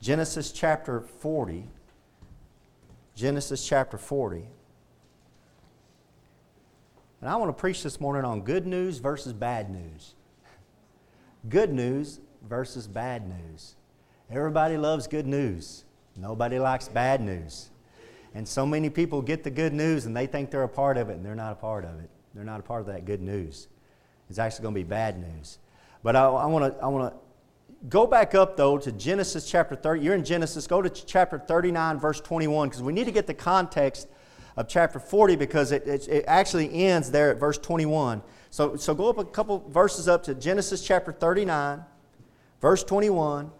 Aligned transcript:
Genesis 0.00 0.52
chapter 0.52 1.00
40. 1.00 1.64
Genesis 3.14 3.66
chapter 3.66 3.96
40. 3.96 4.44
And 7.20 7.30
I 7.30 7.36
want 7.36 7.48
to 7.48 7.58
preach 7.58 7.82
this 7.82 8.00
morning 8.00 8.24
on 8.24 8.42
good 8.42 8.66
news 8.66 8.98
versus 8.98 9.32
bad 9.32 9.70
news. 9.70 10.14
Good 11.48 11.72
news 11.72 12.20
versus 12.46 12.86
bad 12.86 13.26
news. 13.26 13.74
Everybody 14.30 14.76
loves 14.76 15.06
good 15.06 15.26
news. 15.26 15.84
Nobody 16.16 16.58
likes 16.58 16.88
bad 16.88 17.20
news. 17.20 17.70
And 18.34 18.46
so 18.46 18.66
many 18.66 18.90
people 18.90 19.22
get 19.22 19.44
the 19.44 19.50
good 19.50 19.72
news 19.72 20.04
and 20.04 20.14
they 20.16 20.26
think 20.26 20.50
they're 20.50 20.62
a 20.62 20.68
part 20.68 20.98
of 20.98 21.08
it, 21.08 21.14
and 21.14 21.24
they're 21.24 21.34
not 21.34 21.52
a 21.52 21.56
part 21.56 21.84
of 21.84 21.98
it. 22.00 22.10
They're 22.34 22.44
not 22.44 22.60
a 22.60 22.62
part 22.62 22.82
of 22.82 22.86
that 22.88 23.06
good 23.06 23.22
news. 23.22 23.68
It's 24.28 24.38
actually 24.38 24.64
going 24.64 24.74
to 24.74 24.80
be 24.80 24.84
bad 24.84 25.18
news. 25.18 25.58
But 26.02 26.16
I, 26.16 26.26
I 26.26 26.46
want 26.46 26.74
to 26.74 26.84
I 26.84 26.88
want 26.88 27.12
to 27.12 27.18
go 27.88 28.06
back 28.06 28.34
up 28.34 28.56
though 28.56 28.78
to 28.78 28.92
Genesis 28.92 29.48
chapter 29.48 29.74
30. 29.74 30.02
You're 30.02 30.14
in 30.14 30.24
Genesis. 30.24 30.66
Go 30.66 30.82
to 30.82 30.90
chapter 30.90 31.38
39, 31.38 31.98
verse 31.98 32.20
21, 32.20 32.68
because 32.68 32.82
we 32.82 32.92
need 32.92 33.04
to 33.04 33.12
get 33.12 33.26
the 33.26 33.34
context 33.34 34.08
of 34.56 34.68
chapter 34.68 34.98
40 34.98 35.36
because 35.36 35.72
it, 35.72 35.86
it, 35.86 36.08
it, 36.08 36.24
actually 36.26 36.72
ends 36.72 37.10
there 37.10 37.30
at 37.30 37.38
verse 37.38 37.58
21. 37.58 38.22
So, 38.50 38.76
so 38.76 38.94
go 38.94 39.10
up 39.10 39.18
a 39.18 39.24
couple 39.24 39.68
verses 39.68 40.08
up 40.08 40.22
to 40.24 40.34
Genesis 40.34 40.84
chapter 40.84 41.12
39, 41.12 41.84
verse 42.60 42.82
21. 42.82 43.50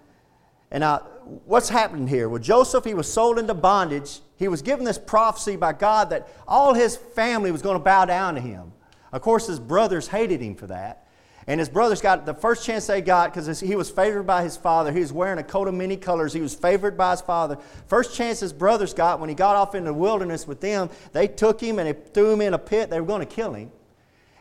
And 0.71 0.81
now, 0.81 0.99
what's 1.45 1.69
happening 1.69 2.07
here? 2.07 2.29
Well, 2.29 2.41
Joseph, 2.41 2.85
he 2.85 2.95
was 2.95 3.13
sold 3.13 3.39
into 3.39 3.55
bondage. 3.55 4.21
He 4.37 4.49
was 4.49 4.63
given 4.63 4.85
this 4.85 4.99
prophecy 4.99 5.57
by 5.57 5.75
God 5.75 6.11
that 6.11 6.29
all 6.49 6.75
his 6.75 6.97
family 6.97 7.53
was 7.53 7.63
going 7.63 7.77
to 7.77 7.85
bow 7.85 8.07
down 8.07 8.35
to 8.35 8.41
him. 8.41 8.73
Of 9.13 9.23
course, 9.23 9.47
his 9.47 9.61
brothers 9.61 10.09
hated 10.09 10.41
him 10.41 10.55
for 10.55 10.67
that. 10.67 11.06
And 11.49 11.61
his 11.61 11.69
brothers 11.69 12.01
got 12.01 12.27
the 12.27 12.35
first 12.35 12.65
chance 12.65 12.89
they 12.89 13.01
got 13.01 13.33
because 13.33 13.61
he 13.61 13.77
was 13.77 13.89
favored 13.89 14.25
by 14.25 14.43
his 14.43 14.57
father. 14.57 14.93
He 14.93 14.99
was 14.99 15.13
wearing 15.13 15.39
a 15.39 15.45
coat 15.45 15.69
of 15.69 15.75
many 15.75 15.97
colors. 15.97 16.33
He 16.33 16.41
was 16.41 16.57
favored 16.57 16.97
by 16.97 17.13
his 17.13 17.21
father. 17.21 17.57
First 17.87 18.17
chance 18.17 18.41
his 18.41 18.53
brothers 18.53 18.93
got 18.93 19.21
when 19.21 19.29
he 19.29 19.35
got 19.35 19.55
off 19.55 19.77
in 19.77 19.85
the 19.85 19.95
wilderness 19.95 20.49
with 20.49 20.61
them, 20.61 20.91
they 21.13 21.29
took 21.29 21.61
him 21.61 21.79
and 21.79 21.89
they 21.89 22.11
threw 22.11 22.33
him 22.33 22.41
in 22.41 22.55
a 22.55 22.59
pit. 22.59 22.91
They 22.91 23.01
were 23.01 23.07
going 23.07 23.27
to 23.27 23.33
kill 23.33 23.53
him. 23.55 23.71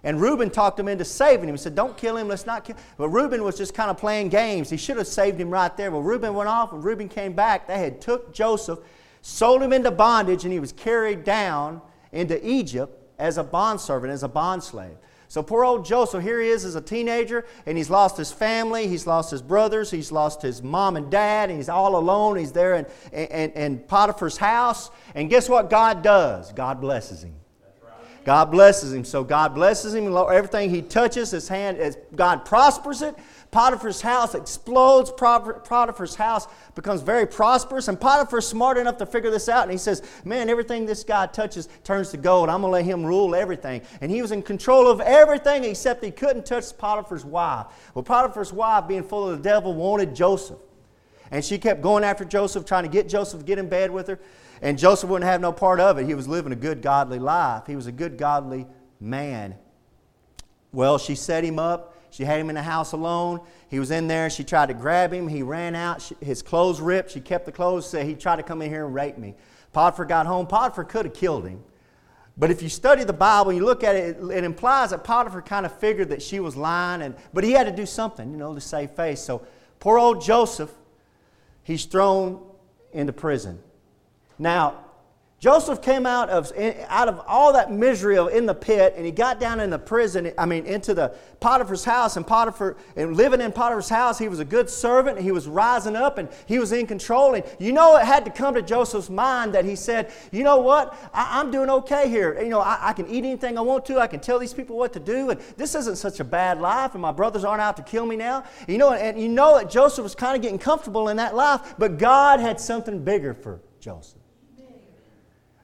And 0.03 0.19
Reuben 0.21 0.49
talked 0.49 0.79
him 0.79 0.87
into 0.87 1.05
saving 1.05 1.47
him. 1.47 1.55
He 1.55 1.59
said, 1.59 1.75
Don't 1.75 1.95
kill 1.95 2.17
him, 2.17 2.27
let's 2.27 2.45
not 2.45 2.63
kill 2.63 2.75
him. 2.75 2.83
But 2.97 3.09
Reuben 3.09 3.43
was 3.43 3.57
just 3.57 3.75
kind 3.75 3.91
of 3.91 3.97
playing 3.97 4.29
games. 4.29 4.69
He 4.69 4.77
should 4.77 4.97
have 4.97 5.07
saved 5.07 5.39
him 5.39 5.49
right 5.49 5.75
there. 5.77 5.91
Well, 5.91 6.03
Reuben 6.03 6.33
went 6.33 6.49
off. 6.49 6.71
When 6.71 6.81
Reuben 6.81 7.09
came 7.09 7.33
back, 7.33 7.67
they 7.67 7.79
had 7.79 8.01
took 8.01 8.33
Joseph, 8.33 8.79
sold 9.21 9.61
him 9.61 9.73
into 9.73 9.91
bondage, 9.91 10.43
and 10.43 10.53
he 10.53 10.59
was 10.59 10.71
carried 10.71 11.23
down 11.23 11.81
into 12.11 12.39
Egypt 12.47 12.99
as 13.17 13.37
a 13.37 13.43
bondservant, 13.43 14.11
as 14.11 14.23
a 14.23 14.29
bondslave. 14.29 14.97
So 15.27 15.41
poor 15.43 15.65
old 15.65 15.85
Joseph, 15.85 16.23
here 16.23 16.41
he 16.41 16.49
is 16.49 16.65
as 16.65 16.75
a 16.75 16.81
teenager, 16.81 17.45
and 17.65 17.77
he's 17.77 17.89
lost 17.89 18.17
his 18.17 18.31
family, 18.31 18.87
he's 18.87 19.07
lost 19.07 19.31
his 19.31 19.41
brothers, 19.41 19.91
he's 19.91 20.11
lost 20.11 20.41
his 20.41 20.61
mom 20.61 20.95
and 20.95 21.09
dad, 21.09 21.49
and 21.49 21.57
he's 21.57 21.69
all 21.69 21.95
alone. 21.95 22.37
He's 22.37 22.51
there 22.51 22.75
in, 22.75 22.85
in, 23.11 23.51
in 23.51 23.79
Potiphar's 23.79 24.37
house. 24.37 24.91
And 25.13 25.29
guess 25.29 25.49
what 25.49 25.69
God 25.69 26.03
does? 26.03 26.51
God 26.53 26.81
blesses 26.81 27.23
him. 27.23 27.35
God 28.25 28.45
blesses 28.49 28.91
him. 28.91 29.05
So 29.05 29.23
God 29.23 29.53
blesses 29.53 29.93
him. 29.93 30.07
Everything 30.17 30.71
he 30.71 30.81
touches, 30.81 31.29
his 31.29 31.47
hand, 31.47 31.95
God 32.15 32.43
prospers 32.43 33.03
it. 33.03 33.15
Potiphar's 33.51 34.01
house 34.01 34.33
explodes. 34.33 35.11
Potiphar's 35.11 36.15
house 36.15 36.47
becomes 36.73 37.01
very 37.01 37.27
prosperous. 37.27 37.87
And 37.87 38.01
Potiphar's 38.01 38.47
smart 38.47 38.79
enough 38.79 38.97
to 38.97 39.05
figure 39.05 39.29
this 39.29 39.47
out. 39.47 39.63
And 39.63 39.71
he 39.71 39.77
says, 39.77 40.01
Man, 40.25 40.49
everything 40.49 40.87
this 40.87 41.03
guy 41.03 41.27
touches 41.27 41.69
turns 41.83 42.09
to 42.09 42.17
gold. 42.17 42.49
I'm 42.49 42.61
going 42.61 42.71
to 42.71 42.73
let 42.73 42.85
him 42.85 43.05
rule 43.05 43.35
everything. 43.35 43.83
And 44.01 44.09
he 44.09 44.23
was 44.23 44.31
in 44.31 44.41
control 44.41 44.87
of 44.89 44.99
everything 45.01 45.63
except 45.63 46.03
he 46.03 46.09
couldn't 46.09 46.47
touch 46.47 46.75
Potiphar's 46.79 47.23
wife. 47.23 47.67
Well, 47.93 48.03
Potiphar's 48.03 48.51
wife, 48.51 48.87
being 48.87 49.03
full 49.03 49.29
of 49.29 49.37
the 49.37 49.43
devil, 49.43 49.75
wanted 49.75 50.15
Joseph. 50.15 50.57
And 51.29 51.45
she 51.45 51.59
kept 51.59 51.81
going 51.81 52.03
after 52.03 52.25
Joseph, 52.25 52.65
trying 52.65 52.83
to 52.83 52.89
get 52.89 53.07
Joseph 53.07 53.41
to 53.41 53.45
get 53.45 53.59
in 53.59 53.69
bed 53.69 53.91
with 53.91 54.07
her. 54.07 54.19
And 54.61 54.77
Joseph 54.77 55.09
wouldn't 55.09 55.29
have 55.29 55.41
no 55.41 55.51
part 55.51 55.79
of 55.79 55.97
it. 55.97 56.05
He 56.05 56.13
was 56.13 56.27
living 56.27 56.51
a 56.51 56.55
good, 56.55 56.81
godly 56.81 57.19
life. 57.19 57.67
He 57.67 57.75
was 57.75 57.87
a 57.87 57.91
good, 57.91 58.17
godly 58.17 58.65
man. 58.99 59.55
Well, 60.71 60.97
she 60.97 61.15
set 61.15 61.43
him 61.43 61.59
up. 61.59 61.93
She 62.09 62.23
had 62.23 62.39
him 62.39 62.49
in 62.49 62.55
the 62.55 62.63
house 62.63 62.93
alone. 62.93 63.41
He 63.67 63.79
was 63.79 63.91
in 63.91 64.07
there. 64.07 64.29
She 64.29 64.43
tried 64.43 64.67
to 64.67 64.73
grab 64.73 65.11
him. 65.11 65.27
He 65.27 65.41
ran 65.43 65.75
out. 65.75 66.01
She, 66.01 66.15
his 66.21 66.41
clothes 66.41 66.79
ripped. 66.79 67.11
She 67.11 67.19
kept 67.19 67.45
the 67.45 67.51
clothes. 67.51 67.89
Said 67.89 68.05
he 68.05 68.15
tried 68.15 68.37
to 68.37 68.43
come 68.43 68.61
in 68.61 68.69
here 68.69 68.85
and 68.85 68.95
rape 68.95 69.17
me. 69.17 69.35
Potiphar 69.73 70.05
got 70.05 70.25
home. 70.25 70.47
Potiphar 70.47 70.85
could 70.85 71.05
have 71.05 71.13
killed 71.13 71.45
him. 71.45 71.61
But 72.37 72.51
if 72.51 72.61
you 72.61 72.69
study 72.69 73.03
the 73.03 73.13
Bible 73.13 73.51
and 73.51 73.59
you 73.59 73.65
look 73.65 73.83
at 73.83 73.95
it, 73.95 74.17
it, 74.17 74.43
implies 74.43 74.89
that 74.89 75.03
Potiphar 75.03 75.41
kind 75.41 75.65
of 75.65 75.77
figured 75.77 76.09
that 76.09 76.21
she 76.21 76.39
was 76.41 76.57
lying, 76.57 77.01
and, 77.01 77.15
but 77.33 77.45
he 77.45 77.51
had 77.51 77.65
to 77.65 77.71
do 77.71 77.85
something, 77.85 78.29
you 78.29 78.37
know, 78.37 78.53
to 78.53 78.59
save 78.59 78.91
face. 78.91 79.21
So 79.21 79.45
poor 79.79 79.97
old 79.97 80.21
Joseph, 80.21 80.71
he's 81.63 81.85
thrown 81.85 82.41
into 82.91 83.13
prison. 83.13 83.59
Now, 84.37 84.85
Joseph 85.45 85.81
came 85.81 86.07
out 86.07 86.29
of, 86.29 86.51
out 86.87 87.07
of 87.07 87.21
all 87.27 87.53
that 87.53 87.71
misery 87.71 88.17
of 88.17 88.29
in 88.29 88.47
the 88.47 88.55
pit 88.55 88.93
and 88.95 89.05
he 89.05 89.11
got 89.11 89.39
down 89.39 89.59
in 89.59 89.69
the 89.69 89.77
prison, 89.77 90.31
I 90.39 90.45
mean, 90.47 90.65
into 90.65 90.95
the 90.95 91.13
Potiphar's 91.39 91.83
house. 91.83 92.17
And 92.17 92.25
Potiphar, 92.25 92.77
and 92.95 93.15
living 93.15 93.41
in 93.41 93.51
Potiphar's 93.51 93.89
house, 93.89 94.17
he 94.17 94.27
was 94.27 94.39
a 94.39 94.45
good 94.45 94.69
servant. 94.71 95.17
And 95.17 95.23
he 95.23 95.31
was 95.31 95.47
rising 95.47 95.95
up 95.95 96.17
and 96.17 96.29
he 96.47 96.57
was 96.57 96.71
in 96.71 96.87
control. 96.87 97.35
And 97.35 97.43
you 97.59 97.73
know, 97.73 97.95
it 97.97 98.05
had 98.05 98.25
to 98.25 98.31
come 98.31 98.55
to 98.55 98.61
Joseph's 98.63 99.09
mind 99.09 99.53
that 99.53 99.65
he 99.65 99.75
said, 99.75 100.11
You 100.31 100.43
know 100.43 100.57
what? 100.57 100.97
I, 101.13 101.41
am 101.41 101.51
doing 101.51 101.69
okay 101.69 102.09
here. 102.09 102.41
You 102.41 102.49
know, 102.49 102.61
I, 102.61 102.79
I 102.81 102.93
can 102.93 103.07
eat 103.07 103.23
anything 103.25 103.55
I 103.57 103.61
want 103.61 103.85
to. 103.85 103.99
I 103.99 104.07
can 104.07 104.21
tell 104.21 104.39
these 104.39 104.53
people 104.53 104.77
what 104.77 104.93
to 104.93 104.99
do. 104.99 105.29
And 105.29 105.39
this 105.57 105.75
isn't 105.75 105.97
such 105.97 106.19
a 106.19 106.23
bad 106.23 106.59
life. 106.59 106.93
And 106.93 107.03
my 107.03 107.11
brothers 107.11 107.43
aren't 107.43 107.61
out 107.61 107.77
to 107.77 107.83
kill 107.83 108.07
me 108.07 108.15
now. 108.15 108.45
You 108.67 108.79
know, 108.79 108.93
and 108.93 109.21
you 109.21 109.27
know 109.27 109.59
that 109.59 109.69
Joseph 109.69 110.01
was 110.01 110.15
kind 110.15 110.35
of 110.35 110.41
getting 110.41 110.57
comfortable 110.57 111.09
in 111.09 111.17
that 111.17 111.35
life. 111.35 111.75
But 111.77 111.99
God 111.99 112.39
had 112.39 112.59
something 112.59 113.03
bigger 113.03 113.35
for 113.35 113.61
Joseph. 113.79 114.24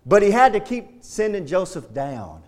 But 0.05 0.23
he 0.23 0.31
had 0.31 0.53
to 0.53 0.59
keep 0.59 1.03
sending 1.03 1.45
Joseph 1.45 1.93
down. 1.93 2.43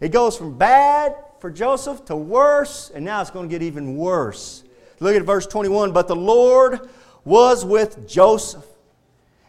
It 0.00 0.12
goes 0.12 0.36
from 0.36 0.56
bad 0.56 1.14
for 1.40 1.50
Joseph 1.50 2.04
to 2.06 2.16
worse, 2.16 2.90
and 2.94 3.04
now 3.04 3.20
it's 3.20 3.30
going 3.30 3.48
to 3.48 3.52
get 3.52 3.62
even 3.62 3.96
worse. 3.96 4.64
Look 4.98 5.14
at 5.14 5.22
verse 5.22 5.46
21. 5.46 5.92
But 5.92 6.08
the 6.08 6.16
Lord 6.16 6.88
was 7.24 7.64
with 7.64 8.08
Joseph 8.08 8.64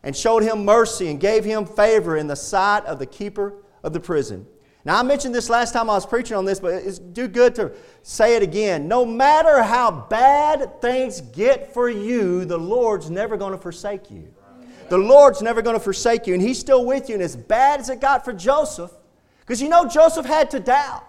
and 0.04 0.16
showed 0.16 0.44
him 0.44 0.66
mercy 0.66 1.10
and 1.10 1.20
gave 1.20 1.46
him 1.46 1.66
favor 1.66 2.18
in 2.18 2.28
the 2.28 2.36
sight 2.36 2.86
of 2.86 3.00
the 3.00 3.06
keeper 3.06 3.54
of 3.84 3.94
the 3.94 4.00
prison. 4.00 4.46
Now, 4.84 4.98
I 4.98 5.04
mentioned 5.04 5.36
this 5.36 5.50
last 5.50 5.74
time 5.74 5.90
I 5.90 5.94
was 5.94 6.08
preaching 6.08 6.36
on 6.36 6.44
this, 6.44 6.60
but 6.60 6.74
it's 6.74 6.98
do 6.98 7.28
good 7.28 7.54
to 7.56 7.72
say 8.02 8.36
it 8.36 8.42
again. 8.42 8.88
No 8.88 9.06
matter 9.06 9.62
how 9.62 9.92
bad 9.92 10.82
things 10.82 11.22
get 11.22 11.72
for 11.74 11.88
you, 11.88 12.46
the 12.46 12.58
Lord's 12.58 13.10
never 13.12 13.38
going 13.38 13.52
to 13.52 13.60
forsake 13.60 14.10
you. 14.10 14.34
The 14.92 14.98
Lord's 14.98 15.42
never 15.42 15.62
going 15.62 15.78
to 15.78 15.80
forsake 15.80 16.28
you, 16.28 16.34
and 16.34 16.44
He's 16.44 16.60
still 16.60 16.84
with 16.84 17.08
you. 17.08 17.16
And 17.16 17.24
as 17.24 17.34
bad 17.34 17.80
as 17.80 17.88
it 17.88 18.02
got 18.02 18.26
for 18.26 18.34
Joseph, 18.34 18.92
because 19.40 19.62
you 19.62 19.70
know 19.70 19.88
Joseph 19.88 20.26
had 20.26 20.52
to 20.52 20.60
doubt. 20.60 21.08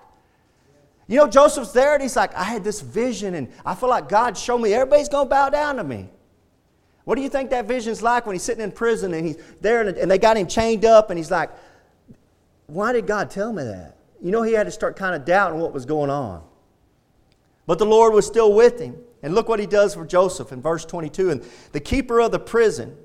You 1.08 1.16
know, 1.16 1.26
Joseph's 1.26 1.72
there 1.72 1.94
and 1.94 2.00
he's 2.00 2.14
like, 2.14 2.32
I 2.36 2.44
had 2.44 2.62
this 2.62 2.80
vision 2.80 3.34
and 3.34 3.52
I 3.66 3.74
feel 3.74 3.88
like 3.88 4.08
God 4.08 4.38
showed 4.38 4.58
me 4.58 4.72
everybody's 4.72 5.08
going 5.08 5.26
to 5.26 5.28
bow 5.28 5.48
down 5.48 5.76
to 5.76 5.84
me. 5.84 6.08
What 7.02 7.16
do 7.16 7.22
you 7.22 7.28
think 7.28 7.50
that 7.50 7.66
vision's 7.66 8.02
like 8.02 8.24
when 8.24 8.36
he's 8.36 8.44
sitting 8.44 8.62
in 8.62 8.70
prison 8.70 9.12
and 9.14 9.26
he's 9.26 9.36
there 9.60 9.82
and 9.82 10.08
they 10.08 10.16
got 10.16 10.36
him 10.36 10.46
chained 10.46 10.84
up 10.84 11.10
and 11.10 11.18
he's 11.18 11.32
like, 11.32 11.50
Why 12.68 12.92
did 12.92 13.08
God 13.08 13.30
tell 13.30 13.52
me 13.52 13.64
that? 13.64 13.96
You 14.22 14.30
know, 14.30 14.42
he 14.42 14.52
had 14.52 14.66
to 14.66 14.70
start 14.70 14.94
kind 14.94 15.16
of 15.16 15.24
doubting 15.24 15.58
what 15.58 15.72
was 15.72 15.86
going 15.86 16.08
on. 16.08 16.44
But 17.66 17.80
the 17.80 17.86
Lord 17.86 18.14
was 18.14 18.28
still 18.28 18.52
with 18.52 18.78
him. 18.78 18.96
And 19.24 19.34
look 19.34 19.48
what 19.48 19.58
he 19.58 19.66
does 19.66 19.94
for 19.94 20.06
Joseph 20.06 20.52
in 20.52 20.62
verse 20.62 20.84
22. 20.84 21.30
And 21.30 21.44
the 21.72 21.80
keeper 21.80 22.20
of 22.20 22.30
the 22.30 22.38
prison, 22.38 22.96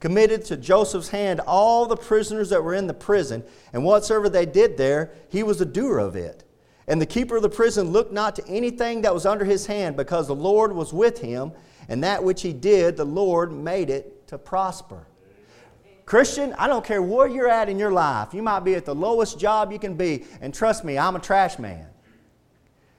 committed 0.00 0.44
to 0.46 0.56
Joseph's 0.56 1.08
hand 1.08 1.40
all 1.40 1.86
the 1.86 1.96
prisoners 1.96 2.50
that 2.50 2.62
were 2.62 2.74
in 2.74 2.86
the 2.86 2.94
prison, 2.94 3.44
and 3.72 3.84
whatsoever 3.84 4.28
they 4.28 4.46
did 4.46 4.76
there, 4.76 5.12
he 5.28 5.42
was 5.42 5.58
the 5.58 5.64
doer 5.64 5.98
of 5.98 6.16
it. 6.16 6.44
And 6.86 7.00
the 7.00 7.06
keeper 7.06 7.36
of 7.36 7.42
the 7.42 7.48
prison 7.48 7.90
looked 7.90 8.12
not 8.12 8.36
to 8.36 8.46
anything 8.46 9.02
that 9.02 9.14
was 9.14 9.24
under 9.24 9.44
his 9.44 9.66
hand, 9.66 9.96
because 9.96 10.26
the 10.26 10.34
Lord 10.34 10.72
was 10.72 10.92
with 10.92 11.20
him, 11.20 11.52
and 11.88 12.04
that 12.04 12.22
which 12.22 12.42
he 12.42 12.52
did, 12.52 12.96
the 12.96 13.04
Lord 13.04 13.52
made 13.52 13.90
it 13.90 14.26
to 14.28 14.38
prosper. 14.38 15.06
Christian, 16.06 16.54
I 16.58 16.66
don't 16.66 16.84
care 16.84 17.00
where 17.00 17.26
you're 17.26 17.48
at 17.48 17.70
in 17.70 17.78
your 17.78 17.92
life. 17.92 18.34
You 18.34 18.42
might 18.42 18.60
be 18.60 18.74
at 18.74 18.84
the 18.84 18.94
lowest 18.94 19.38
job 19.38 19.72
you 19.72 19.78
can 19.78 19.94
be, 19.94 20.24
and 20.42 20.52
trust 20.52 20.84
me, 20.84 20.98
I'm 20.98 21.16
a 21.16 21.20
trash 21.20 21.58
man. 21.58 21.86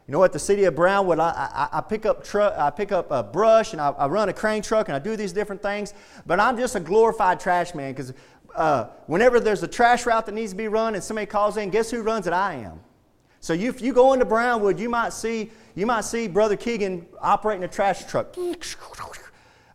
You 0.07 0.11
know, 0.11 0.23
at 0.23 0.33
the 0.33 0.39
city 0.39 0.65
of 0.65 0.75
Brownwood, 0.75 1.19
I, 1.19 1.67
I, 1.71 1.79
I 1.79 1.81
pick 1.81 2.05
up 2.05 2.23
truck, 2.23 2.53
I 2.57 2.69
pick 2.69 2.91
up 2.91 3.09
a 3.09 3.23
brush, 3.23 3.73
and 3.73 3.81
I, 3.81 3.89
I, 3.89 4.05
run 4.05 4.29
a 4.29 4.33
crane 4.33 4.61
truck, 4.61 4.87
and 4.87 4.95
I 4.95 4.99
do 4.99 5.15
these 5.15 5.33
different 5.33 5.63
things. 5.63 5.95
But 6.27 6.39
I'm 6.39 6.57
just 6.57 6.75
a 6.75 6.79
glorified 6.79 7.39
trash 7.39 7.73
man 7.73 7.91
because 7.91 8.13
uh, 8.55 8.85
whenever 9.07 9.39
there's 9.39 9.63
a 9.63 9.67
trash 9.67 10.05
route 10.05 10.27
that 10.27 10.33
needs 10.33 10.51
to 10.51 10.57
be 10.57 10.67
run, 10.67 10.93
and 10.93 11.03
somebody 11.03 11.25
calls 11.25 11.57
in, 11.57 11.71
guess 11.71 11.89
who 11.89 12.03
runs 12.03 12.27
it? 12.27 12.33
I 12.33 12.53
am. 12.55 12.79
So 13.39 13.53
you, 13.53 13.69
if 13.69 13.81
you 13.81 13.93
go 13.93 14.13
into 14.13 14.25
Brownwood, 14.25 14.79
you 14.79 14.89
might 14.89 15.13
see 15.13 15.51
you 15.75 15.85
might 15.85 16.05
see 16.05 16.27
Brother 16.27 16.55
Keegan 16.55 17.05
operating 17.19 17.63
a 17.63 17.67
trash 17.67 18.05
truck. 18.05 18.33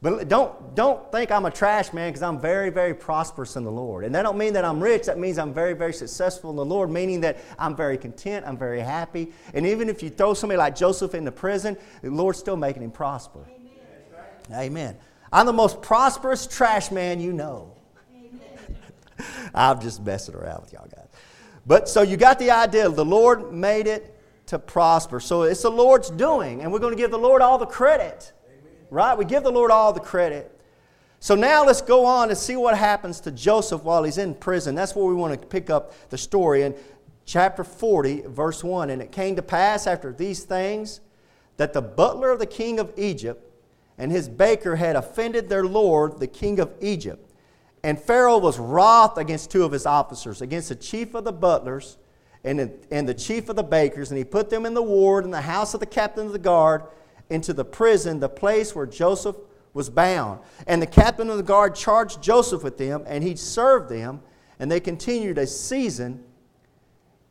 But 0.03 0.29
don't, 0.29 0.75
don't 0.75 1.13
think 1.13 1.31
I'm 1.31 1.45
a 1.45 1.51
trash 1.51 1.93
man 1.93 2.11
because 2.11 2.23
I'm 2.23 2.41
very, 2.41 2.71
very 2.71 2.95
prosperous 2.95 3.57
in 3.57 3.65
the 3.65 3.71
Lord. 3.71 4.05
And 4.05 4.15
that 4.15 4.23
don't 4.23 4.39
mean 4.39 4.55
that 4.55 4.65
I'm 4.65 4.83
rich. 4.83 5.05
That 5.07 5.19
means 5.19 5.39
I'm 5.39 5.53
very, 5.53 5.75
very 5.75 5.93
successful 5.93 6.49
in 6.49 6.57
the 6.57 6.65
Lord, 6.65 6.91
meaning 6.91 7.21
that 7.21 7.37
I'm 7.59 7.77
very 7.77 7.99
content, 7.99 8.47
I'm 8.47 8.57
very 8.57 8.81
happy. 8.81 9.31
And 9.53 9.67
even 9.67 9.91
if 9.91 10.03
you 10.03 10.09
throw 10.09 10.33
somebody 10.33 10.57
like 10.57 10.75
Joseph 10.75 11.15
into 11.15 11.31
prison, 11.31 11.77
the 12.03 12.11
Lord's 12.11 12.39
still 12.39 12.57
making 12.57 12.83
him 12.83 12.91
prosper. 12.91 13.47
Amen. 14.51 14.59
Amen. 14.59 14.97
I'm 15.33 15.45
the 15.45 15.53
most 15.53 15.83
prosperous 15.83 16.47
trash 16.47 16.91
man 16.91 17.21
you 17.21 17.35
know. 17.35 17.77
I'm 19.55 19.81
just 19.83 20.03
messing 20.03 20.35
around 20.35 20.63
with 20.63 20.73
y'all 20.73 20.89
guys. 20.89 21.09
But 21.67 21.91
so 21.91 22.01
you 22.01 22.17
got 22.17 22.39
the 22.39 22.51
idea. 22.51 22.89
The 22.89 23.05
Lord 23.05 23.53
made 23.53 23.87
it 23.87 24.17
to 24.47 24.59
prosper. 24.59 25.21
So 25.21 25.43
it's 25.43 25.63
the 25.63 25.71
Lord's 25.71 26.09
doing, 26.09 26.63
and 26.63 26.73
we're 26.73 26.79
going 26.79 26.95
to 26.95 27.01
give 27.01 27.11
the 27.11 27.19
Lord 27.19 27.43
all 27.43 27.59
the 27.59 27.67
credit. 27.67 28.33
Right? 28.91 29.17
We 29.17 29.25
give 29.25 29.43
the 29.43 29.53
Lord 29.53 29.71
all 29.71 29.93
the 29.93 30.01
credit. 30.01 30.57
So 31.21 31.35
now 31.35 31.65
let's 31.65 31.83
go 31.83 32.07
on 32.07 32.31
and 32.31 32.39
see 32.39 32.57
what 32.57 32.77
happens 32.77 33.21
to 33.21 33.31
Joseph 33.31 33.83
while 33.83 34.03
he's 34.03 34.19
in 34.19 34.35
prison. 34.35 34.75
That's 34.75 34.97
where 34.97 35.05
we 35.05 35.15
want 35.15 35.41
to 35.41 35.47
pick 35.47 35.71
up 35.71 35.93
the 36.11 36.19
story 36.19 36.63
in 36.63 36.75
chapter 37.27 37.63
40, 37.63 38.23
verse 38.23 38.65
1. 38.65 38.91
And 38.91 39.03
it 39.03 39.13
came 39.13 39.37
to 39.37 39.43
pass 39.43 39.87
after 39.87 40.13
these 40.13 40.45
things 40.45 41.01
that 41.59 41.73
the 41.73 41.83
butler 41.83 42.31
of 42.31 42.39
the 42.39 42.47
king 42.47 42.81
of 42.81 42.93
Egypt 42.97 43.47
and 43.99 44.11
his 44.11 44.31
baker 44.31 44.77
had 44.77 44.97
offended 44.97 45.51
their 45.51 45.65
lord, 45.65 46.19
the 46.19 46.27
king 46.27 46.59
of 46.59 46.73
Egypt. 46.81 47.31
And 47.83 48.01
Pharaoh 48.01 48.39
was 48.39 48.59
wroth 48.59 49.19
against 49.19 49.51
two 49.51 49.63
of 49.63 49.73
his 49.73 49.85
officers, 49.85 50.41
against 50.41 50.71
the 50.71 50.75
chief 50.75 51.15
of 51.15 51.25
the 51.25 51.33
butlers 51.33 51.99
and 52.43 52.59
the, 52.59 52.73
and 52.91 53.07
the 53.07 53.13
chief 53.13 53.51
of 53.51 53.57
the 53.57 53.63
bakers, 53.63 54.11
and 54.11 54.17
he 54.17 54.25
put 54.25 54.49
them 54.49 54.65
in 54.65 54.73
the 54.73 54.83
ward 54.83 55.25
in 55.25 55.31
the 55.31 55.43
house 55.43 55.75
of 55.75 55.81
the 55.81 55.87
captain 55.87 56.27
of 56.27 56.33
the 56.33 56.39
guard 56.39 56.83
into 57.31 57.53
the 57.53 57.65
prison, 57.65 58.21
the 58.21 58.29
place 58.29 58.75
where 58.75 58.87
Joseph 58.87 59.37
was 59.73 59.89
bound. 59.89 60.41
And 60.67 60.83
the 60.83 60.87
captain 60.87 61.31
of 61.31 61.37
the 61.37 61.43
guard 61.43 61.75
charged 61.75 62.23
Joseph 62.23 62.63
with 62.63 62.77
them, 62.77 63.05
and 63.07 63.25
he 63.25 63.37
served 63.37 63.89
them, 63.89 64.21
and 64.59 64.71
they 64.71 64.81
continued 64.81 65.39
a 65.39 65.47
season 65.47 66.25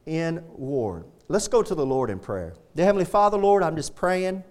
in 0.05 0.43
ward. 0.49 1.05
Let's 1.27 1.47
go 1.47 1.61
to 1.61 1.75
the 1.75 1.85
Lord 1.85 2.09
in 2.09 2.19
prayer. 2.19 2.55
Dear 2.75 2.85
Heavenly 2.85 3.05
Father, 3.05 3.37
Lord, 3.37 3.61
I'm 3.61 3.75
just 3.75 3.95
praying 3.95 4.43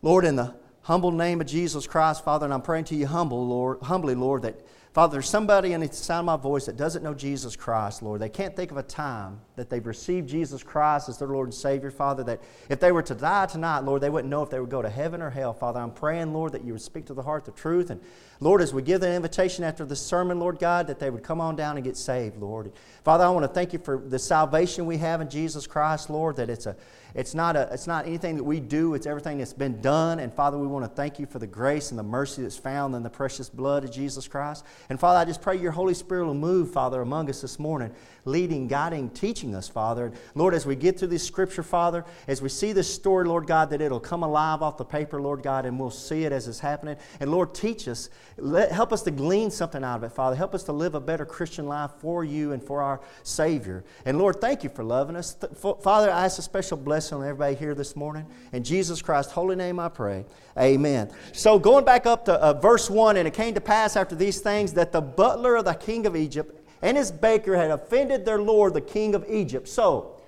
Lord, 0.00 0.24
in 0.24 0.36
the 0.36 0.54
humble 0.82 1.10
name 1.10 1.40
of 1.40 1.48
Jesus 1.48 1.86
Christ, 1.86 2.24
Father, 2.24 2.44
and 2.44 2.54
I'm 2.54 2.62
praying 2.62 2.84
to 2.84 2.94
you 2.94 3.06
humble, 3.06 3.44
Lord, 3.46 3.82
humbly, 3.82 4.14
Lord, 4.14 4.42
that 4.42 4.60
Father, 4.94 5.12
there's 5.12 5.28
somebody 5.28 5.74
in 5.74 5.80
the 5.80 5.92
sound 5.92 6.28
of 6.28 6.38
my 6.38 6.42
voice 6.42 6.66
that 6.66 6.76
doesn't 6.76 7.02
know 7.04 7.12
Jesus 7.12 7.54
Christ, 7.56 8.02
Lord. 8.02 8.20
They 8.20 8.28
can't 8.28 8.56
think 8.56 8.70
of 8.70 8.78
a 8.78 8.82
time 8.82 9.40
that 9.56 9.68
they've 9.68 9.86
received 9.86 10.28
Jesus 10.28 10.62
Christ 10.62 11.08
as 11.08 11.18
their 11.18 11.28
Lord 11.28 11.48
and 11.48 11.54
Savior, 11.54 11.90
Father, 11.90 12.24
that 12.24 12.40
if 12.70 12.80
they 12.80 12.90
were 12.90 13.02
to 13.02 13.14
die 13.14 13.46
tonight, 13.46 13.80
Lord, 13.80 14.00
they 14.00 14.08
wouldn't 14.08 14.30
know 14.30 14.42
if 14.42 14.50
they 14.50 14.58
would 14.58 14.70
go 14.70 14.80
to 14.80 14.88
heaven 14.88 15.20
or 15.20 15.30
hell, 15.30 15.52
Father. 15.52 15.78
I'm 15.78 15.90
praying, 15.90 16.32
Lord, 16.32 16.52
that 16.52 16.64
you 16.64 16.72
would 16.72 16.82
speak 16.82 17.04
to 17.06 17.14
the 17.14 17.22
heart 17.22 17.44
the 17.44 17.52
truth. 17.52 17.90
And 17.90 18.00
Lord, 18.40 18.62
as 18.62 18.72
we 18.72 18.82
give 18.82 19.00
the 19.00 19.12
invitation 19.12 19.62
after 19.62 19.84
this 19.84 20.00
sermon, 20.00 20.40
Lord 20.40 20.58
God, 20.58 20.86
that 20.86 20.98
they 20.98 21.10
would 21.10 21.22
come 21.22 21.40
on 21.40 21.54
down 21.54 21.76
and 21.76 21.84
get 21.84 21.96
saved, 21.96 22.38
Lord. 22.38 22.72
Father, 23.04 23.24
I 23.24 23.30
want 23.30 23.44
to 23.44 23.52
thank 23.52 23.72
you 23.72 23.78
for 23.78 23.98
the 23.98 24.18
salvation 24.18 24.86
we 24.86 24.96
have 24.96 25.20
in 25.20 25.28
Jesus 25.28 25.66
Christ, 25.66 26.08
Lord, 26.08 26.36
that 26.36 26.48
it's 26.48 26.66
a 26.66 26.76
it's 27.18 27.34
not, 27.34 27.56
a, 27.56 27.68
it's 27.72 27.88
not 27.88 28.06
anything 28.06 28.36
that 28.36 28.44
we 28.44 28.60
do, 28.60 28.94
it's 28.94 29.04
everything 29.04 29.38
that's 29.38 29.52
been 29.52 29.80
done. 29.80 30.20
And 30.20 30.32
Father, 30.32 30.56
we 30.56 30.68
want 30.68 30.84
to 30.84 30.88
thank 30.88 31.18
you 31.18 31.26
for 31.26 31.40
the 31.40 31.48
grace 31.48 31.90
and 31.90 31.98
the 31.98 32.04
mercy 32.04 32.42
that's 32.42 32.56
found 32.56 32.94
in 32.94 33.02
the 33.02 33.10
precious 33.10 33.48
blood 33.48 33.82
of 33.82 33.90
Jesus 33.90 34.28
Christ. 34.28 34.64
And 34.88 35.00
Father, 35.00 35.18
I 35.18 35.24
just 35.24 35.42
pray 35.42 35.58
your 35.58 35.72
Holy 35.72 35.94
Spirit 35.94 36.26
will 36.26 36.34
move, 36.34 36.70
Father, 36.70 37.02
among 37.02 37.28
us 37.28 37.40
this 37.40 37.58
morning, 37.58 37.90
leading, 38.24 38.68
guiding, 38.68 39.10
teaching 39.10 39.56
us, 39.56 39.68
Father. 39.68 40.06
And 40.06 40.16
Lord, 40.36 40.54
as 40.54 40.64
we 40.64 40.76
get 40.76 40.96
through 40.96 41.08
this 41.08 41.26
scripture, 41.26 41.64
Father, 41.64 42.04
as 42.28 42.40
we 42.40 42.48
see 42.48 42.72
this 42.72 42.94
story, 42.94 43.26
Lord 43.26 43.48
God, 43.48 43.70
that 43.70 43.80
it'll 43.80 43.98
come 43.98 44.22
alive 44.22 44.62
off 44.62 44.76
the 44.76 44.84
paper, 44.84 45.20
Lord 45.20 45.42
God, 45.42 45.66
and 45.66 45.80
we'll 45.80 45.90
see 45.90 46.22
it 46.22 46.30
as 46.30 46.46
it's 46.46 46.60
happening. 46.60 46.96
And 47.18 47.32
Lord, 47.32 47.52
teach 47.52 47.88
us, 47.88 48.10
Let, 48.36 48.70
help 48.70 48.92
us 48.92 49.02
to 49.02 49.10
glean 49.10 49.50
something 49.50 49.82
out 49.82 49.96
of 49.96 50.04
it, 50.04 50.12
Father. 50.12 50.36
Help 50.36 50.54
us 50.54 50.62
to 50.64 50.72
live 50.72 50.94
a 50.94 51.00
better 51.00 51.26
Christian 51.26 51.66
life 51.66 51.90
for 51.98 52.22
you 52.22 52.52
and 52.52 52.62
for 52.62 52.80
our 52.80 53.00
Savior. 53.24 53.82
And 54.04 54.18
Lord, 54.18 54.40
thank 54.40 54.62
you 54.62 54.70
for 54.70 54.84
loving 54.84 55.16
us. 55.16 55.36
Father, 55.82 56.12
I 56.12 56.24
ask 56.24 56.38
a 56.38 56.42
special 56.42 56.76
blessing 56.76 57.07
blessing 57.08 57.22
on 57.22 57.28
everybody 57.28 57.54
here 57.54 57.74
this 57.74 57.96
morning. 57.96 58.26
In 58.52 58.62
Jesus 58.62 59.00
Christ's 59.00 59.32
holy 59.32 59.56
name 59.56 59.80
I 59.80 59.88
pray. 59.88 60.26
Amen. 60.58 61.10
So 61.32 61.58
going 61.58 61.84
back 61.84 62.04
up 62.04 62.26
to 62.26 62.34
uh, 62.34 62.52
verse 62.60 62.90
1 62.90 63.16
And 63.16 63.26
it 63.26 63.34
came 63.34 63.54
to 63.54 63.60
pass 63.60 63.96
after 63.96 64.14
these 64.14 64.40
things 64.40 64.74
that 64.74 64.92
the 64.92 65.00
butler 65.00 65.56
of 65.56 65.64
the 65.64 65.74
king 65.74 66.06
of 66.06 66.14
Egypt 66.14 66.54
and 66.82 66.96
his 66.96 67.10
baker 67.10 67.56
had 67.56 67.70
offended 67.70 68.24
their 68.24 68.40
lord, 68.40 68.74
the 68.74 68.80
king 68.80 69.14
of 69.14 69.24
Egypt. 69.28 69.68
So, 69.68 70.20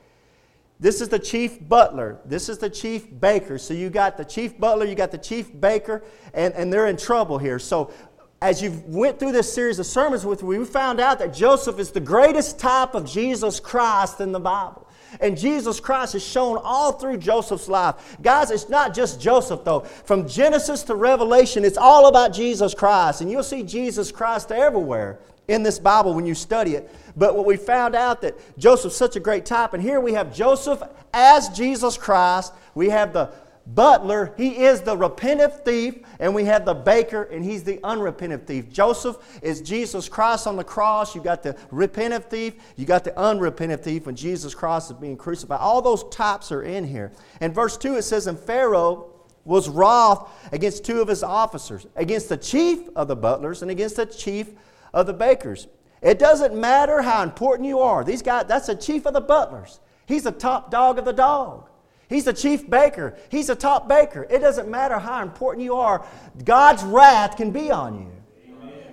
this 0.80 1.02
is 1.02 1.10
the 1.10 1.18
chief 1.18 1.68
butler. 1.68 2.18
This 2.24 2.48
is 2.48 2.56
the 2.56 2.70
chief 2.70 3.06
baker. 3.20 3.58
So 3.58 3.74
you 3.74 3.90
got 3.90 4.16
the 4.16 4.24
chief 4.24 4.58
butler, 4.58 4.86
you 4.86 4.94
got 4.94 5.10
the 5.10 5.18
chief 5.18 5.60
baker, 5.60 6.02
and, 6.32 6.54
and 6.54 6.72
they're 6.72 6.86
in 6.86 6.96
trouble 6.96 7.36
here. 7.36 7.58
So 7.58 7.92
as 8.40 8.62
you 8.62 8.82
went 8.86 9.18
through 9.18 9.32
this 9.32 9.52
series 9.52 9.78
of 9.78 9.84
sermons 9.84 10.24
with 10.24 10.42
me, 10.42 10.56
we 10.56 10.64
found 10.64 10.98
out 10.98 11.18
that 11.18 11.34
Joseph 11.34 11.78
is 11.78 11.90
the 11.90 12.00
greatest 12.00 12.58
type 12.58 12.94
of 12.94 13.04
Jesus 13.04 13.60
Christ 13.60 14.22
in 14.22 14.32
the 14.32 14.40
Bible. 14.40 14.86
And 15.20 15.36
Jesus 15.36 15.80
Christ 15.80 16.14
is 16.14 16.24
shown 16.24 16.58
all 16.62 16.92
through 16.92 17.18
Joseph's 17.18 17.68
life. 17.68 18.16
Guys, 18.22 18.50
it's 18.50 18.68
not 18.68 18.94
just 18.94 19.20
Joseph, 19.20 19.64
though. 19.64 19.80
From 19.80 20.28
Genesis 20.28 20.82
to 20.84 20.94
Revelation, 20.94 21.64
it's 21.64 21.78
all 21.78 22.06
about 22.06 22.32
Jesus 22.32 22.74
Christ. 22.74 23.20
And 23.20 23.30
you'll 23.30 23.42
see 23.42 23.62
Jesus 23.62 24.12
Christ 24.12 24.52
everywhere 24.52 25.18
in 25.48 25.62
this 25.62 25.78
Bible 25.78 26.14
when 26.14 26.26
you 26.26 26.34
study 26.34 26.76
it. 26.76 26.88
But 27.16 27.36
what 27.36 27.44
we 27.44 27.56
found 27.56 27.96
out 27.96 28.20
that 28.22 28.36
Joseph's 28.58 28.96
such 28.96 29.16
a 29.16 29.20
great 29.20 29.44
type, 29.44 29.74
and 29.74 29.82
here 29.82 30.00
we 30.00 30.12
have 30.12 30.32
Joseph 30.32 30.82
as 31.12 31.48
Jesus 31.48 31.96
Christ. 31.96 32.52
We 32.74 32.90
have 32.90 33.12
the 33.12 33.32
butler, 33.74 34.34
he 34.36 34.64
is 34.64 34.80
the 34.80 34.96
repentant 34.96 35.64
thief, 35.64 35.96
and 36.18 36.34
we 36.34 36.44
have 36.44 36.64
the 36.64 36.74
baker, 36.74 37.24
and 37.24 37.44
he's 37.44 37.62
the 37.62 37.80
unrepentant 37.84 38.46
thief. 38.46 38.70
Joseph 38.70 39.16
is 39.42 39.60
Jesus 39.60 40.08
Christ 40.08 40.46
on 40.46 40.56
the 40.56 40.64
cross. 40.64 41.14
You 41.14 41.22
got 41.22 41.42
the 41.42 41.56
repentant 41.70 42.28
thief, 42.28 42.54
you 42.76 42.86
got 42.86 43.04
the 43.04 43.18
unrepentant 43.18 43.82
thief 43.82 44.06
when 44.06 44.16
Jesus 44.16 44.54
Christ 44.54 44.90
is 44.90 44.96
being 44.96 45.16
crucified. 45.16 45.60
All 45.60 45.82
those 45.82 46.04
types 46.10 46.52
are 46.52 46.62
in 46.62 46.84
here. 46.84 47.12
In 47.40 47.52
verse 47.52 47.76
2, 47.76 47.96
it 47.96 48.02
says, 48.02 48.26
And 48.26 48.38
Pharaoh 48.38 49.10
was 49.44 49.68
wroth 49.68 50.30
against 50.52 50.84
two 50.84 51.00
of 51.00 51.08
his 51.08 51.22
officers, 51.22 51.86
against 51.96 52.28
the 52.28 52.36
chief 52.36 52.88
of 52.94 53.08
the 53.08 53.16
butlers 53.16 53.62
and 53.62 53.70
against 53.70 53.96
the 53.96 54.06
chief 54.06 54.50
of 54.92 55.06
the 55.06 55.12
bakers. 55.12 55.68
It 56.02 56.18
doesn't 56.18 56.54
matter 56.54 57.02
how 57.02 57.22
important 57.22 57.68
you 57.68 57.80
are. 57.80 58.04
These 58.04 58.22
guys, 58.22 58.46
that's 58.48 58.66
the 58.66 58.74
chief 58.74 59.06
of 59.06 59.14
the 59.14 59.20
butlers. 59.20 59.80
He's 60.06 60.24
the 60.24 60.32
top 60.32 60.70
dog 60.70 60.98
of 60.98 61.04
the 61.04 61.12
dog. 61.12 61.69
He's 62.10 62.24
the 62.24 62.32
chief 62.32 62.68
baker. 62.68 63.16
He's 63.30 63.46
the 63.46 63.54
top 63.54 63.88
baker. 63.88 64.26
It 64.28 64.40
doesn't 64.40 64.68
matter 64.68 64.98
how 64.98 65.22
important 65.22 65.64
you 65.64 65.76
are, 65.76 66.04
God's 66.44 66.82
wrath 66.82 67.36
can 67.36 67.52
be 67.52 67.70
on 67.70 68.00
you. 68.00 68.12
Amen. 68.52 68.92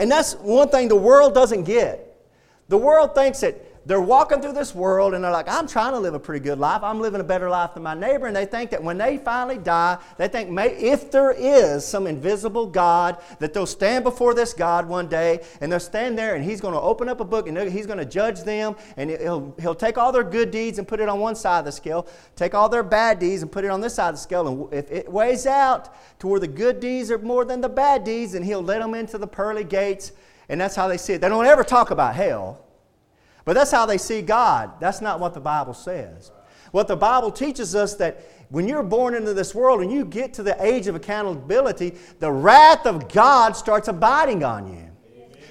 And 0.00 0.10
that's 0.10 0.34
one 0.34 0.68
thing 0.68 0.88
the 0.88 0.96
world 0.96 1.32
doesn't 1.32 1.62
get. 1.62 2.04
The 2.68 2.76
world 2.76 3.14
thinks 3.14 3.40
that 3.40 3.64
they're 3.88 4.02
walking 4.02 4.42
through 4.42 4.52
this 4.52 4.74
world 4.74 5.14
and 5.14 5.24
they're 5.24 5.30
like, 5.30 5.48
I'm 5.48 5.66
trying 5.66 5.92
to 5.92 5.98
live 5.98 6.12
a 6.12 6.20
pretty 6.20 6.44
good 6.44 6.58
life. 6.58 6.82
I'm 6.82 7.00
living 7.00 7.22
a 7.22 7.24
better 7.24 7.48
life 7.48 7.72
than 7.72 7.82
my 7.82 7.94
neighbor. 7.94 8.26
And 8.26 8.36
they 8.36 8.44
think 8.44 8.68
that 8.70 8.84
when 8.84 8.98
they 8.98 9.16
finally 9.16 9.56
die, 9.56 9.96
they 10.18 10.28
think 10.28 10.50
may, 10.50 10.76
if 10.76 11.10
there 11.10 11.30
is 11.30 11.86
some 11.86 12.06
invisible 12.06 12.66
God, 12.66 13.16
that 13.38 13.54
they'll 13.54 13.64
stand 13.64 14.04
before 14.04 14.34
this 14.34 14.52
God 14.52 14.86
one 14.86 15.08
day 15.08 15.40
and 15.62 15.72
they'll 15.72 15.80
stand 15.80 16.18
there 16.18 16.34
and 16.34 16.44
He's 16.44 16.60
going 16.60 16.74
to 16.74 16.80
open 16.80 17.08
up 17.08 17.20
a 17.20 17.24
book 17.24 17.48
and 17.48 17.56
He's 17.56 17.86
going 17.86 17.98
to 17.98 18.04
judge 18.04 18.42
them 18.42 18.76
and 18.98 19.08
he'll, 19.08 19.54
he'll 19.58 19.74
take 19.74 19.96
all 19.96 20.12
their 20.12 20.22
good 20.22 20.50
deeds 20.50 20.78
and 20.78 20.86
put 20.86 21.00
it 21.00 21.08
on 21.08 21.18
one 21.18 21.34
side 21.34 21.60
of 21.60 21.64
the 21.64 21.72
scale, 21.72 22.06
take 22.36 22.52
all 22.52 22.68
their 22.68 22.82
bad 22.82 23.18
deeds 23.18 23.40
and 23.40 23.50
put 23.50 23.64
it 23.64 23.70
on 23.70 23.80
this 23.80 23.94
side 23.94 24.10
of 24.10 24.16
the 24.16 24.20
scale. 24.20 24.48
And 24.48 24.70
if 24.70 24.90
it 24.90 25.10
weighs 25.10 25.46
out 25.46 25.88
to 26.18 26.26
where 26.26 26.40
the 26.40 26.46
good 26.46 26.78
deeds 26.78 27.10
are 27.10 27.18
more 27.18 27.46
than 27.46 27.62
the 27.62 27.70
bad 27.70 28.04
deeds, 28.04 28.32
then 28.32 28.42
He'll 28.42 28.62
let 28.62 28.80
them 28.80 28.92
into 28.92 29.16
the 29.16 29.26
pearly 29.26 29.64
gates. 29.64 30.12
And 30.50 30.60
that's 30.60 30.76
how 30.76 30.88
they 30.88 30.98
see 30.98 31.14
it. 31.14 31.22
They 31.22 31.30
don't 31.30 31.46
ever 31.46 31.64
talk 31.64 31.90
about 31.90 32.14
hell. 32.14 32.67
But 33.48 33.54
that's 33.54 33.70
how 33.70 33.86
they 33.86 33.96
see 33.96 34.20
God. 34.20 34.72
That's 34.78 35.00
not 35.00 35.20
what 35.20 35.32
the 35.32 35.40
Bible 35.40 35.72
says. 35.72 36.32
What 36.70 36.86
the 36.86 36.96
Bible 36.96 37.30
teaches 37.30 37.74
us 37.74 37.94
that 37.94 38.20
when 38.50 38.68
you're 38.68 38.82
born 38.82 39.14
into 39.14 39.32
this 39.32 39.54
world 39.54 39.80
and 39.80 39.90
you 39.90 40.04
get 40.04 40.34
to 40.34 40.42
the 40.42 40.62
age 40.62 40.86
of 40.86 40.94
accountability, 40.94 41.94
the 42.18 42.30
wrath 42.30 42.84
of 42.84 43.10
God 43.10 43.56
starts 43.56 43.88
abiding 43.88 44.44
on 44.44 44.70
you. 44.70 44.90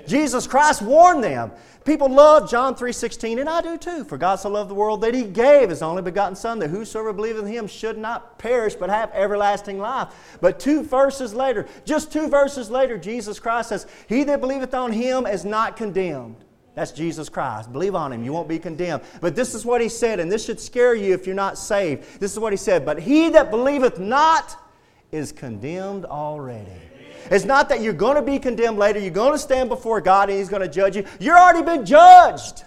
Jesus 0.05 0.45
Christ 0.45 0.83
warned 0.83 1.23
them. 1.23 1.51
People 1.85 2.07
love 2.07 2.47
John 2.47 2.75
3:16, 2.75 3.39
and 3.39 3.49
I 3.49 3.61
do 3.61 3.79
too. 3.79 4.03
For 4.03 4.19
God 4.19 4.35
so 4.35 4.49
loved 4.49 4.69
the 4.69 4.75
world 4.75 5.01
that 5.01 5.15
He 5.15 5.23
gave 5.23 5.71
His 5.71 5.81
only 5.81 6.03
begotten 6.03 6.35
Son, 6.35 6.59
that 6.59 6.69
whosoever 6.69 7.13
believeth 7.13 7.47
in 7.47 7.51
Him 7.51 7.65
should 7.65 7.97
not 7.97 8.37
perish 8.37 8.75
but 8.75 8.91
have 8.91 9.09
everlasting 9.11 9.79
life. 9.79 10.09
But 10.39 10.59
two 10.59 10.83
verses 10.83 11.33
later, 11.33 11.65
just 11.83 12.11
two 12.11 12.27
verses 12.27 12.69
later, 12.69 12.95
Jesus 12.99 13.39
Christ 13.39 13.69
says, 13.69 13.87
He 14.07 14.23
that 14.25 14.39
believeth 14.39 14.75
on 14.75 14.91
Him 14.91 15.25
is 15.25 15.43
not 15.43 15.75
condemned. 15.75 16.43
That's 16.77 16.91
Jesus 16.91 17.27
Christ. 17.27 17.73
Believe 17.73 17.95
on 17.95 18.13
him. 18.13 18.23
You 18.23 18.31
won't 18.31 18.47
be 18.47 18.59
condemned. 18.59 19.01
But 19.19 19.35
this 19.35 19.55
is 19.55 19.65
what 19.65 19.81
he 19.81 19.89
said, 19.89 20.19
and 20.19 20.31
this 20.31 20.45
should 20.45 20.59
scare 20.59 20.93
you 20.93 21.11
if 21.11 21.25
you're 21.25 21.35
not 21.35 21.57
saved. 21.57 22.19
This 22.19 22.31
is 22.31 22.37
what 22.37 22.53
he 22.53 22.57
said. 22.57 22.85
But 22.85 22.99
he 22.99 23.29
that 23.29 23.49
believeth 23.49 23.97
not 23.97 24.55
is 25.11 25.31
condemned 25.31 26.05
already. 26.05 26.79
It's 27.31 27.45
not 27.45 27.67
that 27.69 27.81
you're 27.81 27.93
going 27.93 28.15
to 28.17 28.21
be 28.21 28.37
condemned 28.37 28.77
later. 28.77 28.99
You're 28.99 29.09
going 29.09 29.31
to 29.31 29.39
stand 29.39 29.69
before 29.69 30.01
God 30.01 30.29
and 30.29 30.37
he's 30.37 30.49
going 30.49 30.61
to 30.61 30.67
judge 30.67 30.95
you. 30.95 31.03
You're 31.19 31.39
already 31.39 31.63
been 31.63 31.83
judged. 31.83 32.63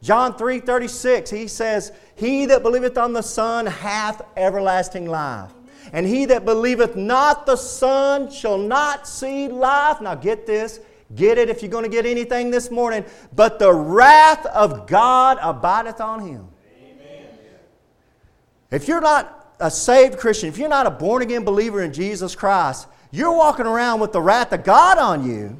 John 0.00 0.34
3 0.34 0.60
36, 0.60 1.28
he 1.28 1.48
says, 1.48 1.92
He 2.14 2.46
that 2.46 2.62
believeth 2.62 2.96
on 2.96 3.12
the 3.12 3.22
Son 3.22 3.66
hath 3.66 4.22
everlasting 4.34 5.04
life. 5.04 5.52
And 5.92 6.06
he 6.06 6.24
that 6.24 6.46
believeth 6.46 6.96
not 6.96 7.44
the 7.44 7.56
Son 7.56 8.30
shall 8.30 8.56
not 8.56 9.06
see 9.06 9.46
life. 9.48 10.00
Now 10.00 10.14
get 10.14 10.46
this 10.46 10.80
Get 11.14 11.38
it 11.38 11.48
if 11.48 11.62
you're 11.62 11.70
going 11.70 11.84
to 11.84 11.90
get 11.90 12.04
anything 12.04 12.50
this 12.50 12.70
morning. 12.70 13.04
But 13.34 13.58
the 13.58 13.72
wrath 13.72 14.44
of 14.46 14.86
God 14.86 15.38
abideth 15.40 16.00
on 16.00 16.20
him. 16.20 16.48
Amen. 16.82 17.28
If 18.70 18.88
you're 18.88 19.00
not 19.00 19.54
a 19.60 19.70
saved 19.70 20.18
Christian, 20.18 20.48
if 20.48 20.58
you're 20.58 20.68
not 20.68 20.86
a 20.86 20.90
born 20.90 21.22
again 21.22 21.44
believer 21.44 21.82
in 21.82 21.92
Jesus 21.92 22.34
Christ, 22.34 22.88
you're 23.12 23.34
walking 23.34 23.66
around 23.66 24.00
with 24.00 24.12
the 24.12 24.20
wrath 24.20 24.52
of 24.52 24.64
God 24.64 24.98
on 24.98 25.24
you. 25.24 25.56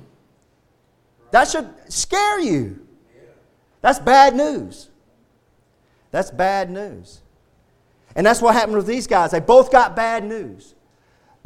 That 1.30 1.48
should 1.48 1.68
scare 1.88 2.40
you. 2.40 2.86
That's 3.80 3.98
bad 3.98 4.34
news. 4.34 4.88
That's 6.10 6.30
bad 6.30 6.70
news. 6.70 7.20
And 8.16 8.26
that's 8.26 8.40
what 8.40 8.54
happened 8.54 8.76
with 8.76 8.86
these 8.86 9.06
guys. 9.06 9.30
They 9.30 9.40
both 9.40 9.70
got 9.70 9.94
bad 9.94 10.24
news. 10.24 10.74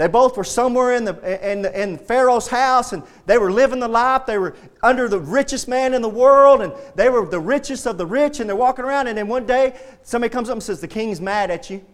They 0.00 0.09
both 0.09 0.38
were 0.38 0.45
somewhere 0.45 0.95
in, 0.95 1.04
the, 1.04 1.50
in, 1.52 1.66
in 1.66 1.99
Pharaoh's 1.99 2.49
house 2.49 2.95
and 2.95 3.02
they 3.26 3.37
were 3.37 3.52
living 3.52 3.80
the 3.80 3.87
life. 3.87 4.25
They 4.25 4.38
were 4.38 4.57
under 4.83 5.09
the 5.09 5.21
richest 5.21 5.69
man 5.69 5.92
in 5.92 6.00
the 6.00 6.09
world 6.09 6.62
and 6.62 6.73
they 6.95 7.11
were 7.11 7.26
the 7.26 7.38
richest 7.38 7.87
of 7.87 7.99
the 7.99 8.07
rich 8.07 8.40
and 8.40 8.49
they're 8.49 8.57
walking 8.57 8.87
around. 8.87 9.09
And 9.09 9.19
then 9.19 9.28
one 9.28 9.45
day 9.45 9.78
somebody 10.02 10.33
comes 10.33 10.49
up 10.49 10.54
and 10.54 10.62
says, 10.62 10.80
The 10.80 10.88
king's 10.88 11.21
mad 11.21 11.50
at 11.50 11.69
you. 11.69 11.85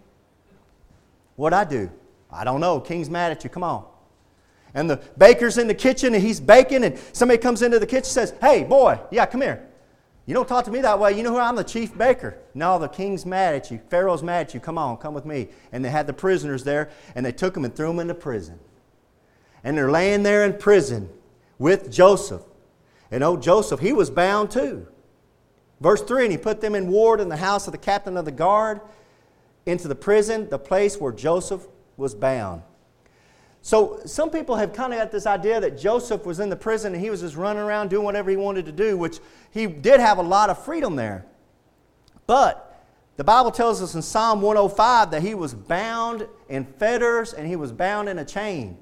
What'd 1.35 1.53
I 1.53 1.65
do? 1.65 1.91
I 2.31 2.45
don't 2.45 2.61
know. 2.61 2.79
King's 2.79 3.11
mad 3.11 3.33
at 3.33 3.43
you. 3.43 3.51
Come 3.51 3.65
on. 3.65 3.85
And 4.73 4.89
the 4.89 4.99
baker's 5.19 5.59
in 5.59 5.67
the 5.67 5.75
kitchen 5.75 6.15
and 6.15 6.23
he's 6.23 6.39
baking 6.39 6.85
and 6.85 6.97
somebody 7.13 7.39
comes 7.39 7.63
into 7.63 7.81
the 7.81 7.87
kitchen 7.87 8.05
and 8.05 8.07
says, 8.07 8.35
Hey, 8.41 8.63
boy, 8.63 9.01
yeah, 9.11 9.27
come 9.27 9.41
here. 9.41 9.69
You 10.27 10.35
don't 10.35 10.49
talk 10.49 10.65
to 10.65 10.73
me 10.73 10.81
that 10.81 10.99
way. 10.99 11.17
You 11.17 11.23
know 11.23 11.33
who 11.33 11.39
I'm 11.39 11.55
the 11.55 11.63
chief 11.63 11.97
baker. 11.97 12.37
No, 12.53 12.81
the 12.81 12.89
king's 12.89 13.25
mad 13.25 13.55
at 13.55 13.71
you. 13.71 13.81
Pharaoh's 13.89 14.25
mad 14.25 14.49
at 14.49 14.55
you. 14.55 14.61
Come 14.61 14.77
on, 14.77 14.97
come 14.97 15.15
with 15.15 15.25
me. 15.25 15.49
And 15.71 15.85
they 15.85 15.89
had 15.89 16.09
the 16.09 16.13
prisoners 16.13 16.65
there, 16.65 16.91
and 17.15 17.25
they 17.25 17.31
took 17.31 17.55
them 17.55 17.65
and 17.65 17.75
threw 17.75 17.87
them 17.87 18.01
into 18.01 18.15
prison. 18.15 18.59
And 19.63 19.79
they're 19.79 19.91
laying 19.91 20.25
there 20.25 20.45
in 20.45 20.59
prison 20.59 21.09
with 21.59 21.93
Joseph. 21.93 22.43
And 23.13 23.23
old 23.23 23.41
Joseph, 23.41 23.79
he 23.79 23.93
was 23.93 24.11
bound 24.11 24.51
too. 24.51 24.89
Verse 25.81 26.03
3 26.03 26.25
And 26.25 26.33
he 26.33 26.39
put 26.39 26.61
them 26.61 26.75
in 26.75 26.89
ward 26.89 27.21
in 27.21 27.29
the 27.29 27.37
house 27.37 27.69
of 27.69 27.73
the 27.73 27.79
captain 27.79 28.17
of 28.17 28.25
the 28.25 28.33
guard 28.33 28.81
into 29.65 29.87
the 29.87 29.95
prison, 29.95 30.49
the 30.49 30.59
place 30.59 31.01
where 31.01 31.13
Joseph 31.13 31.67
was 31.97 32.15
bound. 32.15 32.63
So 33.67 34.01
some 34.07 34.31
people 34.31 34.55
have 34.55 34.73
kind 34.73 34.93
of 34.93 35.01
got 35.01 35.11
this 35.11 35.27
idea 35.27 35.61
that 35.61 35.77
Joseph 35.77 36.25
was 36.25 36.39
in 36.39 36.51
the 36.51 36.55
prison 36.55 36.95
and 36.95 37.03
he 37.03 37.11
was 37.11 37.23
just 37.23 37.35
running 37.35 37.65
around 37.65 37.91
doing 37.91 38.05
whatever 38.05 38.31
he 38.31 38.37
wanted 38.37 38.65
to 38.67 38.71
do, 38.71 38.97
which 38.97 39.19
he 39.51 39.67
did 39.67 39.99
have 39.99 40.19
a 40.19 40.23
lot 40.23 40.51
of 40.51 40.65
freedom 40.65 40.95
there. 40.95 41.27
But 42.29 42.81
the 43.17 43.25
Bible 43.25 43.51
tells 43.51 43.83
us 43.83 43.97
in 43.97 44.03
Psalm 44.03 44.41
105 44.41 45.11
that 45.11 45.21
he 45.21 45.35
was 45.35 45.53
bound 45.53 46.29
in 46.49 46.65
fetters 46.65 47.33
and 47.33 47.45
he 47.45 47.57
was 47.57 47.73
bound 47.73 48.09
in 48.09 48.21
a 48.21 48.25
chain. 48.25 48.79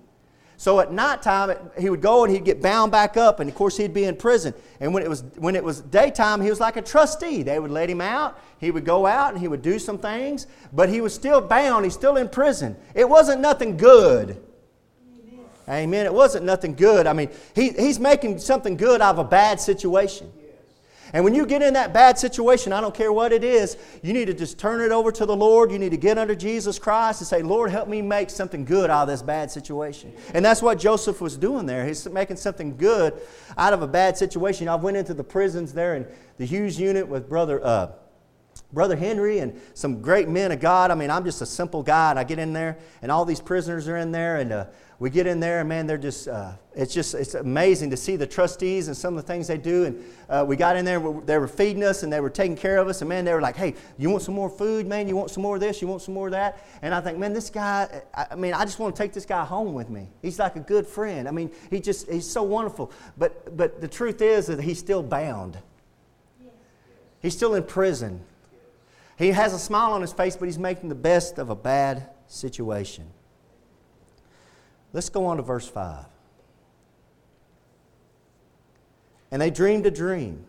So 0.58 0.78
at 0.80 0.92
nighttime, 0.92 1.56
he 1.78 1.88
would 1.88 2.02
go 2.02 2.24
and 2.24 2.30
he'd 2.34 2.44
get 2.44 2.60
bound 2.60 2.92
back 2.92 3.16
up, 3.16 3.40
and 3.40 3.48
of 3.48 3.56
course, 3.56 3.78
he'd 3.78 3.94
be 3.94 4.04
in 4.04 4.16
prison. 4.16 4.52
And 4.80 4.92
when 4.92 5.02
it, 5.02 5.08
was, 5.08 5.24
when 5.36 5.56
it 5.56 5.64
was 5.64 5.80
daytime, 5.80 6.42
he 6.42 6.50
was 6.50 6.60
like 6.60 6.76
a 6.76 6.82
trustee. 6.82 7.42
They 7.42 7.58
would 7.58 7.70
let 7.70 7.88
him 7.88 8.02
out. 8.02 8.38
He 8.58 8.70
would 8.70 8.84
go 8.84 9.06
out 9.06 9.32
and 9.32 9.40
he 9.40 9.48
would 9.48 9.62
do 9.62 9.78
some 9.78 9.96
things, 9.96 10.46
but 10.74 10.90
he 10.90 11.00
was 11.00 11.14
still 11.14 11.40
bound. 11.40 11.86
He's 11.86 11.94
still 11.94 12.18
in 12.18 12.28
prison. 12.28 12.76
It 12.94 13.08
wasn't 13.08 13.40
nothing 13.40 13.78
good. 13.78 14.42
Amen. 15.68 16.04
It 16.06 16.12
wasn't 16.12 16.44
nothing 16.44 16.74
good. 16.74 17.06
I 17.06 17.12
mean, 17.12 17.30
he, 17.54 17.70
he's 17.70 17.98
making 17.98 18.38
something 18.38 18.76
good 18.76 19.00
out 19.00 19.14
of 19.14 19.18
a 19.18 19.24
bad 19.24 19.60
situation. 19.60 20.30
And 21.14 21.22
when 21.22 21.32
you 21.32 21.46
get 21.46 21.62
in 21.62 21.74
that 21.74 21.92
bad 21.94 22.18
situation, 22.18 22.72
I 22.72 22.80
don't 22.80 22.94
care 22.94 23.12
what 23.12 23.32
it 23.32 23.44
is, 23.44 23.76
you 24.02 24.12
need 24.12 24.24
to 24.24 24.34
just 24.34 24.58
turn 24.58 24.80
it 24.80 24.90
over 24.90 25.12
to 25.12 25.24
the 25.24 25.36
Lord. 25.36 25.70
You 25.70 25.78
need 25.78 25.92
to 25.92 25.96
get 25.96 26.18
under 26.18 26.34
Jesus 26.34 26.76
Christ 26.76 27.20
and 27.20 27.28
say, 27.28 27.40
Lord, 27.40 27.70
help 27.70 27.88
me 27.88 28.02
make 28.02 28.30
something 28.30 28.64
good 28.64 28.90
out 28.90 29.02
of 29.02 29.08
this 29.08 29.22
bad 29.22 29.48
situation. 29.48 30.12
And 30.34 30.44
that's 30.44 30.60
what 30.60 30.76
Joseph 30.76 31.20
was 31.20 31.36
doing 31.36 31.66
there. 31.66 31.86
He's 31.86 32.08
making 32.08 32.38
something 32.38 32.76
good 32.76 33.14
out 33.56 33.72
of 33.72 33.80
a 33.80 33.86
bad 33.86 34.16
situation. 34.16 34.68
I 34.68 34.74
went 34.74 34.96
into 34.96 35.14
the 35.14 35.22
prisons 35.22 35.72
there 35.72 35.94
in 35.94 36.06
the 36.36 36.46
Hughes 36.46 36.80
unit 36.80 37.06
with 37.06 37.28
Brother. 37.28 37.64
Uh, 37.64 37.92
Brother 38.74 38.96
Henry 38.96 39.38
and 39.38 39.58
some 39.72 40.02
great 40.02 40.28
men 40.28 40.52
of 40.52 40.60
God. 40.60 40.90
I 40.90 40.94
mean, 40.94 41.10
I'm 41.10 41.24
just 41.24 41.40
a 41.40 41.46
simple 41.46 41.82
guy, 41.82 42.10
and 42.10 42.18
I 42.18 42.24
get 42.24 42.38
in 42.38 42.52
there, 42.52 42.76
and 43.00 43.10
all 43.10 43.24
these 43.24 43.40
prisoners 43.40 43.88
are 43.88 43.96
in 43.96 44.10
there, 44.12 44.36
and 44.36 44.52
uh, 44.52 44.66
we 44.98 45.10
get 45.10 45.26
in 45.26 45.40
there, 45.40 45.60
and 45.60 45.68
man, 45.68 45.86
they're 45.86 45.98
just, 45.98 46.28
uh, 46.28 46.52
it's 46.74 46.94
just, 46.94 47.14
it's 47.14 47.34
amazing 47.34 47.90
to 47.90 47.96
see 47.96 48.16
the 48.16 48.26
trustees 48.26 48.88
and 48.88 48.96
some 48.96 49.16
of 49.16 49.24
the 49.24 49.26
things 49.26 49.48
they 49.48 49.58
do. 49.58 49.84
And 49.84 50.04
uh, 50.28 50.44
we 50.46 50.56
got 50.56 50.76
in 50.76 50.84
there, 50.84 51.00
they 51.24 51.36
were 51.38 51.48
feeding 51.48 51.82
us, 51.82 52.02
and 52.02 52.12
they 52.12 52.20
were 52.20 52.30
taking 52.30 52.56
care 52.56 52.78
of 52.78 52.88
us, 52.88 53.00
and 53.02 53.08
man, 53.08 53.24
they 53.24 53.34
were 53.34 53.40
like, 53.40 53.56
hey, 53.56 53.74
you 53.98 54.10
want 54.10 54.22
some 54.22 54.34
more 54.34 54.48
food, 54.48 54.86
man? 54.86 55.08
You 55.08 55.16
want 55.16 55.30
some 55.30 55.42
more 55.42 55.56
of 55.56 55.60
this? 55.60 55.82
You 55.82 55.88
want 55.88 56.02
some 56.02 56.14
more 56.14 56.28
of 56.28 56.32
that? 56.32 56.64
And 56.82 56.94
I 56.94 57.00
think, 57.00 57.18
man, 57.18 57.32
this 57.32 57.50
guy, 57.50 58.02
I 58.14 58.34
mean, 58.36 58.54
I 58.54 58.64
just 58.64 58.78
want 58.78 58.94
to 58.94 59.02
take 59.02 59.12
this 59.12 59.26
guy 59.26 59.44
home 59.44 59.74
with 59.74 59.90
me. 59.90 60.08
He's 60.22 60.38
like 60.38 60.56
a 60.56 60.60
good 60.60 60.86
friend. 60.86 61.28
I 61.28 61.32
mean, 61.32 61.50
he 61.70 61.80
just, 61.80 62.10
he's 62.10 62.30
so 62.30 62.42
wonderful. 62.42 62.92
But, 63.18 63.56
but 63.56 63.80
the 63.80 63.88
truth 63.88 64.22
is 64.22 64.46
that 64.46 64.60
he's 64.60 64.78
still 64.78 65.02
bound. 65.02 65.58
He's 67.20 67.34
still 67.34 67.54
in 67.54 67.64
prison. 67.64 68.20
He 69.16 69.28
has 69.28 69.52
a 69.52 69.58
smile 69.58 69.92
on 69.92 70.00
his 70.00 70.12
face, 70.12 70.36
but 70.36 70.46
he's 70.46 70.58
making 70.58 70.88
the 70.88 70.94
best 70.94 71.38
of 71.38 71.50
a 71.50 71.54
bad 71.54 72.08
situation. 72.26 73.06
Let's 74.92 75.08
go 75.08 75.26
on 75.26 75.36
to 75.36 75.42
verse 75.42 75.68
5. 75.68 76.06
And 79.30 79.42
they 79.42 79.50
dreamed 79.50 79.86
a 79.86 79.90
dream. 79.90 80.46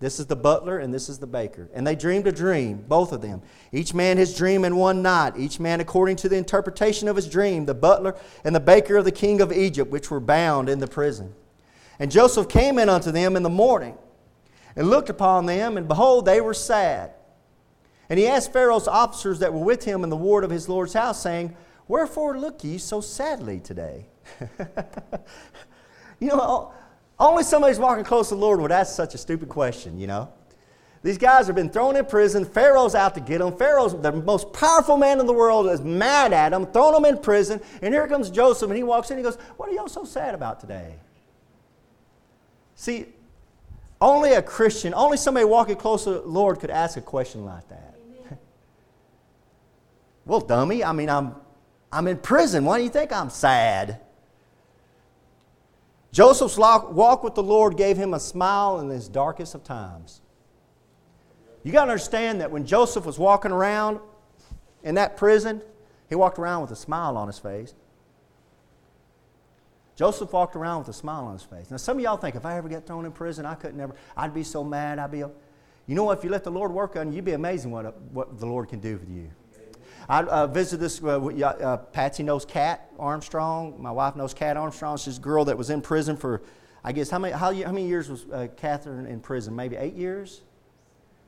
This 0.00 0.20
is 0.20 0.26
the 0.26 0.36
butler 0.36 0.78
and 0.78 0.92
this 0.92 1.08
is 1.08 1.18
the 1.18 1.26
baker. 1.26 1.70
And 1.72 1.86
they 1.86 1.94
dreamed 1.94 2.26
a 2.26 2.32
dream, 2.32 2.84
both 2.86 3.12
of 3.12 3.22
them. 3.22 3.40
Each 3.72 3.94
man 3.94 4.18
his 4.18 4.36
dream 4.36 4.64
in 4.64 4.76
one 4.76 5.00
night, 5.00 5.34
each 5.38 5.58
man 5.58 5.80
according 5.80 6.16
to 6.16 6.28
the 6.28 6.36
interpretation 6.36 7.08
of 7.08 7.16
his 7.16 7.26
dream, 7.26 7.64
the 7.64 7.74
butler 7.74 8.14
and 8.44 8.54
the 8.54 8.60
baker 8.60 8.98
of 8.98 9.06
the 9.06 9.12
king 9.12 9.40
of 9.40 9.50
Egypt, 9.50 9.90
which 9.90 10.10
were 10.10 10.20
bound 10.20 10.68
in 10.68 10.78
the 10.80 10.86
prison. 10.86 11.34
And 11.98 12.10
Joseph 12.10 12.48
came 12.48 12.78
in 12.78 12.90
unto 12.90 13.10
them 13.12 13.36
in 13.36 13.42
the 13.42 13.48
morning 13.48 13.96
and 14.76 14.90
looked 14.90 15.08
upon 15.08 15.46
them, 15.46 15.78
and 15.78 15.88
behold, 15.88 16.26
they 16.26 16.40
were 16.40 16.52
sad. 16.52 17.12
And 18.08 18.18
he 18.18 18.26
asked 18.26 18.52
Pharaoh's 18.52 18.88
officers 18.88 19.38
that 19.38 19.52
were 19.52 19.64
with 19.64 19.84
him 19.84 20.04
in 20.04 20.10
the 20.10 20.16
ward 20.16 20.44
of 20.44 20.50
his 20.50 20.68
Lord's 20.68 20.92
house, 20.92 21.22
saying, 21.22 21.56
Wherefore 21.88 22.38
look 22.38 22.64
ye 22.64 22.78
so 22.78 23.00
sadly 23.00 23.60
today? 23.60 24.06
you 26.20 26.28
know, 26.28 26.72
only 27.18 27.44
somebody's 27.44 27.78
walking 27.78 28.04
close 28.04 28.28
to 28.30 28.34
the 28.34 28.40
Lord 28.40 28.60
would 28.60 28.72
ask 28.72 28.94
such 28.94 29.14
a 29.14 29.18
stupid 29.18 29.48
question, 29.48 29.98
you 29.98 30.06
know. 30.06 30.32
These 31.02 31.18
guys 31.18 31.46
have 31.48 31.54
been 31.54 31.68
thrown 31.68 31.96
in 31.96 32.06
prison. 32.06 32.46
Pharaoh's 32.46 32.94
out 32.94 33.14
to 33.14 33.20
get 33.20 33.38
them. 33.38 33.54
Pharaoh's 33.54 34.00
the 34.00 34.10
most 34.10 34.54
powerful 34.54 34.96
man 34.96 35.20
in 35.20 35.26
the 35.26 35.34
world 35.34 35.66
is 35.66 35.82
mad 35.82 36.32
at 36.32 36.48
them, 36.48 36.64
throwing 36.64 36.94
them 36.94 37.04
in 37.04 37.20
prison. 37.22 37.60
And 37.82 37.92
here 37.92 38.08
comes 38.08 38.30
Joseph, 38.30 38.70
and 38.70 38.76
he 38.76 38.82
walks 38.82 39.10
in 39.10 39.18
and 39.18 39.24
he 39.24 39.30
goes, 39.30 39.38
What 39.58 39.68
are 39.68 39.72
y'all 39.72 39.86
so 39.86 40.04
sad 40.04 40.34
about 40.34 40.60
today? 40.60 40.94
See, 42.74 43.06
only 44.00 44.32
a 44.32 44.42
Christian, 44.42 44.94
only 44.94 45.18
somebody 45.18 45.44
walking 45.44 45.76
close 45.76 46.04
to 46.04 46.10
the 46.10 46.20
Lord 46.22 46.58
could 46.58 46.70
ask 46.70 46.96
a 46.96 47.02
question 47.02 47.44
like 47.44 47.68
that. 47.68 47.93
Well, 50.26 50.40
dummy, 50.40 50.82
I 50.82 50.92
mean, 50.92 51.10
I'm 51.10 51.34
I'm 51.94 52.08
in 52.08 52.16
prison. 52.18 52.64
Why 52.64 52.78
do 52.78 52.84
you 52.84 52.90
think 52.90 53.12
I'm 53.12 53.30
sad? 53.30 54.00
Joseph's 56.10 56.58
walk 56.58 57.22
with 57.22 57.36
the 57.36 57.42
Lord 57.42 57.76
gave 57.76 57.96
him 57.96 58.14
a 58.14 58.20
smile 58.20 58.80
in 58.80 58.88
his 58.88 59.08
darkest 59.08 59.54
of 59.54 59.62
times. 59.62 60.20
You 61.62 61.70
got 61.70 61.86
to 61.86 61.92
understand 61.92 62.40
that 62.40 62.50
when 62.50 62.66
Joseph 62.66 63.06
was 63.06 63.16
walking 63.18 63.52
around 63.52 64.00
in 64.82 64.96
that 64.96 65.16
prison, 65.16 65.62
he 66.08 66.16
walked 66.16 66.38
around 66.38 66.62
with 66.62 66.72
a 66.72 66.76
smile 66.76 67.16
on 67.16 67.28
his 67.28 67.38
face. 67.38 67.74
Joseph 69.94 70.32
walked 70.32 70.56
around 70.56 70.80
with 70.80 70.88
a 70.88 70.92
smile 70.92 71.26
on 71.26 71.34
his 71.34 71.44
face. 71.44 71.70
Now, 71.70 71.76
some 71.76 71.96
of 71.96 72.02
y'all 72.02 72.16
think 72.16 72.34
if 72.34 72.44
I 72.44 72.56
ever 72.56 72.68
get 72.68 72.88
thrown 72.88 73.06
in 73.06 73.12
prison, 73.12 73.46
I 73.46 73.54
couldn't 73.54 73.80
ever, 73.80 73.94
I'd 74.16 74.34
be 74.34 74.42
so 74.42 74.64
mad. 74.64 74.98
I'd 74.98 75.12
be, 75.12 75.18
you 75.18 75.34
know 75.86 76.04
what? 76.04 76.18
If 76.18 76.24
you 76.24 76.30
let 76.30 76.42
the 76.42 76.50
Lord 76.50 76.72
work 76.72 76.96
on 76.96 77.10
you, 77.10 77.16
you'd 77.16 77.24
be 77.24 77.32
amazing 77.32 77.70
what, 77.70 78.00
what 78.10 78.40
the 78.40 78.46
Lord 78.46 78.68
can 78.68 78.80
do 78.80 78.98
for 78.98 79.06
you. 79.10 79.30
I 80.08 80.22
uh, 80.22 80.46
visited 80.46 80.80
this, 80.80 81.02
uh, 81.02 81.18
uh, 81.18 81.76
Patsy 81.78 82.22
knows 82.22 82.44
Kat 82.44 82.90
Armstrong. 82.98 83.80
My 83.80 83.90
wife 83.90 84.16
knows 84.16 84.34
Kat 84.34 84.56
Armstrong. 84.56 84.98
She's 84.98 85.18
a 85.18 85.20
girl 85.20 85.44
that 85.46 85.56
was 85.56 85.70
in 85.70 85.80
prison 85.80 86.16
for, 86.16 86.42
I 86.82 86.92
guess, 86.92 87.10
how 87.10 87.18
many, 87.18 87.32
how, 87.32 87.54
how 87.54 87.72
many 87.72 87.86
years 87.86 88.10
was 88.10 88.26
uh, 88.32 88.48
Catherine 88.56 89.06
in 89.06 89.20
prison? 89.20 89.56
Maybe 89.56 89.76
eight 89.76 89.94
years? 89.94 90.42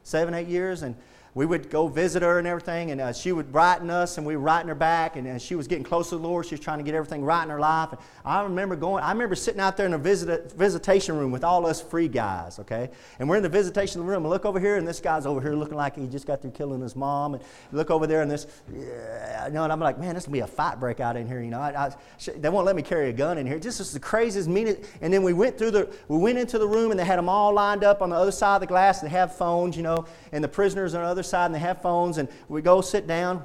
Seven, 0.03 0.35
eight 0.35 0.49
years? 0.49 0.83
And 0.83 0.95
we 1.37 1.45
would 1.45 1.69
go 1.69 1.87
visit 1.87 2.23
her 2.23 2.39
and 2.39 2.49
everything, 2.49 2.93
and 2.93 2.99
uh, 2.99 3.13
she 3.13 3.31
would 3.31 3.53
writing 3.53 3.91
us, 3.91 4.17
and 4.17 4.27
we 4.27 4.37
were 4.37 4.43
writing 4.43 4.69
her 4.69 4.75
back, 4.75 5.17
and, 5.17 5.27
and 5.27 5.41
she 5.41 5.55
was 5.55 5.69
getting 5.69 5.85
close 5.85 6.09
to 6.09 6.17
the 6.17 6.23
Lord. 6.23 6.47
She 6.47 6.55
was 6.55 6.61
trying 6.61 6.79
to 6.79 6.83
get 6.83 6.95
everything 6.95 7.23
right 7.23 7.43
in 7.43 7.51
her 7.51 7.61
life. 7.61 7.91
And 7.93 8.01
I 8.25 8.43
remember 8.43 8.75
going, 8.75 9.05
I 9.05 9.13
remember 9.13 9.35
sitting 9.35 9.61
out 9.61 9.77
there 9.77 9.85
in 9.85 9.93
a 9.93 9.99
visit, 9.99 10.51
visitation 10.53 11.15
room 11.15 11.33
with 11.33 11.45
all 11.45 11.67
us 11.67 11.83
free 11.83 12.09
guys, 12.09 12.59
okay? 12.61 12.89
And 13.19 13.29
we're 13.29 13.37
in 13.37 13.43
the 13.43 13.51
visitation 13.51 14.03
room, 14.03 14.23
and 14.23 14.31
look 14.31 14.47
over 14.47 14.59
here, 14.59 14.77
and 14.77 14.89
this 14.89 14.99
guy's 14.99 15.27
over 15.27 15.43
here 15.43 15.55
looking 15.55 15.77
like 15.77 15.97
he 15.97 16.07
just 16.07 16.27
got 16.27 16.41
through 16.41 16.53
killing 16.53 16.81
his 16.81 16.97
mom. 16.97 17.35
And 17.35 17.45
look 17.71 17.91
over 17.91 18.07
there, 18.07 18.23
and 18.23 18.31
this, 18.31 18.47
yeah, 18.75 19.47
you 19.47 19.53
know, 19.53 19.65
and 19.65 19.71
I'm 19.71 19.81
like, 19.81 19.99
man, 19.99 20.15
this 20.15 20.25
will 20.25 20.33
be 20.33 20.41
a 20.41 20.47
fight 20.47 20.81
break 20.81 21.01
out 21.01 21.19
in 21.19 21.29
here, 21.29 21.43
you 21.43 21.51
know. 21.51 21.61
I, 21.61 21.89
I, 21.89 21.95
they 22.39 22.49
won't 22.49 22.65
let 22.65 22.77
me 22.77 22.83
carry 22.83 23.11
a 23.11 23.13
gun 23.13 23.37
in 23.37 23.47
here. 23.47 23.59
This 23.59 23.79
is 23.79 23.93
the 23.93 24.01
craziest, 24.01 24.49
meanest. 24.49 24.81
And 25.03 25.13
then 25.13 25.23
we 25.23 25.35
went 25.35 25.59
through 25.59 25.73
the, 25.73 25.95
we 26.09 26.17
went 26.17 26.39
into 26.39 26.59
the 26.59 26.67
room, 26.67 26.93
and 26.93 26.99
they 26.99 27.05
had 27.05 27.19
them 27.19 27.29
all 27.29 27.53
lined 27.53 27.85
up 27.85 28.01
on 28.01 28.09
the 28.09 28.17
other 28.17 28.33
side 28.33 28.55
of 28.55 28.61
the 28.63 28.67
glass. 28.67 29.03
They 29.03 29.11
have 29.11 29.37
phones, 29.37 29.77
you 29.77 29.83
know, 29.83 30.07
and 30.33 30.43
the 30.43 30.49
prisoners 30.49 30.95
on 30.95 31.03
the 31.03 31.07
other 31.07 31.26
side, 31.27 31.47
and 31.47 31.55
they 31.55 31.59
have 31.59 31.83
phones, 31.83 32.19
and 32.19 32.29
we 32.49 32.63
go 32.63 32.81
sit 32.81 33.07
down. 33.07 33.45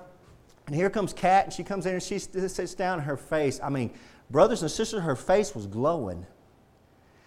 And 0.67 0.75
here 0.75 0.89
comes 0.89 1.13
Kat, 1.13 1.45
and 1.45 1.53
she 1.53 1.63
comes 1.63 1.85
in 1.85 1.93
and 1.93 2.03
she 2.03 2.19
sits 2.19 2.73
down, 2.75 2.99
And 2.99 3.07
her 3.07 3.17
face. 3.17 3.59
I 3.61 3.69
mean, 3.69 3.91
brothers 4.29 4.61
and 4.61 4.71
sisters, 4.71 5.01
her 5.01 5.15
face 5.15 5.53
was 5.53 5.67
glowing. 5.67 6.25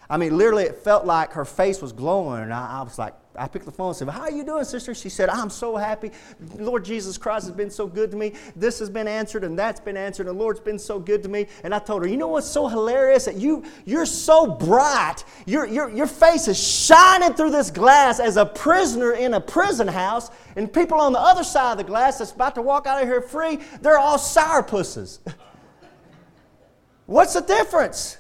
I 0.08 0.16
mean, 0.16 0.37
literally, 0.37 0.64
it 0.64 0.76
felt 0.76 1.04
like 1.04 1.32
her 1.32 1.44
face 1.44 1.82
was 1.82 1.92
glowing. 1.92 2.42
And 2.42 2.52
I, 2.52 2.80
I 2.80 2.82
was 2.82 2.99
like, 2.99 3.14
I 3.36 3.48
picked 3.48 3.64
the 3.64 3.72
phone 3.72 3.88
and 3.88 3.96
said, 3.96 4.08
How 4.08 4.22
are 4.22 4.30
you 4.30 4.44
doing, 4.44 4.64
sister? 4.64 4.94
She 4.94 5.08
said, 5.08 5.28
I'm 5.28 5.50
so 5.50 5.76
happy. 5.76 6.12
Lord 6.56 6.84
Jesus 6.84 7.18
Christ 7.18 7.46
has 7.46 7.54
been 7.54 7.70
so 7.70 7.86
good 7.86 8.10
to 8.12 8.16
me. 8.16 8.34
This 8.54 8.78
has 8.78 8.88
been 8.88 9.08
answered 9.08 9.42
and 9.42 9.58
that's 9.58 9.80
been 9.80 9.96
answered. 9.96 10.28
And 10.28 10.38
the 10.38 10.40
Lord's 10.40 10.60
been 10.60 10.78
so 10.78 10.98
good 10.98 11.22
to 11.24 11.28
me. 11.28 11.48
And 11.64 11.74
I 11.74 11.80
told 11.80 12.02
her, 12.02 12.08
You 12.08 12.16
know 12.16 12.28
what's 12.28 12.46
so 12.46 12.68
hilarious? 12.68 13.24
That 13.24 13.36
you, 13.36 13.64
you're 13.84 14.06
so 14.06 14.46
bright. 14.46 15.24
Your, 15.46 15.66
your, 15.66 15.90
your 15.90 16.06
face 16.06 16.46
is 16.48 16.58
shining 16.62 17.34
through 17.34 17.50
this 17.50 17.70
glass 17.70 18.20
as 18.20 18.36
a 18.36 18.46
prisoner 18.46 19.12
in 19.12 19.34
a 19.34 19.40
prison 19.40 19.88
house. 19.88 20.30
And 20.56 20.72
people 20.72 21.00
on 21.00 21.12
the 21.12 21.20
other 21.20 21.44
side 21.44 21.72
of 21.72 21.78
the 21.78 21.84
glass 21.84 22.18
that's 22.18 22.30
about 22.30 22.54
to 22.54 22.62
walk 22.62 22.86
out 22.86 23.02
of 23.02 23.08
here 23.08 23.20
free, 23.20 23.58
they're 23.80 23.98
all 23.98 24.18
sour 24.18 24.62
sourpusses. 24.62 25.18
what's 27.06 27.34
the 27.34 27.40
difference? 27.40 28.18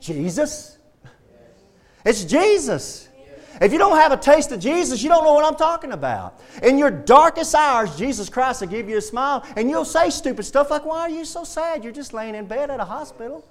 Jesus. 0.00 0.78
It's 2.04 2.24
Jesus. 2.24 3.09
If 3.60 3.72
you 3.72 3.78
don't 3.78 3.96
have 3.96 4.12
a 4.12 4.16
taste 4.16 4.52
of 4.52 4.60
Jesus, 4.60 5.02
you 5.02 5.08
don't 5.08 5.24
know 5.24 5.34
what 5.34 5.44
I'm 5.44 5.56
talking 5.56 5.92
about. 5.92 6.40
In 6.62 6.78
your 6.78 6.90
darkest 6.90 7.54
hours, 7.54 7.96
Jesus 7.96 8.28
Christ 8.28 8.60
will 8.60 8.68
give 8.68 8.88
you 8.88 8.98
a 8.98 9.02
smile, 9.02 9.44
and 9.56 9.68
you'll 9.68 9.84
say 9.84 10.10
stupid 10.10 10.44
stuff 10.44 10.70
like, 10.70 10.84
Why 10.84 11.00
are 11.00 11.10
you 11.10 11.24
so 11.24 11.44
sad? 11.44 11.84
You're 11.84 11.92
just 11.92 12.14
laying 12.14 12.34
in 12.34 12.46
bed 12.46 12.70
at 12.70 12.80
a 12.80 12.84
hospital. 12.84 13.46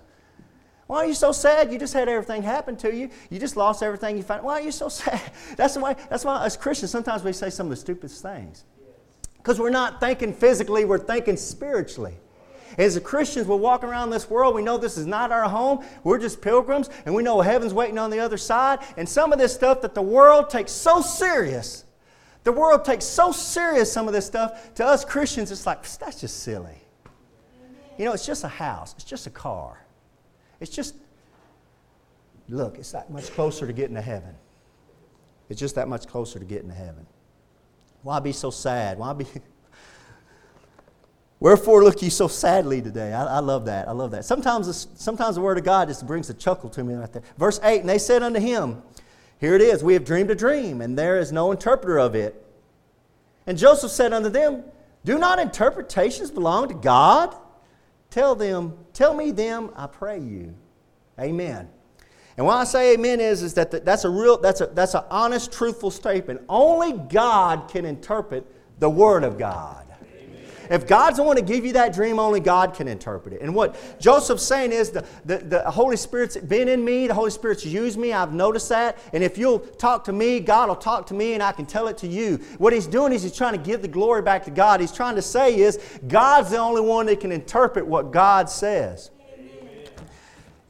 Why 0.88 1.04
are 1.04 1.06
you 1.06 1.14
so 1.14 1.32
sad? 1.32 1.72
You 1.72 1.78
just 1.78 1.94
had 1.94 2.10
everything 2.10 2.42
happen 2.42 2.76
to 2.78 2.92
you. 2.92 3.12
You 3.30 3.40
just 3.40 3.56
lost 3.56 3.84
everything 3.84 4.18
you 4.18 4.24
found. 4.24 4.44
Why 4.44 4.54
are 4.54 4.62
you 4.62 4.72
so 4.72 4.90
sad? 4.90 5.22
That's 5.56 5.78
way, 5.78 5.96
that's 6.10 6.26
why 6.26 6.44
as 6.44 6.58
Christians 6.58 6.90
sometimes 6.92 7.24
we 7.24 7.32
say 7.32 7.52
some 7.52 7.68
of 7.68 7.70
the 7.70 7.76
stupidest 7.76 8.24
things. 8.24 8.64
Because 9.38 9.60
we're 9.60 9.70
not 9.70 10.00
thinking 10.00 10.34
physically, 10.34 10.86
we're 10.86 10.98
thinking 10.98 11.38
spiritually. 11.38 12.16
As 12.80 12.98
Christians, 13.00 13.46
we're 13.46 13.58
walking 13.58 13.90
around 13.90 14.10
this 14.10 14.30
world. 14.30 14.56
We 14.56 14.62
know 14.62 14.78
this 14.78 14.98
is 14.98 15.06
not 15.06 15.34
our 15.34 15.50
home. 15.50 15.86
We're 16.06 16.18
just 16.18 16.42
pilgrims, 16.42 16.90
and 17.06 17.14
we 17.14 17.22
know 17.22 17.42
heaven's 17.42 17.74
waiting 17.74 17.98
on 17.98 18.10
the 18.10 18.20
other 18.20 18.38
side. 18.38 18.80
And 18.96 19.08
some 19.08 19.34
of 19.34 19.38
this 19.38 19.54
stuff 19.54 19.82
that 19.82 19.94
the 19.94 20.02
world 20.02 20.50
takes 20.50 20.72
so 20.72 21.02
serious, 21.02 21.84
the 22.46 22.54
world 22.54 22.86
takes 22.86 23.04
so 23.04 23.34
serious 23.34 23.92
some 23.92 24.08
of 24.08 24.14
this 24.14 24.26
stuff, 24.26 24.74
to 24.76 24.86
us 24.86 25.04
Christians, 25.04 25.52
it's 25.52 25.66
like, 25.66 25.82
that's 26.00 26.22
just 26.22 26.42
silly. 26.42 26.78
You 27.98 28.06
know, 28.06 28.14
it's 28.14 28.26
just 28.26 28.46
a 28.46 28.48
house, 28.48 28.94
it's 28.96 29.04
just 29.04 29.28
a 29.28 29.30
car. 29.30 29.86
It's 30.62 30.72
just, 30.72 30.96
look, 32.48 32.78
it's 32.78 32.94
that 32.94 33.12
much 33.12 33.30
closer 33.32 33.68
to 33.68 33.74
getting 33.74 33.96
to 33.96 34.02
heaven. 34.02 34.36
It's 35.50 35.60
just 35.60 35.76
that 35.76 35.90
much 35.90 36.08
closer 36.08 36.40
to 36.40 36.46
getting 36.46 36.70
to 36.70 36.76
heaven. 36.76 37.06
Why 38.04 38.22
be 38.22 38.32
so 38.32 38.52
sad? 38.52 38.98
Why 38.98 39.12
be. 39.12 39.26
Wherefore 41.40 41.84
look 41.84 42.02
ye 42.02 42.10
so 42.10 42.28
sadly 42.28 42.82
today? 42.82 43.14
I, 43.14 43.38
I, 43.38 43.40
love 43.40 43.66
that. 43.66 43.88
I 43.88 43.92
love 43.92 44.12
that. 44.12 44.26
Sometimes, 44.26 44.88
sometimes 44.96 45.36
the 45.36 45.42
word 45.42 45.58
of 45.58 45.64
God 45.64 45.88
just 45.88 46.06
brings 46.06 46.30
a 46.30 46.34
chuckle 46.34 46.70
to 46.72 46.84
me 46.84 46.96
right 46.96 47.12
there. 47.12 47.24
Verse 47.38 47.60
8, 47.64 47.80
and 47.80 47.90
they 47.90 47.98
said 47.98 48.24
unto 48.24 48.40
him, 48.40 48.82
Here 49.40 49.56
it 49.56 49.62
is, 49.62 49.82
we 49.82 49.94
have 49.94 50.04
dreamed 50.04 50.32
a 50.32 50.36
dream, 50.36 50.82
and 50.82 50.98
there 50.98 51.18
is 51.18 51.32
no 51.32 51.52
interpreter 51.52 51.98
of 51.98 52.14
it. 52.14 52.46
And 53.48 53.58
Joseph 53.58 53.92
said 53.92 54.12
unto 54.12 54.30
them, 54.30 54.64
Do 55.06 55.18
not 55.18 55.40
interpretations 55.40 56.30
belong 56.30 56.68
to 56.68 56.74
God? 56.74 57.34
Tell 58.10 58.36
them, 58.36 58.78
tell 58.92 59.14
me 59.14 59.32
them, 59.32 59.72
I 59.78 59.88
pray 59.88 60.20
you. 60.20 60.56
Amen. 61.18 61.70
And 62.38 62.46
why 62.46 62.56
I 62.56 62.64
say 62.64 62.94
amen 62.94 63.20
is, 63.20 63.44
is 63.44 63.54
that 63.56 63.72
the, 63.72 63.82
that's 63.82 64.06
a 64.06 64.10
real, 64.10 64.38
that's 64.38 64.62
a 64.62 64.68
that's 64.68 64.94
an 64.94 65.04
honest, 65.10 65.52
truthful 65.52 65.92
statement. 65.92 66.42
Only 66.48 66.94
God 66.94 67.70
can 67.70 67.86
interpret 67.86 68.46
the 68.80 68.90
Word 68.90 69.26
of 69.26 69.38
God. 69.38 69.79
If 70.70 70.88
God's 70.88 71.18
the 71.18 71.24
one 71.24 71.36
to 71.36 71.42
give 71.42 71.66
you 71.66 71.74
that 71.74 71.94
dream, 71.94 72.20
only 72.20 72.40
God 72.40 72.76
can 72.76 72.88
interpret 72.88 73.34
it. 73.34 73.42
And 73.42 73.56
what 73.56 74.00
Joseph's 74.00 74.44
saying 74.44 74.72
is 74.72 74.92
the, 74.92 75.06
the, 75.26 75.38
the 75.38 75.72
Holy 75.72 75.98
Spirit's 75.98 76.38
been 76.38 76.68
in 76.68 76.86
me, 76.86 77.08
the 77.08 77.14
Holy 77.14 77.32
Spirit's 77.32 77.66
used 77.66 77.98
me, 77.98 78.14
I've 78.14 78.34
noticed 78.34 78.70
that. 78.70 78.98
And 79.14 79.24
if 79.24 79.38
you'll 79.38 79.60
talk 79.60 80.04
to 80.06 80.14
me, 80.14 80.40
God 80.40 80.70
will 80.70 80.76
talk 80.76 81.08
to 81.08 81.14
me 81.14 81.34
and 81.34 81.42
I 81.42 81.52
can 81.52 81.66
tell 81.66 81.88
it 81.88 81.98
to 82.00 82.08
you. 82.08 82.38
What 82.60 82.72
he's 82.72 82.88
doing 82.88 83.14
is 83.14 83.24
he's 83.24 83.36
trying 83.36 83.54
to 83.54 83.60
give 83.60 83.82
the 83.82 83.88
glory 83.88 84.22
back 84.22 84.46
to 84.46 84.52
God. 84.52 84.80
He's 84.80 84.92
trying 84.92 85.16
to 85.16 85.22
say 85.22 85.60
is 85.60 85.80
God's 86.08 86.52
the 86.52 86.58
only 86.58 86.82
one 86.82 87.08
that 87.08 87.20
can 87.20 87.32
interpret 87.32 87.86
what 87.86 88.12
God 88.12 88.50
says. 88.50 89.12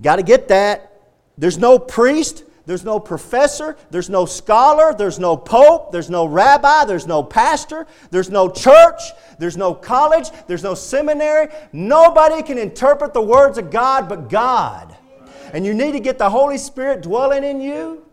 Got 0.02 0.16
to 0.16 0.24
get 0.24 0.48
that. 0.48 1.02
There's 1.38 1.58
no 1.58 1.78
priest, 1.78 2.44
there's 2.70 2.86
no 2.86 3.00
professor, 3.00 3.76
there's 3.90 4.12
no 4.12 4.28
scholar, 4.28 4.94
there's 4.94 5.18
no 5.18 5.36
pope, 5.36 5.92
there's 5.92 6.08
no 6.08 6.28
rabbi, 6.28 6.86
there's 6.86 7.08
no 7.08 7.24
pastor, 7.24 7.88
there's 8.12 8.30
no 8.30 8.48
church, 8.48 9.02
there's 9.40 9.58
no 9.58 9.74
college, 9.74 10.30
there's 10.46 10.62
no 10.62 10.76
seminary. 10.76 11.48
Nobody 11.74 12.44
can 12.44 12.60
interpret 12.60 13.16
the 13.16 13.24
words 13.24 13.58
of 13.58 13.72
God 13.72 14.08
but 14.08 14.30
God. 14.30 14.96
And 15.52 15.66
you 15.66 15.74
need 15.74 15.94
to 15.94 16.00
get 16.00 16.20
the 16.20 16.30
Holy 16.30 16.60
Spirit 16.60 17.02
dwelling 17.02 17.44
in 17.44 17.60
you. 17.60 18.06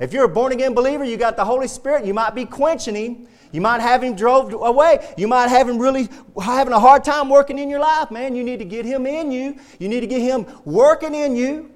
If 0.00 0.14
you're 0.14 0.24
a 0.24 0.28
born 0.28 0.52
again 0.52 0.72
believer, 0.72 1.04
you 1.04 1.18
got 1.18 1.36
the 1.36 1.44
Holy 1.44 1.68
Spirit, 1.68 2.06
you 2.06 2.14
might 2.14 2.34
be 2.34 2.46
quenching 2.46 2.94
him. 2.94 3.28
You 3.52 3.60
might 3.60 3.82
have 3.82 4.02
him 4.02 4.16
drove 4.16 4.54
away. 4.54 5.06
You 5.18 5.28
might 5.28 5.48
have 5.48 5.68
him 5.68 5.78
really 5.78 6.08
having 6.42 6.72
a 6.72 6.80
hard 6.80 7.04
time 7.04 7.28
working 7.28 7.58
in 7.58 7.68
your 7.68 7.80
life, 7.80 8.10
man. 8.10 8.34
You 8.34 8.42
need 8.42 8.60
to 8.60 8.64
get 8.64 8.86
him 8.86 9.06
in 9.06 9.30
you. 9.30 9.56
You 9.78 9.90
need 9.90 10.00
to 10.00 10.06
get 10.06 10.22
him 10.22 10.46
working 10.64 11.14
in 11.14 11.36
you. 11.36 11.74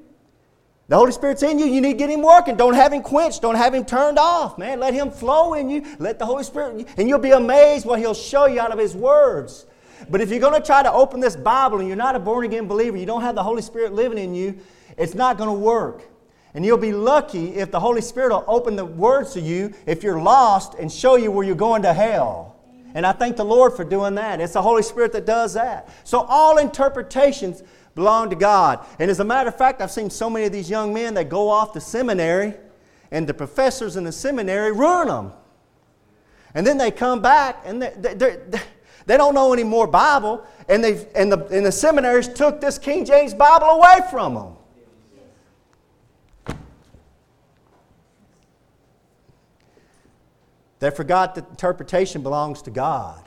The 0.88 0.96
Holy 0.96 1.12
Spirit's 1.12 1.42
in 1.42 1.58
you. 1.58 1.66
You 1.66 1.80
need 1.80 1.92
to 1.92 1.98
get 1.98 2.10
Him 2.10 2.22
working. 2.22 2.56
Don't 2.56 2.74
have 2.74 2.92
Him 2.92 3.02
quenched. 3.02 3.42
Don't 3.42 3.54
have 3.54 3.72
Him 3.72 3.84
turned 3.84 4.18
off, 4.18 4.58
man. 4.58 4.80
Let 4.80 4.94
Him 4.94 5.10
flow 5.10 5.54
in 5.54 5.70
you. 5.70 5.84
Let 5.98 6.18
the 6.18 6.26
Holy 6.26 6.44
Spirit, 6.44 6.88
and 6.96 7.08
you'll 7.08 7.18
be 7.18 7.30
amazed 7.30 7.86
what 7.86 7.98
He'll 7.98 8.14
show 8.14 8.46
you 8.46 8.60
out 8.60 8.72
of 8.72 8.78
His 8.78 8.94
words. 8.94 9.66
But 10.10 10.20
if 10.20 10.30
you're 10.30 10.40
going 10.40 10.60
to 10.60 10.66
try 10.66 10.82
to 10.82 10.92
open 10.92 11.20
this 11.20 11.36
Bible 11.36 11.78
and 11.78 11.86
you're 11.86 11.96
not 11.96 12.16
a 12.16 12.18
born 12.18 12.44
again 12.44 12.66
believer, 12.66 12.96
you 12.96 13.06
don't 13.06 13.22
have 13.22 13.34
the 13.34 13.42
Holy 13.42 13.62
Spirit 13.62 13.92
living 13.92 14.18
in 14.18 14.34
you, 14.34 14.58
it's 14.98 15.14
not 15.14 15.38
going 15.38 15.48
to 15.48 15.54
work. 15.54 16.02
And 16.54 16.64
you'll 16.64 16.76
be 16.76 16.92
lucky 16.92 17.54
if 17.54 17.70
the 17.70 17.80
Holy 17.80 18.02
Spirit 18.02 18.30
will 18.30 18.44
open 18.46 18.76
the 18.76 18.84
words 18.84 19.32
to 19.34 19.40
you 19.40 19.72
if 19.86 20.02
you're 20.02 20.20
lost 20.20 20.74
and 20.74 20.92
show 20.92 21.16
you 21.16 21.30
where 21.30 21.46
you're 21.46 21.54
going 21.54 21.82
to 21.82 21.94
hell. 21.94 22.51
And 22.94 23.06
I 23.06 23.12
thank 23.12 23.36
the 23.36 23.44
Lord 23.44 23.74
for 23.74 23.84
doing 23.84 24.14
that. 24.16 24.40
It's 24.40 24.52
the 24.52 24.62
Holy 24.62 24.82
Spirit 24.82 25.12
that 25.12 25.26
does 25.26 25.54
that. 25.54 25.88
So 26.04 26.20
all 26.20 26.58
interpretations 26.58 27.62
belong 27.94 28.30
to 28.30 28.36
God. 28.36 28.84
And 28.98 29.10
as 29.10 29.20
a 29.20 29.24
matter 29.24 29.48
of 29.48 29.56
fact, 29.56 29.80
I've 29.80 29.90
seen 29.90 30.10
so 30.10 30.28
many 30.30 30.46
of 30.46 30.52
these 30.52 30.70
young 30.70 30.92
men 30.92 31.14
that 31.14 31.28
go 31.28 31.48
off 31.48 31.72
to 31.72 31.80
seminary, 31.80 32.54
and 33.10 33.26
the 33.26 33.34
professors 33.34 33.96
in 33.96 34.04
the 34.04 34.12
seminary 34.12 34.72
ruin 34.72 35.08
them. 35.08 35.32
And 36.54 36.66
then 36.66 36.78
they 36.78 36.90
come 36.90 37.22
back 37.22 37.62
and 37.64 37.80
they, 37.80 37.92
they, 37.98 38.38
they 39.06 39.16
don't 39.16 39.34
know 39.34 39.52
any 39.52 39.64
more 39.64 39.86
Bible, 39.86 40.46
and, 40.68 40.82
they 40.82 41.06
and, 41.14 41.30
the, 41.30 41.46
and 41.46 41.64
the 41.66 41.72
seminaries 41.72 42.28
took 42.28 42.60
this 42.60 42.78
King 42.78 43.04
James 43.04 43.34
Bible 43.34 43.66
away 43.66 44.00
from 44.10 44.34
them. 44.34 44.56
They 50.82 50.90
forgot 50.90 51.36
that 51.36 51.48
interpretation 51.48 52.24
belongs 52.24 52.60
to 52.62 52.72
God. 52.72 53.22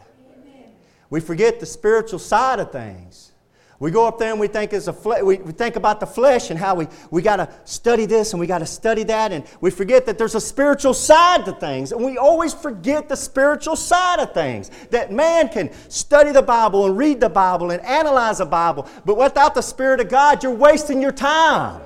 We 1.10 1.22
forget 1.22 1.62
the 1.62 1.66
spiritual 1.66 2.20
side 2.20 2.60
of 2.60 2.70
things. 2.74 3.32
We 3.80 3.92
go 3.92 4.06
up 4.06 4.20
there 4.20 4.32
and 4.32 4.42
we 4.42 4.48
think, 4.48 4.74
it's 4.74 4.88
a 4.88 4.94
fle- 4.94 5.24
we, 5.24 5.38
we 5.38 5.54
think 5.54 5.78
about 5.78 6.02
the 6.02 6.06
flesh 6.06 6.50
and 6.50 6.60
how 6.60 6.76
we, 6.76 6.90
we 7.12 7.22
got 7.22 7.38
to 7.38 7.50
study 7.64 8.06
this 8.06 8.34
and 8.34 8.42
we 8.42 8.46
got 8.46 8.58
to 8.58 8.66
study 8.66 9.04
that, 9.04 9.32
and 9.32 9.46
we 9.62 9.72
forget 9.72 10.06
that 10.08 10.18
there's 10.18 10.36
a 10.36 10.42
spiritual 10.42 10.94
side 10.94 11.46
to 11.46 11.54
things. 11.54 11.94
And 11.94 12.04
we 12.04 12.18
always 12.18 12.54
forget 12.54 13.08
the 13.08 13.16
spiritual 13.16 13.78
side 13.78 14.20
of 14.20 14.34
things. 14.34 14.70
That 14.90 15.14
man 15.14 15.48
can 15.48 15.72
study 15.88 16.34
the 16.34 16.42
Bible 16.42 16.86
and 16.86 16.98
read 16.98 17.22
the 17.22 17.30
Bible 17.30 17.72
and 17.72 17.82
analyze 17.84 18.40
the 18.40 18.46
Bible, 18.46 18.86
but 19.06 19.16
without 19.16 19.56
the 19.56 19.62
Spirit 19.62 20.02
of 20.02 20.10
God, 20.10 20.44
you're 20.44 20.52
wasting 20.52 21.02
your 21.02 21.14
time. 21.14 21.82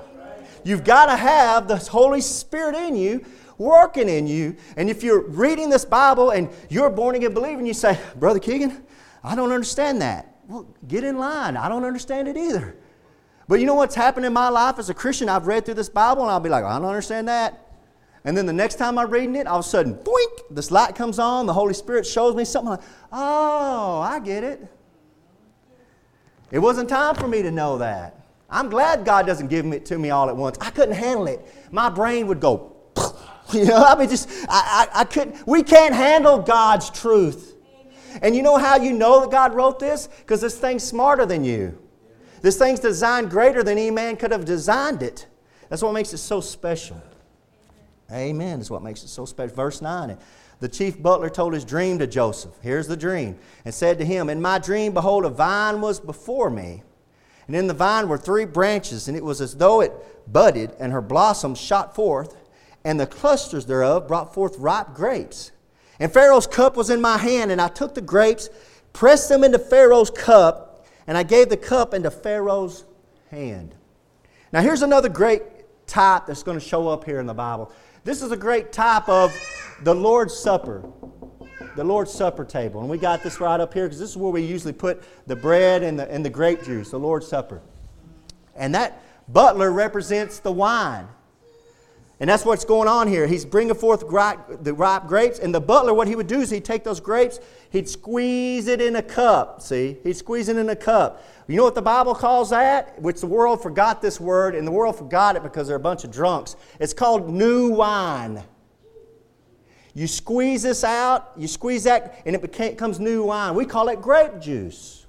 You've 0.64 0.82
got 0.82 1.06
to 1.06 1.16
have 1.16 1.68
the 1.68 1.76
Holy 1.76 2.20
Spirit 2.20 2.74
in 2.74 2.96
you 2.96 3.24
working 3.60 4.08
in 4.08 4.26
you. 4.26 4.56
And 4.76 4.90
if 4.90 5.02
you're 5.02 5.28
reading 5.28 5.68
this 5.68 5.84
Bible 5.84 6.30
and 6.30 6.48
you're 6.70 6.90
born 6.90 7.14
again 7.14 7.34
believer 7.34 7.58
and 7.58 7.68
you 7.68 7.74
say, 7.74 8.00
Brother 8.16 8.40
Keegan, 8.40 8.82
I 9.22 9.36
don't 9.36 9.52
understand 9.52 10.00
that. 10.02 10.34
Well, 10.48 10.66
get 10.88 11.04
in 11.04 11.18
line. 11.18 11.56
I 11.56 11.68
don't 11.68 11.84
understand 11.84 12.26
it 12.26 12.36
either. 12.36 12.76
But 13.46 13.60
you 13.60 13.66
know 13.66 13.74
what's 13.74 13.94
happened 13.94 14.24
in 14.24 14.32
my 14.32 14.48
life 14.48 14.78
as 14.78 14.88
a 14.88 14.94
Christian? 14.94 15.28
I've 15.28 15.46
read 15.46 15.66
through 15.66 15.74
this 15.74 15.90
Bible 15.90 16.22
and 16.22 16.30
I'll 16.30 16.40
be 16.40 16.48
like, 16.48 16.64
I 16.64 16.78
don't 16.78 16.88
understand 16.88 17.28
that. 17.28 17.66
And 18.24 18.36
then 18.36 18.46
the 18.46 18.52
next 18.52 18.76
time 18.76 18.98
I'm 18.98 19.10
reading 19.10 19.36
it, 19.36 19.46
all 19.46 19.58
of 19.60 19.64
a 19.64 19.68
sudden, 19.68 19.94
boink, 19.94 20.40
this 20.50 20.70
light 20.70 20.94
comes 20.94 21.18
on, 21.18 21.46
the 21.46 21.52
Holy 21.52 21.74
Spirit 21.74 22.06
shows 22.06 22.34
me 22.34 22.44
something 22.44 22.70
like, 22.70 22.80
oh, 23.12 24.00
I 24.00 24.20
get 24.20 24.42
it. 24.42 24.66
It 26.50 26.58
wasn't 26.58 26.88
time 26.88 27.14
for 27.14 27.28
me 27.28 27.42
to 27.42 27.50
know 27.50 27.78
that. 27.78 28.16
I'm 28.48 28.68
glad 28.68 29.04
God 29.04 29.26
doesn't 29.26 29.48
give 29.48 29.66
it 29.66 29.84
to 29.86 29.98
me 29.98 30.10
all 30.10 30.28
at 30.28 30.36
once. 30.36 30.58
I 30.60 30.70
couldn't 30.70 30.96
handle 30.96 31.28
it. 31.28 31.40
My 31.70 31.88
brain 31.88 32.26
would 32.26 32.40
go, 32.40 32.76
you 33.54 33.64
know, 33.64 33.82
I 33.82 33.98
mean, 33.98 34.08
just, 34.08 34.28
I, 34.48 34.88
I, 34.92 35.00
I 35.00 35.04
couldn't, 35.04 35.46
we 35.46 35.62
can't 35.62 35.94
handle 35.94 36.38
God's 36.38 36.90
truth. 36.90 37.56
And 38.22 38.34
you 38.34 38.42
know 38.42 38.56
how 38.56 38.76
you 38.76 38.92
know 38.92 39.20
that 39.20 39.30
God 39.30 39.54
wrote 39.54 39.78
this? 39.78 40.08
Because 40.08 40.40
this 40.40 40.58
thing's 40.58 40.82
smarter 40.82 41.26
than 41.26 41.44
you. 41.44 41.78
This 42.42 42.58
thing's 42.58 42.80
designed 42.80 43.30
greater 43.30 43.62
than 43.62 43.78
any 43.78 43.90
man 43.90 44.16
could 44.16 44.32
have 44.32 44.44
designed 44.44 45.02
it. 45.02 45.26
That's 45.68 45.82
what 45.82 45.92
makes 45.92 46.12
it 46.12 46.18
so 46.18 46.40
special. 46.40 47.00
Amen. 48.12 48.58
That's 48.58 48.70
what 48.70 48.82
makes 48.82 49.04
it 49.04 49.08
so 49.08 49.24
special. 49.24 49.54
Verse 49.54 49.80
9. 49.80 50.18
The 50.58 50.68
chief 50.68 51.00
butler 51.00 51.30
told 51.30 51.54
his 51.54 51.64
dream 51.64 51.98
to 52.00 52.06
Joseph. 52.06 52.52
Here's 52.60 52.86
the 52.86 52.96
dream. 52.96 53.38
And 53.64 53.72
said 53.72 53.98
to 53.98 54.04
him, 54.04 54.28
In 54.28 54.42
my 54.42 54.58
dream, 54.58 54.92
behold, 54.92 55.24
a 55.24 55.30
vine 55.30 55.80
was 55.80 56.00
before 56.00 56.50
me. 56.50 56.82
And 57.46 57.56
in 57.56 57.66
the 57.66 57.74
vine 57.74 58.08
were 58.08 58.18
three 58.18 58.44
branches, 58.44 59.08
and 59.08 59.16
it 59.16 59.24
was 59.24 59.40
as 59.40 59.56
though 59.56 59.80
it 59.80 59.92
budded, 60.32 60.72
and 60.78 60.92
her 60.92 61.00
blossoms 61.00 61.58
shot 61.58 61.94
forth, 61.94 62.36
and 62.84 62.98
the 62.98 63.06
clusters 63.06 63.66
thereof 63.66 64.08
brought 64.08 64.32
forth 64.34 64.56
ripe 64.58 64.94
grapes. 64.94 65.52
And 65.98 66.12
Pharaoh's 66.12 66.46
cup 66.46 66.76
was 66.76 66.90
in 66.90 67.00
my 67.00 67.18
hand, 67.18 67.50
and 67.50 67.60
I 67.60 67.68
took 67.68 67.94
the 67.94 68.00
grapes, 68.00 68.48
pressed 68.92 69.28
them 69.28 69.44
into 69.44 69.58
Pharaoh's 69.58 70.10
cup, 70.10 70.86
and 71.06 71.16
I 71.16 71.22
gave 71.22 71.48
the 71.48 71.56
cup 71.56 71.92
into 71.92 72.10
Pharaoh's 72.10 72.84
hand. 73.30 73.74
Now, 74.52 74.62
here's 74.62 74.82
another 74.82 75.08
great 75.08 75.42
type 75.86 76.26
that's 76.26 76.42
going 76.42 76.58
to 76.58 76.64
show 76.64 76.88
up 76.88 77.04
here 77.04 77.20
in 77.20 77.26
the 77.26 77.34
Bible. 77.34 77.70
This 78.02 78.22
is 78.22 78.32
a 78.32 78.36
great 78.36 78.72
type 78.72 79.08
of 79.08 79.34
the 79.82 79.94
Lord's 79.94 80.34
Supper, 80.34 80.82
the 81.76 81.84
Lord's 81.84 82.10
Supper 82.10 82.44
table. 82.44 82.80
And 82.80 82.88
we 82.88 82.96
got 82.96 83.22
this 83.22 83.40
right 83.40 83.60
up 83.60 83.74
here 83.74 83.84
because 83.84 83.98
this 83.98 84.10
is 84.10 84.16
where 84.16 84.32
we 84.32 84.42
usually 84.42 84.72
put 84.72 85.02
the 85.26 85.36
bread 85.36 85.82
and 85.82 85.98
the, 85.98 86.10
and 86.10 86.24
the 86.24 86.30
grape 86.30 86.64
juice, 86.64 86.90
the 86.90 86.98
Lord's 86.98 87.26
Supper. 87.28 87.60
And 88.56 88.74
that 88.74 89.02
butler 89.28 89.70
represents 89.70 90.38
the 90.38 90.52
wine. 90.52 91.06
And 92.20 92.28
that's 92.28 92.44
what's 92.44 92.66
going 92.66 92.86
on 92.86 93.08
here. 93.08 93.26
He's 93.26 93.46
bringing 93.46 93.74
forth 93.74 94.00
the 94.00 94.74
ripe 94.74 95.06
grapes. 95.06 95.38
And 95.38 95.54
the 95.54 95.60
butler, 95.60 95.94
what 95.94 96.06
he 96.06 96.14
would 96.14 96.26
do 96.26 96.40
is 96.40 96.50
he'd 96.50 96.66
take 96.66 96.84
those 96.84 97.00
grapes, 97.00 97.40
he'd 97.70 97.88
squeeze 97.88 98.68
it 98.68 98.82
in 98.82 98.96
a 98.96 99.02
cup. 99.02 99.62
See? 99.62 99.96
He'd 100.04 100.16
squeeze 100.16 100.50
it 100.50 100.58
in 100.58 100.68
a 100.68 100.76
cup. 100.76 101.24
You 101.48 101.56
know 101.56 101.64
what 101.64 101.74
the 101.74 101.82
Bible 101.82 102.14
calls 102.14 102.50
that? 102.50 103.00
Which 103.00 103.20
the 103.20 103.26
world 103.26 103.62
forgot 103.62 104.02
this 104.02 104.20
word, 104.20 104.54
and 104.54 104.66
the 104.66 104.70
world 104.70 104.96
forgot 104.96 105.34
it 105.34 105.42
because 105.42 105.66
they're 105.66 105.76
a 105.76 105.80
bunch 105.80 106.04
of 106.04 106.12
drunks. 106.12 106.56
It's 106.78 106.92
called 106.92 107.30
new 107.30 107.70
wine. 107.70 108.44
You 109.94 110.06
squeeze 110.06 110.62
this 110.62 110.84
out, 110.84 111.32
you 111.36 111.48
squeeze 111.48 111.84
that, 111.84 112.22
and 112.24 112.36
it 112.36 112.42
becomes 112.42 113.00
new 113.00 113.24
wine. 113.24 113.54
We 113.54 113.64
call 113.64 113.88
it 113.88 114.00
grape 114.00 114.40
juice. 114.40 115.06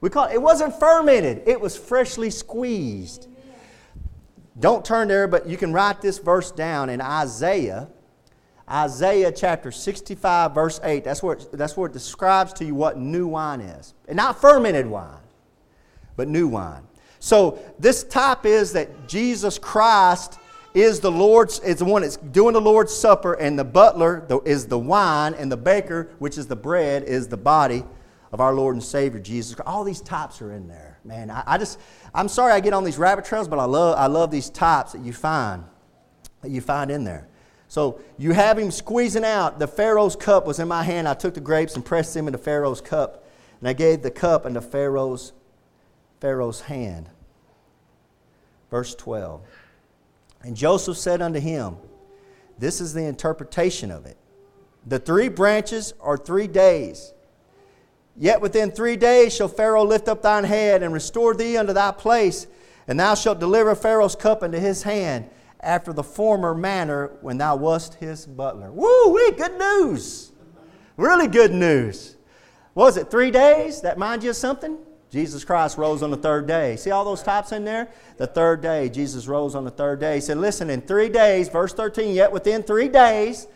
We 0.00 0.10
call 0.10 0.26
it, 0.26 0.34
it 0.34 0.42
wasn't 0.42 0.78
fermented, 0.78 1.42
it 1.46 1.60
was 1.60 1.76
freshly 1.76 2.30
squeezed. 2.30 3.26
Don't 4.58 4.84
turn 4.84 5.08
there, 5.08 5.26
but 5.26 5.48
you 5.48 5.56
can 5.56 5.72
write 5.72 6.00
this 6.00 6.18
verse 6.18 6.50
down 6.50 6.88
in 6.88 7.00
Isaiah. 7.00 7.88
Isaiah 8.70 9.32
chapter 9.32 9.70
65, 9.70 10.54
verse 10.54 10.80
8. 10.82 11.04
That's 11.04 11.22
where, 11.22 11.36
it, 11.36 11.48
that's 11.52 11.76
where 11.76 11.88
it 11.88 11.92
describes 11.92 12.52
to 12.54 12.64
you 12.64 12.74
what 12.74 12.96
new 12.96 13.26
wine 13.26 13.60
is. 13.60 13.94
And 14.08 14.16
not 14.16 14.40
fermented 14.40 14.86
wine, 14.86 15.20
but 16.16 16.28
new 16.28 16.48
wine. 16.48 16.82
So 17.18 17.58
this 17.78 18.04
type 18.04 18.46
is 18.46 18.72
that 18.72 19.08
Jesus 19.08 19.58
Christ 19.58 20.38
is 20.72 21.00
the 21.00 21.10
Lord's, 21.10 21.60
is 21.60 21.76
the 21.76 21.84
one 21.84 22.02
that's 22.02 22.16
doing 22.16 22.52
the 22.52 22.60
Lord's 22.60 22.94
Supper, 22.94 23.34
and 23.34 23.58
the 23.58 23.64
butler 23.64 24.26
is 24.44 24.66
the 24.66 24.78
wine, 24.78 25.34
and 25.34 25.50
the 25.50 25.56
baker, 25.56 26.10
which 26.18 26.36
is 26.36 26.46
the 26.46 26.56
bread, 26.56 27.04
is 27.04 27.28
the 27.28 27.36
body 27.36 27.84
of 28.32 28.40
our 28.40 28.52
Lord 28.52 28.74
and 28.74 28.82
Savior 28.82 29.20
Jesus. 29.20 29.58
All 29.64 29.84
these 29.84 30.00
types 30.00 30.42
are 30.42 30.52
in 30.52 30.68
there. 30.68 30.93
Man, 31.04 31.30
I, 31.30 31.42
I 31.46 31.58
just 31.58 31.78
I'm 32.14 32.28
sorry 32.28 32.52
I 32.52 32.60
get 32.60 32.72
on 32.72 32.84
these 32.84 32.98
rabbit 32.98 33.24
trails, 33.24 33.46
but 33.46 33.58
I 33.58 33.64
love, 33.64 33.98
I 33.98 34.06
love 34.06 34.30
these 34.30 34.48
types 34.48 34.92
that 34.92 35.02
you 35.02 35.12
find, 35.12 35.64
that 36.40 36.50
you 36.50 36.60
find 36.60 36.90
in 36.90 37.04
there. 37.04 37.28
So 37.68 38.00
you 38.18 38.32
have 38.32 38.58
him 38.58 38.70
squeezing 38.70 39.24
out. 39.24 39.58
The 39.58 39.66
Pharaoh's 39.66 40.16
cup 40.16 40.46
was 40.46 40.58
in 40.60 40.68
my 40.68 40.82
hand. 40.82 41.08
I 41.08 41.14
took 41.14 41.34
the 41.34 41.40
grapes 41.40 41.74
and 41.74 41.84
pressed 41.84 42.14
them 42.14 42.26
into 42.26 42.38
Pharaoh's 42.38 42.80
cup, 42.80 43.26
and 43.60 43.68
I 43.68 43.72
gave 43.72 44.02
the 44.02 44.10
cup 44.10 44.46
into 44.46 44.60
Pharaoh's, 44.60 45.32
Pharaoh's 46.20 46.62
hand. 46.62 47.10
Verse 48.70 48.94
12. 48.94 49.42
And 50.42 50.56
Joseph 50.56 50.96
said 50.96 51.20
unto 51.20 51.40
him, 51.40 51.76
This 52.58 52.80
is 52.80 52.94
the 52.94 53.04
interpretation 53.04 53.90
of 53.90 54.06
it. 54.06 54.16
The 54.86 54.98
three 54.98 55.28
branches 55.28 55.94
are 56.00 56.16
three 56.16 56.46
days. 56.46 57.12
Yet 58.16 58.40
within 58.40 58.70
three 58.70 58.96
days 58.96 59.34
shall 59.34 59.48
Pharaoh 59.48 59.84
lift 59.84 60.08
up 60.08 60.22
thine 60.22 60.44
head 60.44 60.82
and 60.82 60.94
restore 60.94 61.34
thee 61.34 61.56
unto 61.56 61.72
thy 61.72 61.90
place, 61.90 62.46
and 62.86 62.98
thou 62.98 63.14
shalt 63.14 63.40
deliver 63.40 63.74
Pharaoh's 63.74 64.14
cup 64.14 64.42
into 64.42 64.60
his 64.60 64.82
hand 64.82 65.28
after 65.60 65.92
the 65.92 66.02
former 66.02 66.54
manner 66.54 67.10
when 67.22 67.38
thou 67.38 67.56
wast 67.56 67.94
his 67.94 68.26
butler. 68.26 68.70
Woo 68.70 69.08
wee, 69.12 69.32
good 69.32 69.58
news. 69.58 70.32
Really 70.96 71.26
good 71.26 71.52
news. 71.52 72.16
Was 72.74 72.96
it, 72.96 73.10
three 73.10 73.30
days? 73.30 73.80
That 73.80 73.98
mind 73.98 74.22
you 74.22 74.30
of 74.30 74.36
something? 74.36 74.78
Jesus 75.10 75.44
Christ 75.44 75.78
rose 75.78 76.02
on 76.02 76.10
the 76.10 76.16
third 76.16 76.46
day. 76.46 76.76
See 76.76 76.90
all 76.90 77.04
those 77.04 77.22
types 77.22 77.52
in 77.52 77.64
there? 77.64 77.88
The 78.16 78.26
third 78.26 78.60
day, 78.60 78.88
Jesus 78.88 79.28
rose 79.28 79.54
on 79.54 79.64
the 79.64 79.70
third 79.70 80.00
day. 80.00 80.16
He 80.16 80.20
said, 80.20 80.38
Listen, 80.38 80.70
in 80.70 80.80
three 80.80 81.08
days, 81.08 81.48
verse 81.48 81.72
13, 81.72 82.14
yet 82.14 82.32
within 82.32 82.62
three 82.64 82.88
days, 82.88 83.46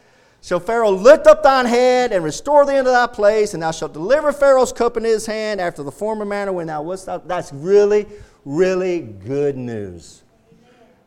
Shall 0.40 0.60
Pharaoh 0.60 0.90
lift 0.90 1.26
up 1.26 1.42
thine 1.42 1.66
head 1.66 2.12
and 2.12 2.24
restore 2.24 2.64
thee 2.64 2.76
into 2.76 2.90
thy 2.90 3.06
place, 3.06 3.54
and 3.54 3.62
thou 3.62 3.70
shalt 3.70 3.92
deliver 3.92 4.32
Pharaoh's 4.32 4.72
cup 4.72 4.96
into 4.96 5.08
his 5.08 5.26
hand 5.26 5.60
after 5.60 5.82
the 5.82 5.90
former 5.90 6.24
manner 6.24 6.52
when 6.52 6.68
thou 6.68 6.82
wast 6.82 7.08
out. 7.08 7.26
That's 7.26 7.52
really, 7.52 8.06
really 8.44 9.00
good 9.00 9.56
news. 9.56 10.22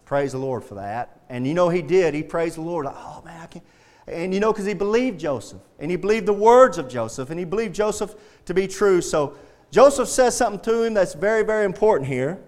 Praise 0.06 0.34
the 0.34 0.38
Lord 0.38 0.64
for 0.64 0.76
that. 0.76 1.22
And 1.30 1.48
you 1.48 1.54
know 1.54 1.70
he 1.70 1.82
did. 1.82 2.14
He 2.14 2.24
praised 2.24 2.58
the 2.58 2.62
Lord. 2.62 2.86
Oh 2.86 3.22
man, 3.24 3.42
I 3.42 3.46
can't. 3.46 3.66
And 4.08 4.34
you 4.34 4.42
know, 4.42 4.52
because 4.52 4.66
he 4.66 4.74
believed 4.74 5.20
Joseph, 5.20 5.62
and 5.80 5.90
he 5.90 5.96
believed 5.96 6.26
the 6.26 6.34
words 6.34 6.78
of 6.78 6.90
Joseph, 6.90 7.30
and 7.30 7.40
he 7.40 7.46
believed 7.46 7.74
Joseph 7.74 8.16
to 8.46 8.54
be 8.54 8.68
true. 8.68 9.00
So 9.00 9.36
Joseph 9.72 10.10
says 10.10 10.36
something 10.36 10.60
to 10.72 10.84
him 10.84 10.94
that's 10.94 11.14
very, 11.14 11.44
very 11.44 11.64
important 11.64 12.10
here. 12.10 12.40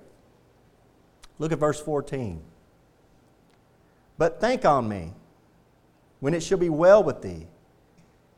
Look 1.39 1.53
at 1.53 1.59
verse 1.59 1.79
14. 1.79 2.41
But 4.17 4.41
think 4.41 4.65
on 4.65 4.89
me 4.89 5.13
when 6.23 6.33
it 6.33 6.41
shall 6.41 6.57
be 6.57 6.69
well 6.69 7.03
with 7.03 7.21
thee. 7.21 7.45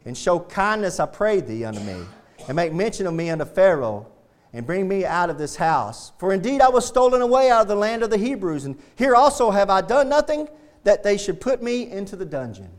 And 0.05 0.17
show 0.17 0.39
kindness, 0.39 0.99
I 0.99 1.05
pray 1.05 1.39
thee, 1.39 1.65
unto 1.65 1.81
me, 1.81 2.03
and 2.47 2.55
make 2.55 2.73
mention 2.73 3.05
of 3.05 3.13
me 3.13 3.29
unto 3.29 3.45
Pharaoh, 3.45 4.07
and 4.53 4.65
bring 4.65 4.87
me 4.87 5.05
out 5.05 5.29
of 5.29 5.37
this 5.37 5.55
house. 5.55 6.11
For 6.17 6.33
indeed 6.33 6.61
I 6.61 6.69
was 6.69 6.83
stolen 6.87 7.21
away 7.21 7.51
out 7.51 7.61
of 7.61 7.67
the 7.67 7.75
land 7.75 8.01
of 8.01 8.09
the 8.09 8.17
Hebrews, 8.17 8.65
and 8.65 8.75
here 8.95 9.13
also 9.15 9.51
have 9.51 9.69
I 9.69 9.81
done 9.81 10.09
nothing 10.09 10.49
that 10.83 11.03
they 11.03 11.15
should 11.15 11.39
put 11.39 11.61
me 11.61 11.91
into 11.91 12.15
the 12.15 12.25
dungeon. 12.25 12.71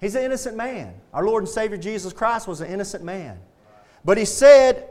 He's 0.00 0.14
an 0.14 0.22
innocent 0.22 0.56
man. 0.56 0.94
Our 1.12 1.26
Lord 1.26 1.42
and 1.42 1.50
Savior 1.50 1.76
Jesus 1.76 2.12
Christ 2.12 2.46
was 2.46 2.60
an 2.60 2.70
innocent 2.70 3.02
man. 3.02 3.40
But 4.04 4.18
he 4.18 4.24
said, 4.24 4.88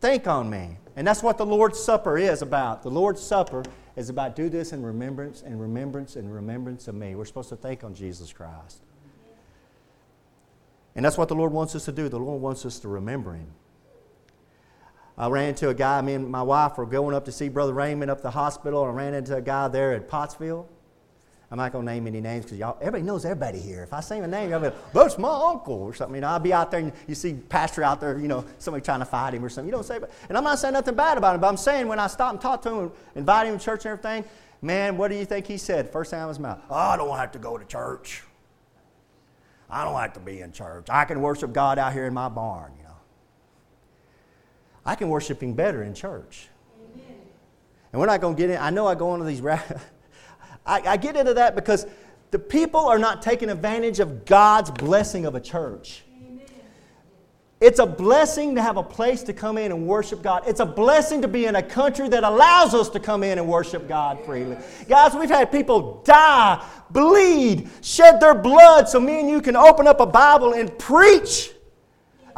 Think 0.00 0.26
on 0.26 0.48
me. 0.48 0.78
And 0.96 1.06
that's 1.06 1.22
what 1.22 1.36
the 1.36 1.44
Lord's 1.44 1.78
Supper 1.78 2.16
is 2.16 2.40
about. 2.40 2.82
The 2.82 2.90
Lord's 2.90 3.20
Supper 3.20 3.64
is 3.96 4.10
about 4.10 4.36
do 4.36 4.48
this 4.48 4.72
in 4.72 4.82
remembrance 4.82 5.42
and 5.42 5.60
remembrance 5.60 6.16
and 6.16 6.32
remembrance 6.32 6.86
of 6.86 6.94
me. 6.94 7.14
We're 7.14 7.24
supposed 7.24 7.48
to 7.48 7.56
think 7.56 7.82
on 7.82 7.94
Jesus 7.94 8.32
Christ. 8.32 8.82
And 10.94 11.04
that's 11.04 11.18
what 11.18 11.28
the 11.28 11.34
Lord 11.34 11.52
wants 11.52 11.74
us 11.74 11.86
to 11.86 11.92
do. 11.92 12.08
The 12.08 12.18
Lord 12.18 12.40
wants 12.40 12.64
us 12.66 12.78
to 12.80 12.88
remember 12.88 13.34
Him. 13.34 13.48
I 15.18 15.28
ran 15.28 15.50
into 15.50 15.70
a 15.70 15.74
guy, 15.74 16.00
me 16.02 16.12
and 16.12 16.28
my 16.28 16.42
wife 16.42 16.76
were 16.76 16.84
going 16.84 17.14
up 17.14 17.24
to 17.24 17.32
see 17.32 17.48
Brother 17.48 17.72
Raymond 17.72 18.10
up 18.10 18.20
the 18.20 18.30
hospital, 18.30 18.82
and 18.82 18.92
I 18.92 19.02
ran 19.02 19.14
into 19.14 19.34
a 19.34 19.40
guy 19.40 19.68
there 19.68 19.94
at 19.94 20.08
Pottsville. 20.08 20.68
I'm 21.50 21.58
not 21.58 21.70
going 21.70 21.86
to 21.86 21.92
name 21.92 22.08
any 22.08 22.20
names 22.20 22.44
because 22.44 22.58
y'all, 22.58 22.76
everybody 22.80 23.04
knows 23.04 23.24
everybody 23.24 23.60
here. 23.60 23.84
If 23.84 23.92
I 23.92 24.00
say 24.00 24.18
a 24.18 24.26
name, 24.26 24.52
I'll 24.52 24.58
be 24.58 24.66
like, 24.66 24.92
that's 24.92 25.16
my 25.16 25.28
uncle 25.28 25.74
or 25.74 25.94
something. 25.94 26.16
You 26.16 26.22
know, 26.22 26.28
I'll 26.28 26.40
be 26.40 26.52
out 26.52 26.72
there 26.72 26.80
and 26.80 26.92
you 27.06 27.14
see 27.14 27.34
pastor 27.34 27.84
out 27.84 28.00
there, 28.00 28.18
you 28.18 28.26
know, 28.26 28.44
somebody 28.58 28.84
trying 28.84 28.98
to 28.98 29.04
fight 29.04 29.32
him 29.32 29.44
or 29.44 29.48
something. 29.48 29.68
You 29.68 29.72
don't 29.72 29.86
say, 29.86 30.00
but, 30.00 30.10
and 30.28 30.36
I'm 30.36 30.42
not 30.42 30.58
saying 30.58 30.74
nothing 30.74 30.96
bad 30.96 31.18
about 31.18 31.36
him, 31.36 31.40
but 31.40 31.46
I'm 31.46 31.56
saying 31.56 31.86
when 31.86 32.00
I 32.00 32.08
stop 32.08 32.32
and 32.32 32.40
talk 32.40 32.62
to 32.62 32.70
him 32.70 32.92
invite 33.14 33.46
him 33.46 33.58
to 33.58 33.64
church 33.64 33.84
and 33.84 33.92
everything, 33.92 34.24
man, 34.60 34.96
what 34.96 35.08
do 35.08 35.16
you 35.16 35.24
think 35.24 35.46
he 35.46 35.56
said? 35.56 35.88
First 35.90 36.10
time 36.10 36.22
out 36.22 36.24
of 36.24 36.28
his 36.30 36.40
mouth, 36.40 36.58
oh, 36.68 36.74
I 36.74 36.96
don't 36.96 37.16
have 37.16 37.30
to 37.32 37.38
go 37.38 37.56
to 37.56 37.64
church. 37.64 38.24
I 39.70 39.84
don't 39.84 39.98
have 40.00 40.14
to 40.14 40.20
be 40.20 40.40
in 40.40 40.50
church. 40.50 40.88
I 40.90 41.04
can 41.04 41.20
worship 41.20 41.52
God 41.52 41.78
out 41.78 41.92
here 41.92 42.06
in 42.06 42.14
my 42.14 42.28
barn, 42.28 42.72
you 42.76 42.84
know. 42.84 42.90
I 44.84 44.96
can 44.96 45.08
worship 45.08 45.40
him 45.42 45.52
better 45.52 45.84
in 45.84 45.94
church. 45.94 46.48
Amen. 46.92 47.18
And 47.92 48.00
we're 48.00 48.06
not 48.06 48.20
going 48.20 48.34
to 48.34 48.40
get 48.40 48.50
in. 48.50 48.58
I 48.58 48.70
know 48.70 48.88
I 48.88 48.96
go 48.96 49.14
into 49.14 49.26
these 49.26 49.40
I, 50.66 50.82
I 50.86 50.96
get 50.96 51.16
into 51.16 51.34
that 51.34 51.54
because 51.54 51.86
the 52.30 52.38
people 52.38 52.80
are 52.80 52.98
not 52.98 53.22
taking 53.22 53.48
advantage 53.48 54.00
of 54.00 54.24
God's 54.24 54.70
blessing 54.70 55.26
of 55.26 55.34
a 55.34 55.40
church. 55.40 56.02
It's 57.58 57.78
a 57.78 57.86
blessing 57.86 58.56
to 58.56 58.62
have 58.62 58.76
a 58.76 58.82
place 58.82 59.22
to 59.22 59.32
come 59.32 59.56
in 59.56 59.72
and 59.72 59.86
worship 59.86 60.22
God. 60.22 60.42
It's 60.46 60.60
a 60.60 60.66
blessing 60.66 61.22
to 61.22 61.28
be 61.28 61.46
in 61.46 61.56
a 61.56 61.62
country 61.62 62.06
that 62.10 62.22
allows 62.22 62.74
us 62.74 62.90
to 62.90 63.00
come 63.00 63.22
in 63.22 63.38
and 63.38 63.48
worship 63.48 63.88
God 63.88 64.22
freely. 64.26 64.58
Guys, 64.88 65.14
we've 65.14 65.30
had 65.30 65.50
people 65.50 66.02
die, 66.04 66.62
bleed, 66.90 67.70
shed 67.80 68.20
their 68.20 68.34
blood 68.34 68.90
so 68.90 69.00
me 69.00 69.20
and 69.20 69.30
you 69.30 69.40
can 69.40 69.56
open 69.56 69.86
up 69.86 70.00
a 70.00 70.06
Bible 70.06 70.52
and 70.52 70.78
preach. 70.78 71.50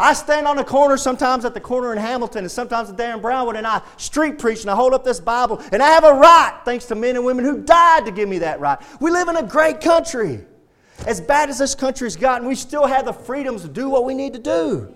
I 0.01 0.13
stand 0.13 0.47
on 0.47 0.57
the 0.57 0.65
corner 0.65 0.97
sometimes 0.97 1.45
at 1.45 1.55
the 1.55 1.61
corner 1.61 1.93
in 1.93 1.99
Hamilton 1.99 2.45
and 2.45 2.51
sometimes 2.51 2.89
at 2.89 2.97
there 2.97 3.13
in 3.13 3.21
Brownwood 3.21 3.57
and 3.57 3.67
I 3.67 3.83
street 3.97 4.39
preach 4.39 4.61
and 4.61 4.71
I 4.71 4.77
hold 4.77 4.95
up 4.95 5.05
this 5.05 5.19
Bible 5.19 5.61
and 5.73 5.83
I 5.83 5.89
have 5.89 6.05
a 6.05 6.13
right, 6.13 6.57
thanks 6.65 6.85
to 6.87 6.95
men 6.95 7.17
and 7.17 7.25
women 7.25 7.45
who 7.45 7.63
died 7.63 8.07
to 8.07 8.13
give 8.13 8.29
me 8.29 8.39
that 8.39 8.61
right. 8.61 8.79
We 9.01 9.11
live 9.11 9.27
in 9.27 9.37
a 9.37 9.43
great 9.43 9.81
country. 9.81 10.41
As 11.07 11.21
bad 11.21 11.49
as 11.49 11.59
this 11.59 11.75
country's 11.75 12.17
gotten, 12.17 12.47
we 12.47 12.55
still 12.55 12.87
have 12.87 13.07
the 13.07 13.13
freedoms 13.13 13.63
to 13.63 13.69
do 13.69 13.89
what 13.89 14.05
we 14.05 14.15
need 14.15 14.35
to 14.35 14.39
do. 14.39 14.95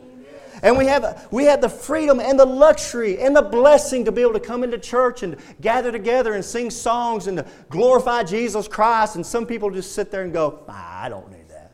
And 0.63 0.79
we 0.79 0.87
have, 0.87 1.27
we 1.33 1.45
have 1.47 1.61
the 1.61 1.69
freedom 1.69 2.21
and 2.21 2.39
the 2.39 2.47
luxury 2.47 3.19
and 3.21 3.35
the 3.35 3.43
blessing 3.43 4.05
to 4.05 4.13
be 4.13 4.23
able 4.23 4.35
to 4.35 4.41
come 4.41 4.63
into 4.63 4.79
church 4.79 5.25
and 5.25 5.37
gather 5.61 5.91
together 5.91 6.35
and 6.35 6.45
sing 6.45 6.71
songs 6.71 7.27
and 7.27 7.39
to 7.39 7.47
glorify 7.71 8.23
Jesus 8.23 8.69
Christ. 8.69 9.17
And 9.17 9.27
some 9.27 9.47
people 9.47 9.71
just 9.71 9.93
sit 9.93 10.13
there 10.13 10.23
and 10.23 10.33
go, 10.33 10.61
ah, 10.69 11.03
I 11.03 11.09
don't 11.09 11.29
need 11.33 11.49
that. 11.49 11.73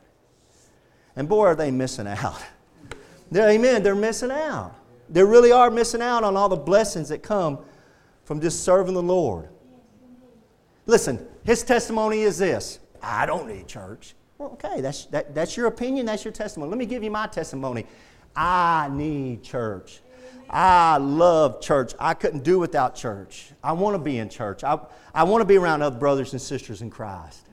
And 1.16 1.28
boy, 1.28 1.46
are 1.46 1.54
they 1.54 1.70
missing 1.70 2.06
out. 2.06 2.42
They're, 3.30 3.50
amen. 3.50 3.82
They're 3.82 3.94
missing 3.94 4.30
out. 4.30 4.74
they 5.08 5.22
really 5.22 5.52
are 5.52 5.70
missing 5.70 6.02
out 6.02 6.24
on 6.24 6.36
all 6.36 6.48
the 6.48 6.56
blessings 6.56 7.08
that 7.10 7.22
come 7.22 7.58
from 8.24 8.40
just 8.40 8.64
serving 8.64 8.94
the 8.94 9.02
Lord. 9.02 9.48
Listen, 10.86 11.26
his 11.44 11.62
testimony 11.62 12.20
is 12.22 12.38
this 12.38 12.78
I 13.02 13.26
don't 13.26 13.48
need 13.48 13.66
church. 13.68 14.14
Well, 14.38 14.50
okay, 14.50 14.80
that's, 14.80 15.06
that, 15.06 15.34
that's 15.34 15.56
your 15.56 15.66
opinion, 15.66 16.06
that's 16.06 16.24
your 16.24 16.32
testimony. 16.32 16.70
Let 16.70 16.78
me 16.78 16.86
give 16.86 17.02
you 17.02 17.10
my 17.10 17.26
testimony. 17.26 17.86
I 18.36 18.88
need 18.92 19.42
church. 19.42 20.00
I 20.48 20.96
love 20.98 21.60
church. 21.60 21.92
I 21.98 22.14
couldn't 22.14 22.44
do 22.44 22.58
without 22.58 22.94
church. 22.94 23.50
I 23.62 23.72
want 23.72 23.94
to 23.94 23.98
be 23.98 24.18
in 24.18 24.28
church. 24.28 24.64
I, 24.64 24.78
I 25.12 25.24
want 25.24 25.42
to 25.42 25.44
be 25.44 25.56
around 25.56 25.82
other 25.82 25.98
brothers 25.98 26.32
and 26.32 26.40
sisters 26.40 26.80
in 26.80 26.90
Christ. 26.90 27.48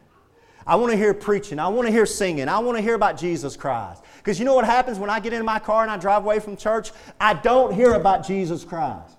I 0.66 0.76
want 0.76 0.92
to 0.92 0.98
hear 0.98 1.14
preaching. 1.14 1.60
I 1.60 1.68
want 1.68 1.88
to 1.88 1.92
hear 1.92 2.06
singing. 2.06 2.48
I 2.48 2.60
want 2.60 2.78
to 2.78 2.82
hear 2.82 2.96
about 2.96 3.18
Jesus 3.18 3.58
Christ. 3.58 4.04
Because 4.26 4.40
you 4.40 4.46
know 4.46 4.56
what 4.56 4.66
happens 4.66 4.98
when 4.98 5.12
I 5.12 5.20
get 5.20 5.34
in 5.34 5.46
my 5.46 5.60
car 5.60 5.84
and 5.84 5.92
I 5.92 5.98
drive 5.98 6.24
away 6.24 6.40
from 6.40 6.58
church? 6.58 6.92
I 7.22 7.36
don't 7.36 7.76
hear 7.76 7.94
about 7.94 8.26
Jesus 8.26 8.64
Christ. 8.64 9.18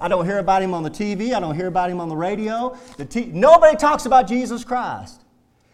I 0.00 0.06
don't 0.06 0.24
hear 0.24 0.38
about 0.38 0.62
him 0.62 0.74
on 0.74 0.84
the 0.84 0.90
TV. 0.90 1.34
I 1.34 1.40
don't 1.40 1.56
hear 1.56 1.66
about 1.66 1.90
him 1.90 2.00
on 2.00 2.08
the 2.08 2.14
radio. 2.14 2.78
The 2.96 3.04
t- 3.04 3.26
Nobody 3.26 3.76
talks 3.76 4.06
about 4.06 4.28
Jesus 4.28 4.62
Christ. 4.62 5.22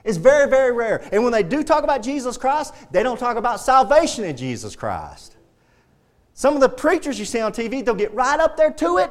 It's 0.02 0.16
very, 0.16 0.48
very 0.48 0.72
rare. 0.72 1.06
And 1.12 1.22
when 1.22 1.30
they 1.30 1.42
do 1.42 1.62
talk 1.62 1.84
about 1.84 2.02
Jesus 2.02 2.38
Christ, 2.38 2.72
they 2.90 3.02
don't 3.02 3.18
talk 3.18 3.36
about 3.36 3.60
salvation 3.60 4.24
in 4.24 4.34
Jesus 4.34 4.74
Christ. 4.74 5.36
Some 6.32 6.54
of 6.54 6.62
the 6.62 6.68
preachers 6.70 7.18
you 7.18 7.26
see 7.26 7.40
on 7.40 7.52
TV, 7.52 7.84
they'll 7.84 7.94
get 7.94 8.14
right 8.14 8.40
up 8.40 8.56
there 8.56 8.72
to 8.72 8.96
it 8.96 9.10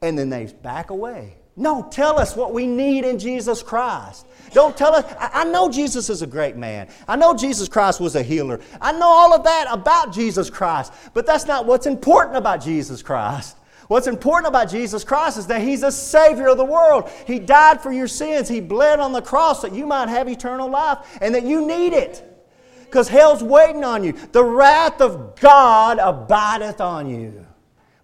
and 0.00 0.18
then 0.18 0.30
they 0.30 0.46
back 0.46 0.88
away. 0.88 1.36
No, 1.56 1.86
tell 1.90 2.18
us 2.18 2.34
what 2.34 2.52
we 2.52 2.66
need 2.66 3.04
in 3.04 3.18
Jesus 3.18 3.62
Christ. 3.62 4.26
Don't 4.52 4.76
tell 4.76 4.94
us. 4.94 5.04
I, 5.18 5.44
know 5.44 5.68
Jesus 5.68 6.10
is 6.10 6.22
a 6.22 6.26
great 6.26 6.56
man. 6.56 6.88
I 7.06 7.16
know 7.16 7.34
Jesus 7.34 7.68
Christ 7.68 8.00
was 8.00 8.16
a 8.16 8.22
healer. 8.22 8.60
I 8.80 8.92
know 8.92 9.06
all 9.06 9.34
of 9.34 9.44
that 9.44 9.66
about 9.70 10.12
Jesus 10.12 10.50
Christ. 10.50 10.92
But 11.12 11.26
that's 11.26 11.46
not 11.46 11.66
what's 11.66 11.86
important 11.86 12.36
about 12.36 12.62
Jesus 12.62 13.02
Christ. 13.02 13.56
What's 13.88 14.06
important 14.06 14.48
about 14.48 14.70
Jesus 14.70 15.04
Christ 15.04 15.38
is 15.38 15.46
that 15.48 15.60
He's 15.60 15.82
a 15.82 15.92
Savior 15.92 16.48
of 16.48 16.56
the 16.56 16.64
world. 16.64 17.10
He 17.26 17.38
died 17.38 17.80
for 17.80 17.92
your 17.92 18.08
sins. 18.08 18.48
He 18.48 18.60
bled 18.60 18.98
on 18.98 19.12
the 19.12 19.22
cross 19.22 19.62
that 19.62 19.74
you 19.74 19.86
might 19.86 20.08
have 20.08 20.28
eternal 20.28 20.68
life 20.68 20.98
and 21.20 21.34
that 21.34 21.44
you 21.44 21.66
need 21.66 21.92
it. 21.92 22.22
Because 22.84 23.08
hell's 23.08 23.42
waiting 23.42 23.84
on 23.84 24.04
you. 24.04 24.12
The 24.12 24.44
wrath 24.44 25.00
of 25.00 25.38
God 25.40 25.98
abideth 25.98 26.80
on 26.80 27.10
you. 27.10 27.44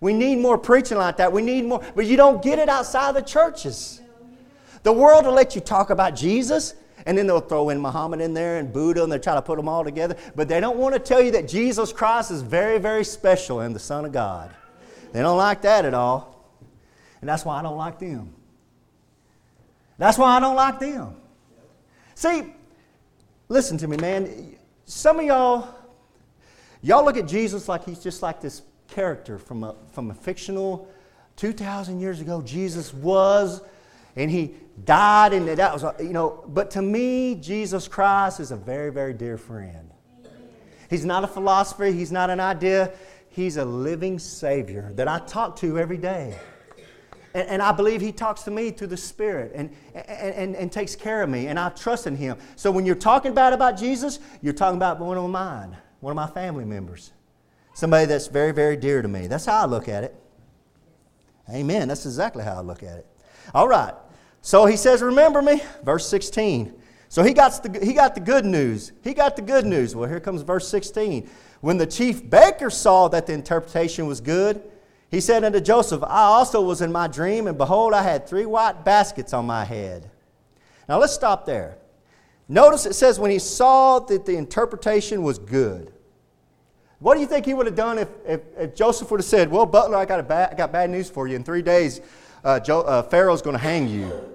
We 0.00 0.14
need 0.14 0.36
more 0.36 0.56
preaching 0.56 0.98
like 0.98 1.18
that. 1.18 1.32
We 1.32 1.42
need 1.42 1.66
more, 1.66 1.82
but 1.94 2.06
you 2.06 2.16
don't 2.16 2.42
get 2.42 2.58
it 2.58 2.68
outside 2.68 3.10
of 3.10 3.14
the 3.16 3.22
churches. 3.22 4.00
The 4.82 4.92
world 4.92 5.26
will 5.26 5.34
let 5.34 5.54
you 5.54 5.60
talk 5.60 5.90
about 5.90 6.16
Jesus, 6.16 6.74
and 7.04 7.16
then 7.16 7.26
they'll 7.26 7.40
throw 7.40 7.68
in 7.68 7.78
Muhammad 7.80 8.22
in 8.22 8.32
there 8.32 8.58
and 8.58 8.72
Buddha, 8.72 9.02
and 9.02 9.12
they 9.12 9.18
try 9.18 9.34
to 9.34 9.42
put 9.42 9.56
them 9.56 9.68
all 9.68 9.84
together. 9.84 10.16
But 10.34 10.48
they 10.48 10.58
don't 10.58 10.78
want 10.78 10.94
to 10.94 10.98
tell 10.98 11.20
you 11.20 11.30
that 11.32 11.46
Jesus 11.46 11.92
Christ 11.92 12.30
is 12.30 12.40
very, 12.40 12.78
very 12.78 13.04
special 13.04 13.60
and 13.60 13.74
the 13.74 13.80
Son 13.80 14.06
of 14.06 14.12
God. 14.12 14.54
They 15.12 15.20
don't 15.20 15.36
like 15.36 15.62
that 15.62 15.84
at 15.84 15.92
all. 15.92 16.30
And 17.20 17.28
that's 17.28 17.44
why 17.44 17.58
I 17.58 17.62
don't 17.62 17.76
like 17.76 17.98
them. 17.98 18.32
That's 19.98 20.16
why 20.16 20.36
I 20.36 20.40
don't 20.40 20.56
like 20.56 20.78
them. 20.78 21.14
See, 22.14 22.54
listen 23.48 23.76
to 23.78 23.88
me, 23.88 23.98
man. 23.98 24.56
Some 24.86 25.20
of 25.20 25.26
y'all, 25.26 25.68
y'all 26.80 27.04
look 27.04 27.18
at 27.18 27.28
Jesus 27.28 27.68
like 27.68 27.84
he's 27.84 27.98
just 27.98 28.22
like 28.22 28.40
this 28.40 28.62
character 28.90 29.38
from 29.38 29.64
a, 29.64 29.74
from 29.92 30.10
a 30.10 30.14
fictional 30.14 30.88
2,000 31.36 32.00
years 32.00 32.20
ago. 32.20 32.42
Jesus 32.42 32.92
was, 32.92 33.62
and 34.16 34.30
he 34.30 34.54
died, 34.84 35.32
and 35.32 35.48
that 35.48 35.72
was, 35.72 35.84
you 36.00 36.12
know, 36.12 36.44
but 36.48 36.70
to 36.72 36.82
me, 36.82 37.34
Jesus 37.36 37.88
Christ 37.88 38.40
is 38.40 38.50
a 38.50 38.56
very, 38.56 38.92
very 38.92 39.14
dear 39.14 39.38
friend. 39.38 39.90
He's 40.88 41.04
not 41.04 41.22
a 41.22 41.28
philosopher, 41.28 41.86
he's 41.86 42.12
not 42.12 42.30
an 42.30 42.40
idea. 42.40 42.92
He's 43.30 43.56
a 43.56 43.64
living 43.64 44.18
Savior 44.18 44.92
that 44.96 45.06
I 45.06 45.20
talk 45.20 45.56
to 45.56 45.78
every 45.78 45.96
day. 45.96 46.36
And, 47.32 47.48
and, 47.48 47.62
I 47.62 47.70
believe 47.70 48.00
He 48.00 48.10
talks 48.10 48.42
to 48.42 48.50
me 48.50 48.72
through 48.72 48.88
the 48.88 48.96
Spirit 48.96 49.52
and, 49.54 49.70
and, 49.94 50.34
and, 50.34 50.56
and 50.56 50.72
takes 50.72 50.96
care 50.96 51.22
of 51.22 51.30
me, 51.30 51.46
and 51.46 51.60
I 51.60 51.68
trust 51.68 52.08
in 52.08 52.16
Him. 52.16 52.36
So 52.56 52.72
when 52.72 52.84
you're 52.84 52.96
talking 52.96 53.34
bad 53.34 53.52
about 53.52 53.78
Jesus, 53.78 54.18
you're 54.42 54.52
talking 54.52 54.76
about 54.76 54.98
one 54.98 55.16
of 55.16 55.30
mine, 55.30 55.76
one 56.00 56.10
of 56.10 56.16
my 56.16 56.26
family 56.26 56.64
members, 56.64 57.12
somebody 57.80 58.04
that's 58.04 58.26
very, 58.26 58.52
very 58.52 58.76
dear 58.76 59.00
to 59.00 59.08
me. 59.08 59.26
That's 59.26 59.46
how 59.46 59.62
I 59.62 59.64
look 59.64 59.88
at 59.88 60.04
it. 60.04 60.14
Amen. 61.48 61.88
That's 61.88 62.04
exactly 62.04 62.44
how 62.44 62.56
I 62.56 62.60
look 62.60 62.82
at 62.82 62.98
it. 62.98 63.06
All 63.54 63.66
right. 63.66 63.94
So 64.42 64.66
he 64.66 64.76
says, 64.76 65.00
Remember 65.00 65.40
me, 65.40 65.62
verse 65.82 66.06
16. 66.06 66.74
So 67.08 67.22
he 67.22 67.32
got, 67.32 67.62
the, 67.62 67.84
he 67.84 67.94
got 67.94 68.14
the 68.14 68.20
good 68.20 68.44
news. 68.44 68.92
He 69.02 69.14
got 69.14 69.34
the 69.34 69.42
good 69.42 69.64
news. 69.64 69.96
Well, 69.96 70.08
here 70.08 70.20
comes 70.20 70.42
verse 70.42 70.68
16. 70.68 71.28
When 71.62 71.78
the 71.78 71.86
chief 71.86 72.28
baker 72.28 72.68
saw 72.68 73.08
that 73.08 73.26
the 73.26 73.32
interpretation 73.32 74.06
was 74.06 74.20
good, 74.20 74.62
he 75.10 75.20
said 75.20 75.42
unto 75.42 75.60
Joseph, 75.60 76.04
I 76.04 76.24
also 76.24 76.60
was 76.60 76.82
in 76.82 76.92
my 76.92 77.08
dream, 77.08 77.46
and 77.46 77.58
behold, 77.58 77.94
I 77.94 78.02
had 78.02 78.28
three 78.28 78.46
white 78.46 78.84
baskets 78.84 79.32
on 79.32 79.46
my 79.46 79.64
head. 79.64 80.10
Now 80.86 80.98
let's 80.98 81.14
stop 81.14 81.46
there. 81.46 81.78
Notice 82.46 82.84
it 82.84 82.94
says 82.94 83.18
when 83.18 83.30
he 83.30 83.38
saw 83.38 84.00
that 84.00 84.26
the 84.26 84.36
interpretation 84.36 85.22
was 85.22 85.38
good. 85.38 85.92
What 87.00 87.14
do 87.14 87.20
you 87.20 87.26
think 87.26 87.46
he 87.46 87.54
would 87.54 87.66
have 87.66 87.74
done 87.74 87.98
if, 87.98 88.08
if, 88.26 88.40
if 88.56 88.74
Joseph 88.74 89.10
would 89.10 89.20
have 89.20 89.26
said, 89.26 89.50
Well, 89.50 89.66
Butler, 89.66 89.96
I 89.96 90.04
got, 90.04 90.20
a 90.20 90.22
bad, 90.22 90.52
I 90.52 90.54
got 90.54 90.70
bad 90.70 90.90
news 90.90 91.10
for 91.10 91.26
you. 91.26 91.34
In 91.34 91.42
three 91.42 91.62
days, 91.62 92.00
uh, 92.44 92.60
Joe, 92.60 92.82
uh, 92.82 93.02
Pharaoh's 93.02 93.42
going 93.42 93.56
to 93.56 93.62
hang 93.62 93.88
you 93.88 94.30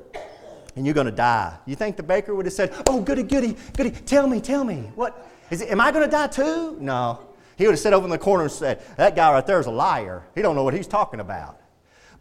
and 0.76 0.86
you're 0.86 0.96
going 0.96 1.06
to 1.06 1.12
die. 1.12 1.56
You 1.66 1.76
think 1.76 1.96
the 1.96 2.04
baker 2.04 2.34
would 2.36 2.46
have 2.46 2.54
said, 2.54 2.74
Oh, 2.88 3.02
goody, 3.02 3.24
goody, 3.24 3.56
goody, 3.78 3.92
tell 3.92 4.28
me, 4.28 4.42
tell 4.42 4.64
me. 4.64 4.92
What? 4.96 5.32
Is 5.52 5.62
it, 5.62 5.70
am 5.70 5.80
I 5.80 5.92
going 5.92 6.06
to 6.06 6.12
die 6.12 6.28
too? 6.28 6.78
No. 6.80 7.20
He 7.56 7.66
would 7.66 7.74
have 7.74 7.80
sat 7.80 7.94
over 7.94 8.04
in 8.04 8.10
the 8.10 8.18
corner 8.18 8.44
and 8.44 8.52
said, 8.52 8.82
That 8.98 9.16
guy 9.16 9.32
right 9.32 9.46
there 9.46 9.60
is 9.60 9.68
a 9.68 9.72
liar. 9.72 10.24
He 10.34 10.42
don't 10.42 10.56
know 10.56 10.64
what 10.64 10.74
he's 10.74 10.88
talking 10.88 11.20
about. 11.20 11.60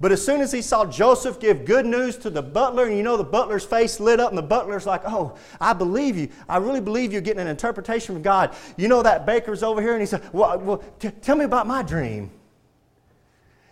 But 0.00 0.12
as 0.12 0.24
soon 0.24 0.40
as 0.40 0.50
he 0.50 0.60
saw 0.60 0.84
Joseph 0.84 1.38
give 1.38 1.64
good 1.64 1.86
news 1.86 2.16
to 2.18 2.30
the 2.30 2.42
butler, 2.42 2.86
and 2.86 2.96
you 2.96 3.02
know 3.02 3.16
the 3.16 3.24
butler's 3.24 3.64
face 3.64 4.00
lit 4.00 4.20
up, 4.20 4.30
and 4.30 4.38
the 4.38 4.42
butler's 4.42 4.86
like, 4.86 5.02
Oh, 5.06 5.36
I 5.60 5.72
believe 5.72 6.16
you. 6.16 6.28
I 6.48 6.56
really 6.56 6.80
believe 6.80 7.12
you're 7.12 7.22
getting 7.22 7.40
an 7.40 7.46
interpretation 7.46 8.14
from 8.14 8.22
God. 8.22 8.54
You 8.76 8.88
know 8.88 9.02
that 9.02 9.26
baker's 9.26 9.62
over 9.62 9.80
here, 9.80 9.92
and 9.92 10.00
he 10.00 10.06
said, 10.06 10.22
Well, 10.32 10.58
well 10.58 10.84
t- 10.98 11.10
tell 11.10 11.36
me 11.36 11.44
about 11.44 11.66
my 11.66 11.82
dream. 11.82 12.30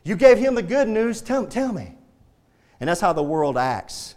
You 0.05 0.17
gave 0.17 0.39
him 0.39 0.55
the 0.55 0.63
good 0.63 0.89
news. 0.89 1.21
Tell, 1.21 1.47
tell 1.47 1.73
me. 1.73 1.97
And 2.81 2.89
that's 2.89 3.01
how 3.01 3.13
the 3.13 3.23
world 3.23 3.57
acts. 3.57 4.17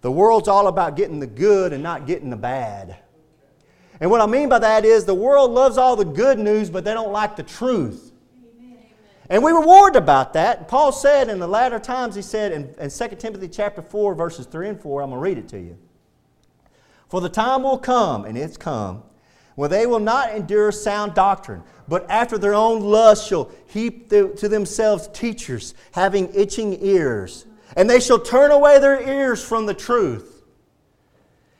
The 0.00 0.12
world's 0.12 0.46
all 0.46 0.68
about 0.68 0.96
getting 0.96 1.18
the 1.18 1.26
good 1.26 1.72
and 1.72 1.82
not 1.82 2.06
getting 2.06 2.30
the 2.30 2.36
bad. 2.36 2.96
And 4.00 4.10
what 4.10 4.20
I 4.20 4.26
mean 4.26 4.48
by 4.48 4.60
that 4.60 4.84
is 4.84 5.04
the 5.04 5.14
world 5.14 5.50
loves 5.50 5.76
all 5.76 5.96
the 5.96 6.04
good 6.04 6.38
news, 6.38 6.70
but 6.70 6.84
they 6.84 6.94
don't 6.94 7.12
like 7.12 7.34
the 7.34 7.42
truth. 7.42 8.07
And 9.30 9.42
we 9.42 9.52
were 9.52 9.60
warned 9.60 9.96
about 9.96 10.32
that. 10.32 10.68
Paul 10.68 10.90
said 10.90 11.28
in 11.28 11.38
the 11.38 11.46
latter 11.46 11.78
times, 11.78 12.14
he 12.14 12.22
said 12.22 12.52
in, 12.52 12.74
in 12.78 12.90
2 12.90 13.16
Timothy 13.16 13.48
chapter 13.48 13.82
4, 13.82 14.14
verses 14.14 14.46
3 14.46 14.70
and 14.70 14.80
4, 14.80 15.02
I'm 15.02 15.10
going 15.10 15.18
to 15.18 15.22
read 15.22 15.38
it 15.38 15.48
to 15.48 15.60
you. 15.60 15.76
For 17.08 17.20
the 17.20 17.28
time 17.28 17.62
will 17.62 17.78
come, 17.78 18.24
and 18.24 18.36
it's 18.36 18.56
come, 18.56 19.02
when 19.54 19.70
they 19.70 19.86
will 19.86 19.98
not 19.98 20.34
endure 20.34 20.70
sound 20.72 21.14
doctrine, 21.14 21.62
but 21.88 22.08
after 22.10 22.38
their 22.38 22.54
own 22.54 22.80
lust 22.80 23.28
shall 23.28 23.50
heap 23.66 24.08
to 24.10 24.48
themselves 24.48 25.08
teachers, 25.08 25.74
having 25.92 26.32
itching 26.34 26.78
ears. 26.82 27.44
And 27.76 27.88
they 27.88 28.00
shall 28.00 28.18
turn 28.18 28.50
away 28.50 28.78
their 28.78 29.00
ears 29.00 29.44
from 29.44 29.66
the 29.66 29.74
truth, 29.74 30.42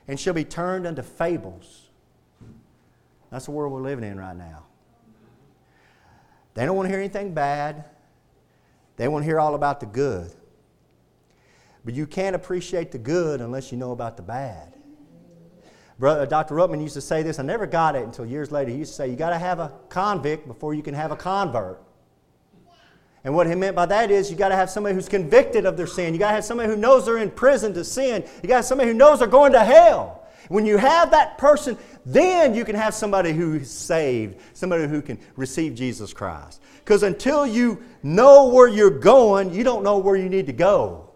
and 0.07 0.19
shall 0.19 0.35
be 0.35 0.45
turned 0.45 0.87
unto 0.87 1.03
fables. 1.03 1.89
That's 3.31 3.45
the 3.45 3.51
world 3.51 3.73
we're 3.73 3.83
living 3.83 4.05
in 4.05 4.19
right 4.19 4.37
now. 4.37 4.68
They 6.55 6.65
don't 6.65 6.77
want 6.77 6.87
to 6.87 6.91
hear 6.91 6.99
anything 6.99 7.35
bad. 7.35 7.85
They 8.97 9.09
want 9.09 9.23
to 9.23 9.27
hear 9.27 9.39
all 9.39 9.55
about 9.55 9.81
the 9.81 9.87
good. 9.87 10.33
But 11.85 11.95
you 11.95 12.07
can't 12.07 12.35
appreciate 12.35 12.91
the 12.91 12.99
good 12.99 13.41
unless 13.41 13.71
you 13.73 13.79
know 13.79 13.93
about 13.93 14.17
the 14.17 14.23
bad. 14.23 14.75
Brother, 15.99 16.23
uh, 16.23 16.27
Dr. 16.27 16.55
Ruckman 16.55 16.81
used 16.81 16.95
to 16.95 17.01
say 17.01 17.23
this. 17.23 17.39
I 17.39 17.43
never 17.43 17.67
got 17.67 17.97
it 17.97 18.05
until 18.05 18.25
years 18.25 18.53
later. 18.53 18.71
He 18.71 18.77
used 18.77 18.93
to 18.93 18.97
say, 18.97 19.09
You 19.09 19.17
got 19.17 19.31
to 19.31 19.39
have 19.39 19.59
a 19.59 19.73
convict 19.89 20.47
before 20.47 20.75
you 20.75 20.83
can 20.83 20.95
have 20.95 21.11
a 21.11 21.17
convert. 21.17 21.83
And 23.25 23.35
what 23.35 23.49
he 23.49 23.55
meant 23.57 23.75
by 23.75 23.87
that 23.87 24.11
is 24.11 24.31
you 24.31 24.37
got 24.37 24.51
to 24.51 24.57
have 24.57 24.71
somebody 24.71 24.95
who's 24.95 25.09
convicted 25.09 25.67
of 25.67 25.77
their 25.77 25.89
sin. 25.89 26.15
You 26.15 26.21
got 26.21 26.29
to 26.29 26.35
have 26.35 26.45
somebody 26.45 26.69
who 26.69 26.77
knows 26.77 27.05
they're 27.05 27.19
in 27.19 27.31
prison 27.31 27.75
to 27.75 27.85
sin. 27.85 28.25
You 28.43 28.49
got 28.49 28.65
somebody 28.65 28.91
who 28.91 28.95
knows 28.97 29.19
they're 29.19 29.29
going 29.29 29.53
to 29.53 29.65
hell. 29.65 30.18
When 30.49 30.67
you 30.67 30.77
have 30.77 31.11
that 31.13 31.39
person, 31.39 31.77
then 32.05 32.55
you 32.55 32.65
can 32.65 32.75
have 32.75 32.95
somebody 32.95 33.33
who's 33.33 33.71
saved, 33.71 34.41
somebody 34.55 34.87
who 34.87 35.03
can 35.03 35.19
receive 35.37 35.75
Jesus 35.75 36.13
Christ. 36.13 36.63
Because 36.77 37.03
until 37.03 37.47
you 37.47 37.83
know 38.03 38.49
where 38.49 38.69
you're 38.69 38.91
going, 38.91 39.53
you 39.53 39.63
don't 39.63 39.83
know 39.83 39.99
where 39.99 40.17
you 40.17 40.29
need 40.29 40.47
to 40.47 40.53
go. 40.53 41.11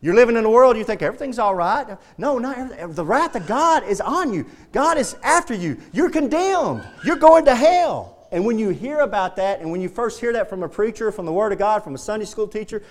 You're 0.00 0.14
living 0.14 0.36
in 0.36 0.44
a 0.44 0.50
world, 0.50 0.76
you 0.76 0.84
think 0.84 1.02
everything's 1.02 1.40
all 1.40 1.54
right. 1.54 1.98
No, 2.18 2.38
not 2.38 2.94
the 2.94 3.04
wrath 3.04 3.34
of 3.34 3.46
God 3.46 3.82
is 3.84 4.00
on 4.00 4.32
you. 4.32 4.46
God 4.70 4.96
is 4.96 5.16
after 5.24 5.54
you. 5.54 5.76
You're 5.92 6.10
condemned. 6.10 6.86
You're 7.04 7.16
going 7.16 7.46
to 7.46 7.54
hell. 7.54 8.28
And 8.30 8.44
when 8.44 8.58
you 8.58 8.68
hear 8.68 9.00
about 9.00 9.36
that, 9.36 9.60
and 9.60 9.72
when 9.72 9.80
you 9.80 9.88
first 9.88 10.20
hear 10.20 10.32
that 10.34 10.48
from 10.48 10.62
a 10.62 10.68
preacher, 10.68 11.10
from 11.10 11.26
the 11.26 11.32
Word 11.32 11.50
of 11.50 11.58
God, 11.58 11.82
from 11.82 11.94
a 11.94 11.98
Sunday 11.98 12.26
school 12.26 12.46
teacher, 12.46 12.82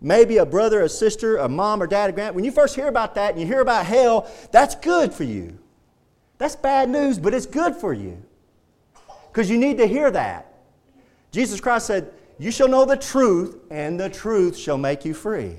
maybe 0.00 0.38
a 0.38 0.46
brother, 0.46 0.82
a 0.82 0.88
sister, 0.88 1.36
a 1.36 1.48
mom 1.48 1.82
or 1.82 1.86
dad, 1.86 2.10
a 2.10 2.12
grand, 2.12 2.34
when 2.34 2.44
you 2.44 2.52
first 2.52 2.74
hear 2.74 2.88
about 2.88 3.14
that 3.16 3.32
and 3.32 3.40
you 3.40 3.46
hear 3.46 3.60
about 3.60 3.86
hell, 3.86 4.30
that's 4.50 4.74
good 4.76 5.12
for 5.12 5.24
you. 5.24 5.58
That's 6.38 6.56
bad 6.56 6.88
news, 6.88 7.18
but 7.18 7.34
it's 7.34 7.46
good 7.46 7.76
for 7.76 7.92
you. 7.92 8.22
Because 9.30 9.50
you 9.50 9.58
need 9.58 9.78
to 9.78 9.86
hear 9.86 10.10
that. 10.10 10.54
Jesus 11.30 11.60
Christ 11.60 11.86
said, 11.86 12.12
You 12.38 12.50
shall 12.50 12.68
know 12.68 12.84
the 12.84 12.96
truth, 12.96 13.58
and 13.70 14.00
the 14.00 14.08
truth 14.08 14.56
shall 14.56 14.78
make 14.78 15.04
you 15.04 15.14
free. 15.14 15.56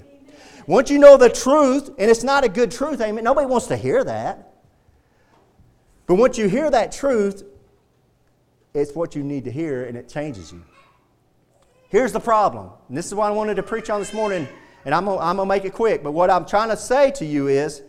Once 0.68 0.90
you 0.90 1.00
know 1.00 1.18
the 1.18 1.30
truth, 1.30 1.90
and 1.98 2.10
it's 2.10 2.24
not 2.24 2.44
a 2.44 2.50
good 2.50 2.72
truth, 2.72 3.00
amen. 3.02 3.24
Nobody 3.24 3.48
wants 3.48 3.68
to 3.68 3.78
hear 3.78 4.04
that. 4.04 4.54
But 6.08 6.16
once 6.16 6.38
you 6.38 6.50
hear 6.50 6.70
that 6.70 6.92
truth, 6.92 7.44
it's 8.74 8.94
what 8.94 9.16
you 9.16 9.24
need 9.24 9.46
to 9.46 9.52
hear, 9.52 9.86
and 9.86 9.98
it 9.98 10.10
changes 10.10 10.52
you. 10.52 10.64
Here's 11.92 12.14
the 12.14 12.22
problem, 12.22 12.70
and 12.88 12.98
this 12.98 13.08
is 13.08 13.14
what 13.14 13.28
I 13.28 13.32
wanted 13.32 13.56
to 13.56 13.64
preach 13.64 13.90
on 13.90 14.00
this 14.00 14.14
morning, 14.14 14.48
and 14.86 14.96
I'm 14.96 15.06
I'm 15.10 15.36
gonna 15.36 15.46
make 15.46 15.66
it 15.66 15.74
quick. 15.74 16.02
But 16.02 16.14
what 16.14 16.30
I'm 16.30 16.46
trying 16.46 16.70
to 16.70 16.78
say 16.78 17.12
to 17.12 17.26
you 17.26 17.50
is 17.50 17.82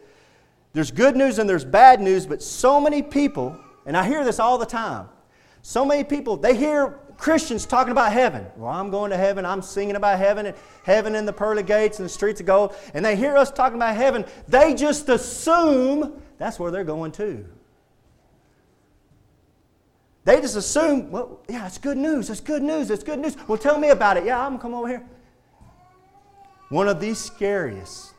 there's 0.72 0.90
good 0.90 1.14
news 1.14 1.38
and 1.38 1.48
there's 1.48 1.64
bad 1.64 2.00
news, 2.00 2.26
but 2.26 2.42
so 2.42 2.80
many 2.80 3.00
people, 3.00 3.56
and 3.86 3.96
I 3.96 4.04
hear 4.04 4.24
this 4.24 4.40
all 4.40 4.58
the 4.58 4.66
time, 4.66 5.08
so 5.62 5.84
many 5.84 6.02
people, 6.02 6.36
they 6.36 6.56
hear 6.56 6.98
Christians 7.16 7.64
talking 7.64 7.92
about 7.92 8.12
heaven. 8.12 8.44
Well, 8.56 8.72
I'm 8.72 8.90
going 8.90 9.12
to 9.12 9.16
heaven. 9.16 9.46
I'm 9.46 9.62
singing 9.62 9.94
about 9.94 10.18
heaven 10.18 10.46
and 10.46 10.56
heaven 10.82 11.14
in 11.14 11.24
the 11.24 11.32
pearly 11.32 11.62
gates 11.62 12.00
and 12.00 12.04
the 12.04 12.12
streets 12.12 12.40
of 12.40 12.46
gold. 12.46 12.74
And 12.94 13.04
they 13.04 13.14
hear 13.14 13.36
us 13.36 13.52
talking 13.52 13.76
about 13.76 13.94
heaven. 13.94 14.24
They 14.48 14.74
just 14.74 15.08
assume 15.08 16.20
that's 16.38 16.58
where 16.58 16.72
they're 16.72 16.82
going 16.82 17.12
to. 17.12 17.44
They 20.24 20.40
just 20.40 20.56
assume, 20.56 21.10
well, 21.10 21.40
yeah, 21.48 21.66
it's 21.66 21.78
good 21.78 21.96
news. 21.96 22.30
It's 22.30 22.40
good 22.40 22.62
news. 22.62 22.90
It's 22.90 23.02
good 23.02 23.18
news. 23.18 23.36
Well, 23.48 23.58
tell 23.58 23.78
me 23.78 23.88
about 23.88 24.16
it. 24.16 24.24
Yeah, 24.24 24.40
I'm 24.40 24.50
going 24.50 24.58
to 24.58 24.62
come 24.62 24.74
over 24.74 24.88
here. 24.88 25.02
One 26.68 26.88
of 26.88 27.00
the 27.00 27.12
scariest, 27.14 28.12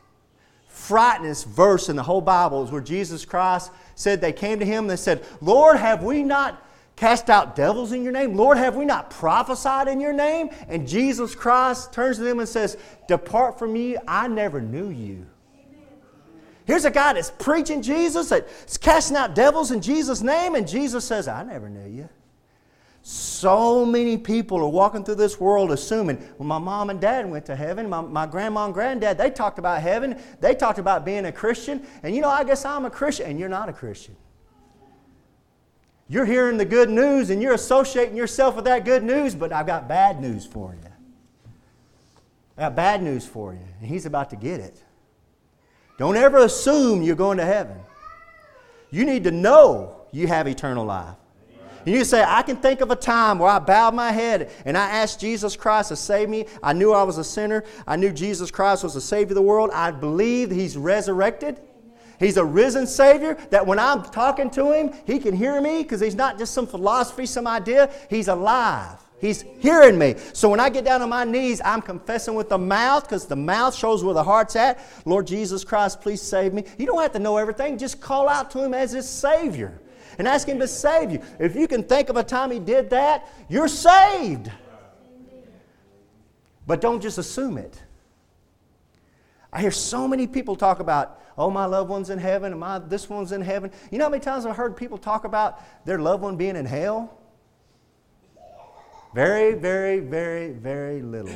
frighteningest 0.70 1.46
verse 1.46 1.88
in 1.88 1.96
the 1.96 2.02
whole 2.02 2.20
Bible 2.20 2.62
is 2.62 2.70
where 2.70 2.82
Jesus 2.82 3.24
Christ 3.24 3.72
said 3.94 4.20
they 4.20 4.32
came 4.32 4.58
to 4.58 4.64
him 4.64 4.84
and 4.84 4.90
they 4.90 4.96
said, 4.96 5.24
Lord, 5.40 5.76
have 5.78 6.02
we 6.02 6.22
not 6.22 6.62
cast 6.94 7.30
out 7.30 7.56
devils 7.56 7.92
in 7.92 8.02
your 8.04 8.12
name? 8.12 8.36
Lord, 8.36 8.58
have 8.58 8.76
we 8.76 8.84
not 8.84 9.10
prophesied 9.10 9.88
in 9.88 10.00
your 10.00 10.12
name? 10.12 10.50
And 10.68 10.86
Jesus 10.86 11.34
Christ 11.34 11.92
turns 11.92 12.18
to 12.18 12.22
them 12.22 12.38
and 12.38 12.48
says, 12.48 12.76
Depart 13.08 13.58
from 13.58 13.72
me, 13.72 13.96
I 14.06 14.28
never 14.28 14.60
knew 14.60 14.90
you. 14.90 15.26
Here's 16.66 16.84
a 16.84 16.90
guy 16.90 17.12
that's 17.12 17.30
preaching 17.30 17.82
Jesus, 17.82 18.30
that's 18.30 18.78
casting 18.78 19.16
out 19.16 19.34
devils 19.34 19.70
in 19.70 19.82
Jesus' 19.82 20.22
name, 20.22 20.54
and 20.54 20.66
Jesus 20.66 21.04
says, 21.04 21.28
I 21.28 21.42
never 21.42 21.68
knew 21.68 21.88
you. 21.88 22.08
So 23.02 23.84
many 23.84 24.16
people 24.16 24.58
are 24.60 24.68
walking 24.68 25.04
through 25.04 25.16
this 25.16 25.38
world 25.38 25.70
assuming, 25.70 26.16
well, 26.38 26.48
my 26.48 26.56
mom 26.56 26.88
and 26.88 26.98
dad 26.98 27.28
went 27.30 27.44
to 27.46 27.54
heaven. 27.54 27.86
My, 27.90 28.00
my 28.00 28.24
grandma 28.24 28.64
and 28.64 28.72
granddad, 28.72 29.18
they 29.18 29.28
talked 29.28 29.58
about 29.58 29.82
heaven. 29.82 30.18
They 30.40 30.54
talked 30.54 30.78
about 30.78 31.04
being 31.04 31.26
a 31.26 31.32
Christian. 31.32 31.86
And 32.02 32.14
you 32.14 32.22
know, 32.22 32.30
I 32.30 32.44
guess 32.44 32.64
I'm 32.64 32.86
a 32.86 32.90
Christian, 32.90 33.26
and 33.26 33.38
you're 33.38 33.50
not 33.50 33.68
a 33.68 33.74
Christian. 33.74 34.16
You're 36.08 36.26
hearing 36.26 36.58
the 36.58 36.64
good 36.64 36.90
news 36.90 37.30
and 37.30 37.40
you're 37.40 37.54
associating 37.54 38.16
yourself 38.16 38.56
with 38.56 38.66
that 38.66 38.84
good 38.84 39.02
news, 39.02 39.34
but 39.34 39.52
I've 39.52 39.66
got 39.66 39.88
bad 39.88 40.20
news 40.20 40.44
for 40.44 40.74
you. 40.74 40.90
I 42.56 42.62
got 42.62 42.76
bad 42.76 43.02
news 43.02 43.26
for 43.26 43.52
you, 43.52 43.66
and 43.80 43.88
he's 43.88 44.06
about 44.06 44.30
to 44.30 44.36
get 44.36 44.60
it. 44.60 44.80
Don't 45.98 46.16
ever 46.16 46.38
assume 46.38 47.02
you're 47.02 47.16
going 47.16 47.38
to 47.38 47.44
heaven. 47.44 47.78
You 48.90 49.04
need 49.04 49.24
to 49.24 49.30
know 49.30 50.06
you 50.12 50.26
have 50.26 50.46
eternal 50.46 50.84
life. 50.84 51.16
And 51.86 51.94
You 51.94 52.04
say, 52.04 52.24
I 52.26 52.42
can 52.42 52.56
think 52.56 52.80
of 52.80 52.90
a 52.90 52.96
time 52.96 53.38
where 53.38 53.50
I 53.50 53.58
bowed 53.58 53.94
my 53.94 54.10
head 54.10 54.50
and 54.64 54.76
I 54.76 54.88
asked 54.88 55.20
Jesus 55.20 55.54
Christ 55.56 55.90
to 55.90 55.96
save 55.96 56.28
me. 56.28 56.46
I 56.62 56.72
knew 56.72 56.92
I 56.92 57.02
was 57.02 57.18
a 57.18 57.24
sinner. 57.24 57.64
I 57.86 57.96
knew 57.96 58.10
Jesus 58.12 58.50
Christ 58.50 58.84
was 58.84 58.94
the 58.94 59.00
Savior 59.00 59.32
of 59.32 59.36
the 59.36 59.42
world. 59.42 59.70
I 59.72 59.90
believed 59.90 60.52
He's 60.52 60.76
resurrected. 60.76 61.60
He's 62.18 62.36
a 62.36 62.44
risen 62.44 62.86
Savior 62.86 63.36
that 63.50 63.66
when 63.66 63.78
I'm 63.78 64.02
talking 64.02 64.48
to 64.50 64.72
Him, 64.72 64.92
He 65.06 65.18
can 65.18 65.34
hear 65.34 65.60
me 65.60 65.82
because 65.82 66.00
He's 66.00 66.14
not 66.14 66.38
just 66.38 66.54
some 66.54 66.66
philosophy, 66.66 67.26
some 67.26 67.46
idea. 67.46 67.90
He's 68.08 68.28
alive. 68.28 69.03
He's 69.24 69.40
hearing 69.58 69.96
me. 69.96 70.16
So 70.34 70.50
when 70.50 70.60
I 70.60 70.68
get 70.68 70.84
down 70.84 71.00
on 71.00 71.08
my 71.08 71.24
knees, 71.24 71.62
I'm 71.64 71.80
confessing 71.80 72.34
with 72.34 72.50
the 72.50 72.58
mouth 72.58 73.04
because 73.04 73.24
the 73.24 73.34
mouth 73.34 73.74
shows 73.74 74.04
where 74.04 74.12
the 74.12 74.22
heart's 74.22 74.54
at. 74.54 74.78
Lord 75.06 75.26
Jesus 75.26 75.64
Christ, 75.64 76.02
please 76.02 76.20
save 76.20 76.52
me. 76.52 76.64
You 76.76 76.84
don't 76.84 77.00
have 77.00 77.12
to 77.12 77.18
know 77.18 77.38
everything. 77.38 77.78
Just 77.78 78.02
call 78.02 78.28
out 78.28 78.50
to 78.50 78.62
Him 78.62 78.74
as 78.74 78.92
His 78.92 79.08
Savior 79.08 79.80
and 80.18 80.28
ask 80.28 80.46
Him 80.46 80.58
to 80.58 80.68
save 80.68 81.10
you. 81.10 81.22
If 81.38 81.56
you 81.56 81.66
can 81.66 81.84
think 81.84 82.10
of 82.10 82.18
a 82.18 82.22
time 82.22 82.50
He 82.50 82.58
did 82.58 82.90
that, 82.90 83.26
you're 83.48 83.66
saved. 83.66 84.50
But 86.66 86.82
don't 86.82 87.00
just 87.00 87.16
assume 87.16 87.56
it. 87.56 87.82
I 89.50 89.62
hear 89.62 89.70
so 89.70 90.06
many 90.06 90.26
people 90.26 90.54
talk 90.54 90.80
about, 90.80 91.18
oh, 91.38 91.48
my 91.48 91.64
loved 91.64 91.88
one's 91.88 92.10
in 92.10 92.18
heaven, 92.18 92.52
and 92.52 92.60
my 92.60 92.78
this 92.78 93.08
one's 93.08 93.32
in 93.32 93.40
heaven. 93.40 93.70
You 93.90 93.96
know 93.96 94.04
how 94.04 94.10
many 94.10 94.22
times 94.22 94.44
I've 94.44 94.56
heard 94.56 94.76
people 94.76 94.98
talk 94.98 95.24
about 95.24 95.62
their 95.86 95.98
loved 95.98 96.22
one 96.22 96.36
being 96.36 96.56
in 96.56 96.66
hell? 96.66 97.20
Very, 99.14 99.54
very, 99.54 100.00
very, 100.00 100.50
very 100.50 101.00
little. 101.00 101.34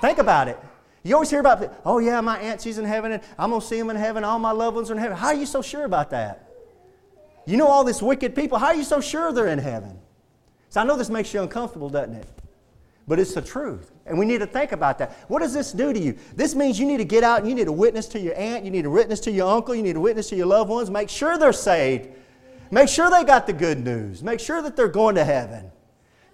Think 0.00 0.18
about 0.18 0.48
it. 0.48 0.58
You 1.02 1.14
always 1.14 1.30
hear 1.30 1.40
about, 1.40 1.80
oh 1.86 1.98
yeah, 1.98 2.20
my 2.20 2.38
aunt, 2.38 2.60
she's 2.60 2.76
in 2.76 2.84
heaven, 2.84 3.12
and 3.12 3.22
I'm 3.38 3.50
going 3.50 3.60
to 3.62 3.66
see 3.66 3.78
them 3.78 3.88
in 3.88 3.96
heaven, 3.96 4.24
all 4.24 4.38
my 4.38 4.50
loved 4.50 4.76
ones 4.76 4.90
are 4.90 4.94
in 4.94 4.98
heaven. 4.98 5.16
How 5.16 5.28
are 5.28 5.34
you 5.34 5.46
so 5.46 5.62
sure 5.62 5.84
about 5.84 6.10
that? 6.10 6.50
You 7.46 7.56
know 7.56 7.66
all 7.66 7.84
these 7.84 8.02
wicked 8.02 8.34
people, 8.34 8.58
how 8.58 8.66
are 8.66 8.74
you 8.74 8.84
so 8.84 9.00
sure 9.00 9.32
they're 9.32 9.46
in 9.46 9.58
heaven? 9.58 9.98
So 10.68 10.80
I 10.80 10.84
know 10.84 10.96
this 10.96 11.08
makes 11.08 11.32
you 11.32 11.40
uncomfortable, 11.40 11.88
doesn't 11.88 12.14
it? 12.14 12.26
But 13.08 13.18
it's 13.18 13.32
the 13.32 13.42
truth. 13.42 13.92
And 14.04 14.18
we 14.18 14.26
need 14.26 14.38
to 14.38 14.46
think 14.46 14.72
about 14.72 14.98
that. 14.98 15.12
What 15.28 15.40
does 15.40 15.54
this 15.54 15.72
do 15.72 15.92
to 15.92 15.98
you? 15.98 16.18
This 16.34 16.54
means 16.54 16.78
you 16.78 16.86
need 16.86 16.98
to 16.98 17.04
get 17.04 17.24
out 17.24 17.40
and 17.40 17.48
you 17.48 17.54
need 17.54 17.64
to 17.64 17.72
witness 17.72 18.06
to 18.08 18.20
your 18.20 18.36
aunt, 18.36 18.64
you 18.64 18.70
need 18.70 18.82
to 18.82 18.90
witness 18.90 19.20
to 19.20 19.30
your 19.30 19.50
uncle, 19.50 19.74
you 19.74 19.82
need 19.82 19.94
to 19.94 20.00
witness 20.00 20.28
to 20.30 20.36
your 20.36 20.46
loved 20.46 20.68
ones. 20.68 20.90
Make 20.90 21.08
sure 21.08 21.38
they're 21.38 21.52
saved. 21.52 22.08
Make 22.70 22.88
sure 22.88 23.10
they 23.10 23.24
got 23.24 23.46
the 23.46 23.52
good 23.52 23.82
news. 23.82 24.22
Make 24.22 24.38
sure 24.38 24.60
that 24.62 24.76
they're 24.76 24.88
going 24.88 25.14
to 25.14 25.24
heaven. 25.24 25.72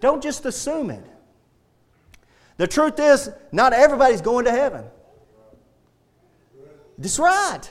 Don't 0.01 0.23
just 0.23 0.45
assume 0.45 0.91
it. 0.91 1.05
The 2.57 2.67
truth 2.67 2.99
is, 2.99 3.31
not 3.53 3.73
everybody's 3.73 4.21
going 4.21 4.45
to 4.47 4.51
heaven. 4.51 4.85
That's 6.99 7.19
right. 7.19 7.71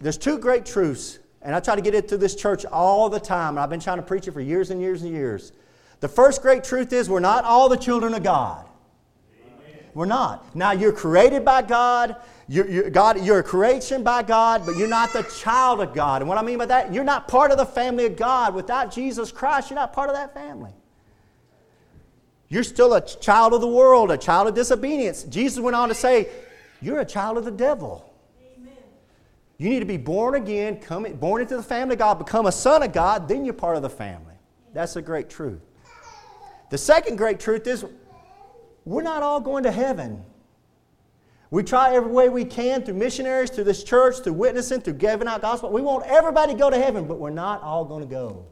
There's 0.00 0.18
two 0.18 0.38
great 0.38 0.64
truths, 0.64 1.18
and 1.42 1.54
I 1.54 1.60
try 1.60 1.74
to 1.74 1.82
get 1.82 1.94
it 1.94 2.08
through 2.08 2.18
this 2.18 2.34
church 2.34 2.64
all 2.64 3.08
the 3.08 3.20
time, 3.20 3.50
and 3.50 3.60
I've 3.60 3.70
been 3.70 3.80
trying 3.80 3.98
to 3.98 4.02
preach 4.02 4.28
it 4.28 4.32
for 4.32 4.40
years 4.40 4.70
and 4.70 4.80
years 4.80 5.02
and 5.02 5.12
years. 5.12 5.52
The 6.00 6.08
first 6.08 6.42
great 6.42 6.64
truth 6.64 6.92
is 6.92 7.08
we're 7.08 7.20
not 7.20 7.44
all 7.44 7.68
the 7.68 7.76
children 7.76 8.14
of 8.14 8.22
God. 8.22 8.66
We're 9.94 10.06
not. 10.06 10.54
Now, 10.56 10.72
you're 10.72 10.92
created 10.92 11.44
by 11.44 11.62
God. 11.62 12.16
You're, 12.48 12.68
you're, 12.68 12.90
God. 12.90 13.22
you're 13.24 13.40
a 13.40 13.42
creation 13.42 14.02
by 14.02 14.22
God, 14.22 14.64
but 14.64 14.76
you're 14.76 14.88
not 14.88 15.12
the 15.12 15.22
child 15.22 15.80
of 15.80 15.92
God. 15.92 16.22
And 16.22 16.28
what 16.28 16.38
I 16.38 16.42
mean 16.42 16.58
by 16.58 16.66
that, 16.66 16.92
you're 16.92 17.04
not 17.04 17.28
part 17.28 17.50
of 17.50 17.58
the 17.58 17.66
family 17.66 18.06
of 18.06 18.16
God. 18.16 18.54
Without 18.54 18.90
Jesus 18.90 19.30
Christ, 19.30 19.70
you're 19.70 19.78
not 19.78 19.92
part 19.92 20.08
of 20.08 20.16
that 20.16 20.32
family. 20.32 20.72
You're 22.48 22.64
still 22.64 22.94
a 22.94 23.00
child 23.00 23.54
of 23.54 23.60
the 23.60 23.68
world, 23.68 24.10
a 24.10 24.18
child 24.18 24.48
of 24.48 24.54
disobedience. 24.54 25.24
Jesus 25.24 25.58
went 25.58 25.74
on 25.74 25.88
to 25.88 25.94
say, 25.94 26.28
You're 26.80 27.00
a 27.00 27.04
child 27.04 27.38
of 27.38 27.44
the 27.44 27.50
devil. 27.50 28.12
Amen. 28.58 28.74
You 29.56 29.70
need 29.70 29.80
to 29.80 29.86
be 29.86 29.96
born 29.96 30.34
again, 30.34 30.76
come, 30.76 31.04
born 31.14 31.40
into 31.40 31.56
the 31.56 31.62
family 31.62 31.94
of 31.94 32.00
God, 32.00 32.18
become 32.18 32.46
a 32.46 32.52
son 32.52 32.82
of 32.82 32.92
God, 32.92 33.28
then 33.28 33.44
you're 33.44 33.54
part 33.54 33.76
of 33.76 33.82
the 33.82 33.90
family. 33.90 34.34
That's 34.74 34.96
a 34.96 35.02
great 35.02 35.30
truth. 35.30 35.60
The 36.68 36.78
second 36.78 37.16
great 37.16 37.40
truth 37.40 37.66
is 37.66 37.84
we're 38.84 39.02
not 39.02 39.22
all 39.22 39.40
going 39.40 39.64
to 39.64 39.70
heaven. 39.70 40.24
We 41.50 41.62
try 41.62 41.94
every 41.94 42.10
way 42.10 42.30
we 42.30 42.46
can 42.46 42.82
through 42.82 42.94
missionaries, 42.94 43.50
through 43.50 43.64
this 43.64 43.84
church, 43.84 44.20
through 44.20 44.32
witnessing, 44.32 44.80
through 44.80 44.94
giving 44.94 45.28
out 45.28 45.42
gospel. 45.42 45.70
We 45.70 45.82
want 45.82 46.06
everybody 46.06 46.54
to 46.54 46.58
go 46.58 46.70
to 46.70 46.78
heaven, 46.78 47.06
but 47.06 47.18
we're 47.18 47.30
not 47.30 47.62
all 47.62 47.84
going 47.84 48.02
to 48.02 48.08
go. 48.08 48.46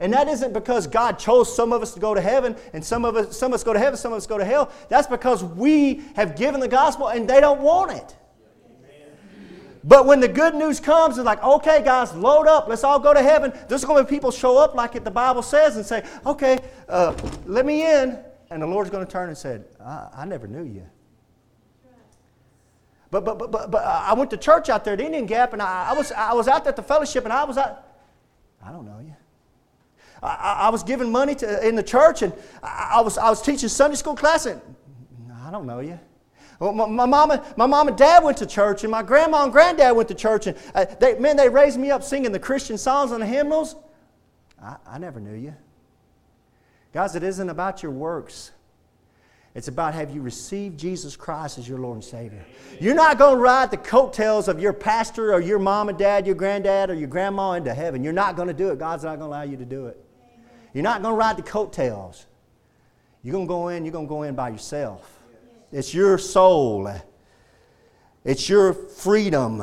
And 0.00 0.12
that 0.12 0.28
isn't 0.28 0.52
because 0.52 0.86
God 0.86 1.18
chose 1.18 1.54
some 1.54 1.72
of 1.72 1.82
us 1.82 1.94
to 1.94 2.00
go 2.00 2.14
to 2.14 2.20
heaven 2.20 2.56
and 2.72 2.84
some 2.84 3.04
of 3.04 3.16
us 3.16 3.36
some 3.36 3.52
of 3.52 3.54
us 3.54 3.64
go 3.64 3.72
to 3.72 3.78
heaven, 3.78 3.96
some 3.96 4.12
of 4.12 4.16
us 4.16 4.26
go 4.26 4.38
to 4.38 4.44
hell. 4.44 4.70
That's 4.88 5.08
because 5.08 5.42
we 5.42 6.02
have 6.14 6.36
given 6.36 6.60
the 6.60 6.68
gospel 6.68 7.08
and 7.08 7.28
they 7.28 7.40
don't 7.40 7.60
want 7.60 7.92
it. 7.92 8.16
But 9.84 10.06
when 10.06 10.20
the 10.20 10.28
good 10.28 10.54
news 10.54 10.80
comes, 10.80 11.18
it's 11.18 11.24
like, 11.24 11.42
okay, 11.42 11.82
guys, 11.84 12.12
load 12.14 12.46
up. 12.46 12.68
Let's 12.68 12.84
all 12.84 12.98
go 12.98 13.14
to 13.14 13.22
heaven. 13.22 13.52
There's 13.68 13.84
going 13.84 14.04
to 14.04 14.10
be 14.10 14.14
people 14.14 14.30
show 14.30 14.58
up 14.58 14.74
like 14.74 14.96
it, 14.96 15.04
the 15.04 15.10
Bible 15.10 15.40
says 15.40 15.76
and 15.76 15.86
say, 15.86 16.04
okay, 16.26 16.58
uh, 16.88 17.14
let 17.46 17.64
me 17.64 17.86
in. 17.86 18.18
And 18.50 18.62
the 18.62 18.66
Lord's 18.66 18.90
going 18.90 19.04
to 19.04 19.10
turn 19.10 19.28
and 19.28 19.36
said, 19.36 19.64
I, 19.80 20.08
I 20.18 20.24
never 20.24 20.46
knew 20.46 20.64
you. 20.64 20.86
But, 23.10 23.24
but, 23.24 23.38
but, 23.38 23.50
but, 23.50 23.70
but 23.70 23.84
I 23.84 24.12
went 24.12 24.30
to 24.30 24.36
church 24.36 24.68
out 24.68 24.84
there 24.84 24.94
at 24.94 25.00
Indian 25.00 25.24
Gap, 25.24 25.54
and 25.54 25.62
I, 25.62 25.88
I, 25.90 25.92
was, 25.94 26.12
I 26.12 26.34
was 26.34 26.46
out 26.46 26.66
at 26.66 26.76
the 26.76 26.82
fellowship, 26.82 27.24
and 27.24 27.32
I 27.32 27.44
was 27.44 27.56
out. 27.56 27.86
I 28.62 28.70
don't 28.70 28.84
know 28.84 28.98
you. 29.00 29.14
I, 30.22 30.66
I 30.66 30.68
was 30.68 30.82
giving 30.82 31.10
money 31.10 31.34
to, 31.36 31.66
in 31.66 31.74
the 31.74 31.82
church, 31.82 32.22
and 32.22 32.32
I, 32.62 32.96
I, 32.96 33.00
was, 33.00 33.16
I 33.16 33.30
was 33.30 33.40
teaching 33.40 33.68
Sunday 33.68 33.96
school 33.96 34.14
class, 34.14 34.44
and 34.44 34.60
I 35.42 35.50
don't 35.50 35.64
know 35.64 35.80
you. 35.80 35.98
Well, 36.60 36.72
my, 36.72 36.86
my, 36.86 37.06
mama, 37.06 37.44
my 37.56 37.66
mom 37.66 37.88
and 37.88 37.96
dad 37.96 38.24
went 38.24 38.36
to 38.38 38.46
church, 38.46 38.82
and 38.82 38.90
my 38.90 39.02
grandma 39.02 39.44
and 39.44 39.52
granddad 39.52 39.96
went 39.96 40.08
to 40.08 40.14
church, 40.14 40.46
and 40.46 40.56
uh, 40.74 40.84
they, 41.00 41.18
man, 41.18 41.36
they 41.36 41.48
raised 41.48 41.78
me 41.78 41.90
up 41.90 42.02
singing 42.02 42.32
the 42.32 42.38
Christian 42.38 42.76
songs 42.76 43.12
and 43.12 43.22
the 43.22 43.26
hymnals. 43.26 43.76
I, 44.60 44.76
I 44.86 44.98
never 44.98 45.20
knew 45.20 45.34
you. 45.34 45.54
Guys, 46.98 47.14
it 47.14 47.22
isn't 47.22 47.48
about 47.48 47.80
your 47.80 47.92
works. 47.92 48.50
It's 49.54 49.68
about 49.68 49.94
have 49.94 50.10
you 50.10 50.20
received 50.20 50.80
Jesus 50.80 51.14
Christ 51.14 51.56
as 51.56 51.68
your 51.68 51.78
Lord 51.78 51.94
and 51.94 52.04
Savior. 52.04 52.44
You're 52.80 52.96
not 52.96 53.18
going 53.18 53.36
to 53.36 53.40
ride 53.40 53.70
the 53.70 53.76
coattails 53.76 54.48
of 54.48 54.58
your 54.58 54.72
pastor 54.72 55.32
or 55.32 55.40
your 55.40 55.60
mom 55.60 55.90
and 55.90 55.96
dad, 55.96 56.26
your 56.26 56.34
granddad 56.34 56.90
or 56.90 56.94
your 56.94 57.06
grandma 57.06 57.52
into 57.52 57.72
heaven. 57.72 58.02
You're 58.02 58.12
not 58.12 58.34
going 58.34 58.48
to 58.48 58.52
do 58.52 58.70
it. 58.70 58.80
God's 58.80 59.04
not 59.04 59.10
going 59.10 59.20
to 59.20 59.26
allow 59.26 59.42
you 59.42 59.56
to 59.58 59.64
do 59.64 59.86
it. 59.86 60.04
You're 60.74 60.82
not 60.82 61.00
going 61.00 61.14
to 61.14 61.16
ride 61.16 61.36
the 61.36 61.42
coattails. 61.42 62.26
You're 63.22 63.30
going 63.30 63.46
to 63.46 63.48
go 63.48 63.68
in, 63.68 63.84
you're 63.84 63.92
going 63.92 64.06
to 64.06 64.10
go 64.10 64.24
in 64.24 64.34
by 64.34 64.48
yourself. 64.48 65.20
It's 65.70 65.94
your 65.94 66.18
soul. 66.18 66.92
It's 68.24 68.48
your 68.48 68.72
freedom. 68.72 69.62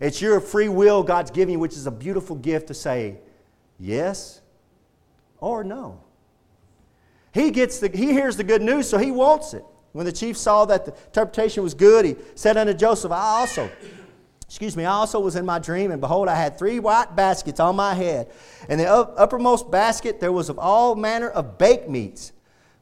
It's 0.00 0.22
your 0.22 0.40
free 0.40 0.70
will 0.70 1.02
God's 1.02 1.30
giving 1.30 1.52
you, 1.52 1.58
which 1.58 1.74
is 1.74 1.86
a 1.86 1.90
beautiful 1.90 2.36
gift 2.36 2.68
to 2.68 2.74
say 2.74 3.18
yes 3.78 4.40
or 5.40 5.62
no. 5.62 6.04
He, 7.36 7.50
gets 7.50 7.80
the, 7.80 7.90
he 7.90 8.12
hears 8.12 8.38
the 8.38 8.44
good 8.44 8.62
news, 8.62 8.88
so 8.88 8.96
he 8.96 9.10
wants 9.10 9.52
it. 9.52 9.62
When 9.92 10.06
the 10.06 10.12
chief 10.12 10.38
saw 10.38 10.64
that 10.64 10.86
the 10.86 10.94
interpretation 11.04 11.62
was 11.62 11.74
good, 11.74 12.06
he 12.06 12.16
said 12.34 12.56
unto 12.56 12.72
Joseph, 12.72 13.12
I 13.12 13.40
also, 13.40 13.68
excuse 14.46 14.74
me, 14.74 14.86
I 14.86 14.92
also 14.92 15.20
was 15.20 15.36
in 15.36 15.44
my 15.44 15.58
dream, 15.58 15.90
and 15.90 16.00
behold, 16.00 16.28
I 16.28 16.34
had 16.34 16.58
three 16.58 16.80
white 16.80 17.14
baskets 17.14 17.60
on 17.60 17.76
my 17.76 17.92
head. 17.92 18.32
And 18.70 18.80
the 18.80 18.90
uppermost 18.90 19.70
basket 19.70 20.18
there 20.18 20.32
was 20.32 20.48
of 20.48 20.58
all 20.58 20.94
manner 20.94 21.28
of 21.28 21.58
baked 21.58 21.90
meats, 21.90 22.32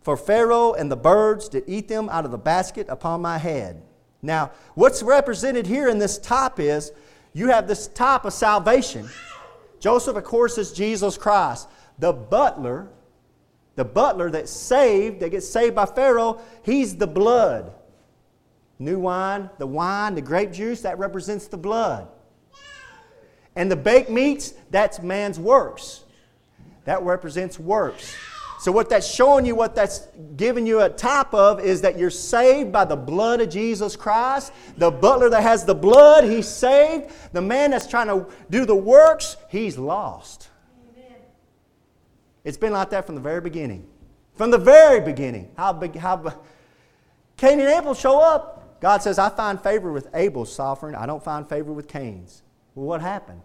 for 0.02 0.16
Pharaoh 0.16 0.74
and 0.74 0.88
the 0.88 0.96
birds 0.96 1.48
did 1.48 1.64
eat 1.66 1.88
them 1.88 2.08
out 2.08 2.24
of 2.24 2.30
the 2.30 2.38
basket 2.38 2.86
upon 2.88 3.22
my 3.22 3.38
head. 3.38 3.82
Now, 4.22 4.52
what's 4.74 5.02
represented 5.02 5.66
here 5.66 5.88
in 5.88 5.98
this 5.98 6.16
top 6.16 6.60
is 6.60 6.92
you 7.32 7.48
have 7.48 7.66
this 7.66 7.88
top 7.88 8.24
of 8.24 8.32
salvation. 8.32 9.08
Joseph, 9.80 10.14
of 10.14 10.22
course, 10.22 10.58
is 10.58 10.72
Jesus 10.72 11.18
Christ. 11.18 11.68
The 11.98 12.12
butler, 12.12 12.88
the 13.76 13.84
butler 13.84 14.30
that's 14.30 14.52
saved, 14.52 15.20
that 15.20 15.30
gets 15.30 15.48
saved 15.48 15.74
by 15.74 15.86
Pharaoh, 15.86 16.40
he's 16.62 16.96
the 16.96 17.06
blood. 17.06 17.72
New 18.78 18.98
wine, 18.98 19.50
the 19.58 19.66
wine, 19.66 20.14
the 20.14 20.22
grape 20.22 20.52
juice, 20.52 20.82
that 20.82 20.98
represents 20.98 21.46
the 21.46 21.56
blood. 21.56 22.08
And 23.56 23.70
the 23.70 23.76
baked 23.76 24.10
meats, 24.10 24.54
that's 24.70 25.00
man's 25.00 25.38
works. 25.38 26.04
That 26.84 27.02
represents 27.02 27.58
works. 27.58 28.14
So, 28.60 28.72
what 28.72 28.88
that's 28.88 29.06
showing 29.06 29.44
you, 29.44 29.54
what 29.54 29.74
that's 29.74 30.08
giving 30.36 30.66
you 30.66 30.80
a 30.80 30.88
top 30.88 31.34
of, 31.34 31.60
is 31.60 31.82
that 31.82 31.98
you're 31.98 32.10
saved 32.10 32.72
by 32.72 32.84
the 32.84 32.96
blood 32.96 33.40
of 33.40 33.50
Jesus 33.50 33.94
Christ. 33.94 34.52
The 34.78 34.90
butler 34.90 35.28
that 35.30 35.42
has 35.42 35.64
the 35.64 35.74
blood, 35.74 36.24
he's 36.24 36.48
saved. 36.48 37.12
The 37.32 37.42
man 37.42 37.72
that's 37.72 37.86
trying 37.86 38.06
to 38.06 38.26
do 38.50 38.64
the 38.64 38.74
works, 38.74 39.36
he's 39.50 39.76
lost. 39.76 40.48
It's 42.44 42.58
been 42.58 42.72
like 42.72 42.90
that 42.90 43.06
from 43.06 43.14
the 43.14 43.20
very 43.20 43.40
beginning. 43.40 43.88
From 44.34 44.50
the 44.50 44.58
very 44.58 45.00
beginning. 45.00 45.50
How 45.56 45.72
big, 45.72 45.96
how, 45.96 46.42
Cain 47.36 47.60
and 47.60 47.68
Abel 47.68 47.94
show 47.94 48.20
up. 48.20 48.80
God 48.80 49.02
says, 49.02 49.18
I 49.18 49.30
find 49.30 49.60
favor 49.60 49.90
with 49.92 50.08
Abel's 50.14 50.58
offering, 50.58 50.94
I 50.94 51.06
don't 51.06 51.24
find 51.24 51.48
favor 51.48 51.72
with 51.72 51.88
Cain's. 51.88 52.42
Well, 52.74 52.86
what 52.86 53.00
happened? 53.00 53.42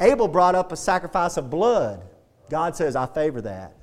Abel 0.00 0.28
brought 0.28 0.54
up 0.54 0.70
a 0.72 0.76
sacrifice 0.76 1.36
of 1.36 1.48
blood. 1.48 2.02
God 2.50 2.76
says, 2.76 2.94
I 2.94 3.06
favor 3.06 3.40
that. 3.42 3.74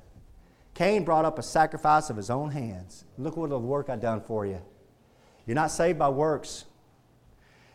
Cain 0.74 1.04
brought 1.04 1.24
up 1.24 1.38
a 1.38 1.42
sacrifice 1.42 2.10
of 2.10 2.16
his 2.16 2.30
own 2.30 2.50
hands. 2.50 3.04
Look 3.18 3.36
what 3.36 3.50
the 3.50 3.58
work 3.58 3.88
I've 3.88 4.00
done 4.00 4.20
for 4.20 4.46
you. 4.46 4.60
You're 5.46 5.56
not 5.56 5.70
saved 5.70 5.98
by 5.98 6.10
works. 6.10 6.66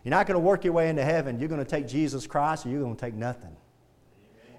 You're 0.03 0.11
not 0.11 0.28
going 0.28 0.36
to 0.36 0.39
work 0.39 0.63
your 0.63 0.74
way 0.74 0.88
into 0.88 1.03
heaven. 1.03 1.39
You're 1.39 1.49
going 1.49 1.63
to 1.63 1.70
take 1.70 1.88
Jesus 1.88 2.26
Christ 2.28 2.66
or 2.66 2.70
you're 2.70 2.82
going 2.82 2.95
to 2.95 3.01
take 3.01 3.16
nothing. 3.16 3.55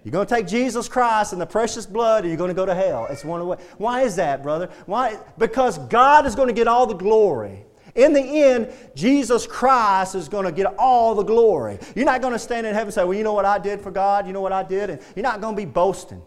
You're 0.07 0.13
going 0.13 0.25
to 0.29 0.33
take 0.37 0.47
Jesus 0.47 0.89
Christ 0.89 1.33
and 1.33 1.43
the 1.43 1.47
precious 1.47 1.85
blood, 1.85 2.25
or 2.25 2.29
you're 2.29 2.37
going 2.37 2.47
to 2.47 2.55
go 2.55 2.65
to 2.65 2.77
hell. 2.77 3.09
It's 3.11 3.25
one 3.25 3.45
way. 3.45 3.57
Why 3.77 4.03
is 4.03 4.15
that, 4.15 4.41
brother? 4.41 4.71
Why? 4.85 5.19
Because 5.37 5.79
God 5.79 6.27
is 6.27 6.37
going 6.37 6.47
to 6.47 6.55
get 6.55 6.69
all 6.69 6.87
the 6.87 6.95
glory. 6.95 7.65
In 7.97 8.13
the 8.13 8.21
end, 8.21 8.73
Jesus 8.95 9.49
Christ 9.49 10.15
is 10.15 10.29
going 10.29 10.45
to 10.45 10.53
get 10.53 10.73
all 10.79 11.17
the 11.17 11.25
glory. 11.25 11.81
You're 11.97 12.05
not 12.05 12.21
going 12.21 12.35
to 12.35 12.39
stand 12.39 12.69
in 12.69 12.73
heaven 12.73 12.87
and 12.87 12.95
say, 12.95 13.03
Well, 13.03 13.19
you 13.19 13.25
know 13.25 13.33
what 13.33 13.47
I 13.47 13.59
did 13.59 13.81
for 13.81 13.91
God? 13.91 14.29
You 14.29 14.33
know 14.33 14.41
what 14.41 14.53
I 14.53 14.63
did? 14.63 14.91
And 14.91 15.03
you're 15.17 15.25
not 15.25 15.41
going 15.41 15.57
to 15.57 15.61
be 15.61 15.67
boasting. 15.67 16.23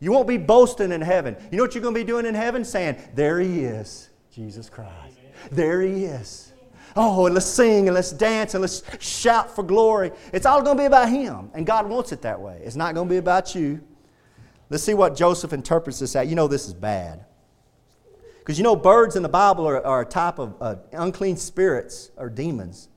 You 0.00 0.10
won't 0.10 0.26
be 0.26 0.36
boasting 0.36 0.90
in 0.90 1.02
heaven. 1.02 1.36
You 1.52 1.58
know 1.58 1.62
what 1.62 1.76
you're 1.76 1.82
going 1.82 1.94
to 1.94 2.00
be 2.00 2.04
doing 2.04 2.26
in 2.26 2.34
heaven? 2.34 2.64
Saying, 2.64 2.96
There 3.14 3.38
he 3.38 3.60
is, 3.60 4.08
Jesus 4.32 4.68
Christ. 4.68 5.20
There 5.52 5.82
he 5.82 6.06
is. 6.06 6.52
Oh, 6.96 7.26
and 7.26 7.34
let's 7.34 7.46
sing 7.46 7.88
and 7.88 7.94
let's 7.94 8.10
dance 8.10 8.54
and 8.54 8.62
let's 8.62 8.82
shout 9.00 9.54
for 9.54 9.62
glory. 9.62 10.12
It's 10.32 10.46
all 10.46 10.62
going 10.62 10.78
to 10.78 10.82
be 10.82 10.86
about 10.86 11.10
him. 11.10 11.50
And 11.52 11.66
God 11.66 11.88
wants 11.88 12.10
it 12.12 12.22
that 12.22 12.40
way. 12.40 12.60
It's 12.64 12.76
not 12.76 12.94
going 12.94 13.06
to 13.06 13.12
be 13.12 13.18
about 13.18 13.54
you. 13.54 13.82
Let's 14.70 14.82
see 14.82 14.94
what 14.94 15.14
Joseph 15.14 15.52
interprets 15.52 15.98
this 15.98 16.16
at. 16.16 16.26
You 16.26 16.34
know 16.34 16.48
this 16.48 16.66
is 16.66 16.74
bad. 16.74 17.26
Because 18.38 18.58
you 18.58 18.64
know, 18.64 18.76
birds 18.76 19.14
in 19.14 19.22
the 19.22 19.28
Bible 19.28 19.68
are, 19.68 19.84
are 19.84 20.02
a 20.02 20.06
type 20.06 20.38
of 20.38 20.54
uh, 20.60 20.76
unclean 20.92 21.36
spirits 21.36 22.10
or 22.16 22.30
demons. 22.30 22.88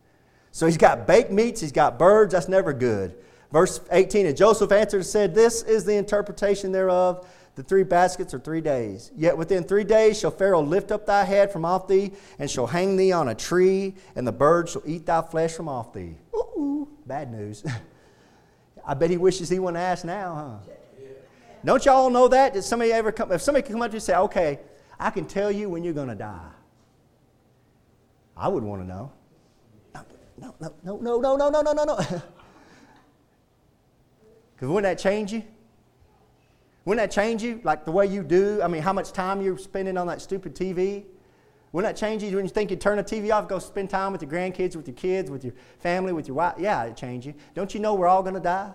So 0.51 0.65
he's 0.65 0.77
got 0.77 1.05
baked 1.05 1.31
meats, 1.31 1.61
he's 1.61 1.71
got 1.71 1.99
birds, 1.99 2.33
that's 2.33 2.47
never 2.47 2.71
good. 2.73 3.15
Verse 3.51 3.81
18 3.91 4.27
And 4.27 4.37
Joseph 4.37 4.71
answered 4.71 4.97
and 4.97 5.05
said, 5.05 5.35
This 5.35 5.63
is 5.63 5.85
the 5.85 5.95
interpretation 5.95 6.71
thereof. 6.71 7.27
The 7.59 7.65
three 7.65 7.83
baskets 7.83 8.33
are 8.33 8.39
three 8.39 8.61
days. 8.61 9.11
Yet 9.17 9.37
within 9.37 9.65
three 9.65 9.83
days 9.83 10.17
shall 10.17 10.31
Pharaoh 10.31 10.61
lift 10.61 10.93
up 10.93 11.05
thy 11.05 11.25
head 11.25 11.51
from 11.51 11.65
off 11.65 11.89
thee, 11.89 12.13
and 12.39 12.49
shall 12.49 12.67
hang 12.67 12.95
thee 12.95 13.11
on 13.11 13.27
a 13.27 13.35
tree, 13.35 13.95
and 14.15 14.25
the 14.25 14.31
birds 14.31 14.71
shall 14.71 14.83
eat 14.85 15.05
thy 15.05 15.21
flesh 15.21 15.51
from 15.51 15.67
off 15.67 15.91
thee. 15.91 16.15
Ooh, 16.33 16.87
bad 17.05 17.29
news. 17.29 17.65
I 18.87 18.93
bet 18.93 19.09
he 19.09 19.17
wishes 19.17 19.49
he 19.49 19.59
wouldn't 19.59 19.75
ask 19.75 20.05
now, 20.05 20.61
huh? 20.63 20.73
Don't 21.65 21.83
y'all 21.83 22.09
know 22.09 22.29
that? 22.29 22.53
Did 22.53 22.63
somebody 22.63 22.93
ever 22.93 23.11
come? 23.11 23.29
If 23.33 23.41
somebody 23.41 23.67
come 23.67 23.81
up 23.81 23.89
to 23.89 23.95
you 23.95 23.97
and 23.97 24.03
say, 24.03 24.15
"Okay, 24.15 24.61
I 24.97 25.09
can 25.09 25.25
tell 25.25 25.51
you 25.51 25.67
when 25.67 25.83
you're 25.83 25.93
going 25.93 26.07
to 26.07 26.15
die," 26.15 26.51
I 28.37 28.47
would 28.47 28.63
want 28.63 28.83
to 28.83 28.87
know. 28.87 29.11
No, 30.37 30.55
no, 30.61 30.73
no, 30.81 30.97
no, 31.01 31.19
no, 31.19 31.35
no, 31.35 31.49
no, 31.49 31.61
no, 31.61 31.73
no, 31.73 31.83
no. 31.83 31.97
Because 34.55 34.69
wouldn't 34.69 34.83
that 34.83 35.03
change 35.03 35.33
you? 35.33 35.43
Wouldn't 36.89 37.07
that 37.07 37.13
change 37.13 37.43
you? 37.43 37.61
Like 37.63 37.85
the 37.85 37.91
way 37.91 38.07
you 38.07 38.23
do? 38.23 38.63
I 38.63 38.67
mean, 38.67 38.81
how 38.81 38.93
much 38.93 39.11
time 39.11 39.43
you're 39.43 39.59
spending 39.59 39.95
on 39.95 40.07
that 40.07 40.23
stupid 40.23 40.55
TV? 40.55 41.03
Wouldn't 41.71 41.95
that 41.95 41.99
change 41.99 42.23
you 42.23 42.35
when 42.35 42.45
you 42.45 42.49
think 42.49 42.71
you 42.71 42.77
turn 42.77 42.97
the 42.97 43.03
TV 43.03 43.31
off, 43.31 43.47
go 43.47 43.59
spend 43.59 43.91
time 43.91 44.11
with 44.11 44.23
your 44.23 44.31
grandkids, 44.31 44.75
with 44.75 44.87
your 44.87 44.95
kids, 44.95 45.29
with 45.29 45.43
your 45.43 45.53
family, 45.81 46.13
with 46.13 46.27
your 46.27 46.33
wife? 46.33 46.55
Yeah, 46.57 46.85
it 46.85 46.97
change 46.97 47.27
you. 47.27 47.35
Don't 47.53 47.75
you 47.75 47.79
know 47.79 47.93
we're 47.93 48.07
all 48.07 48.23
going 48.23 48.33
to 48.33 48.39
die? 48.39 48.71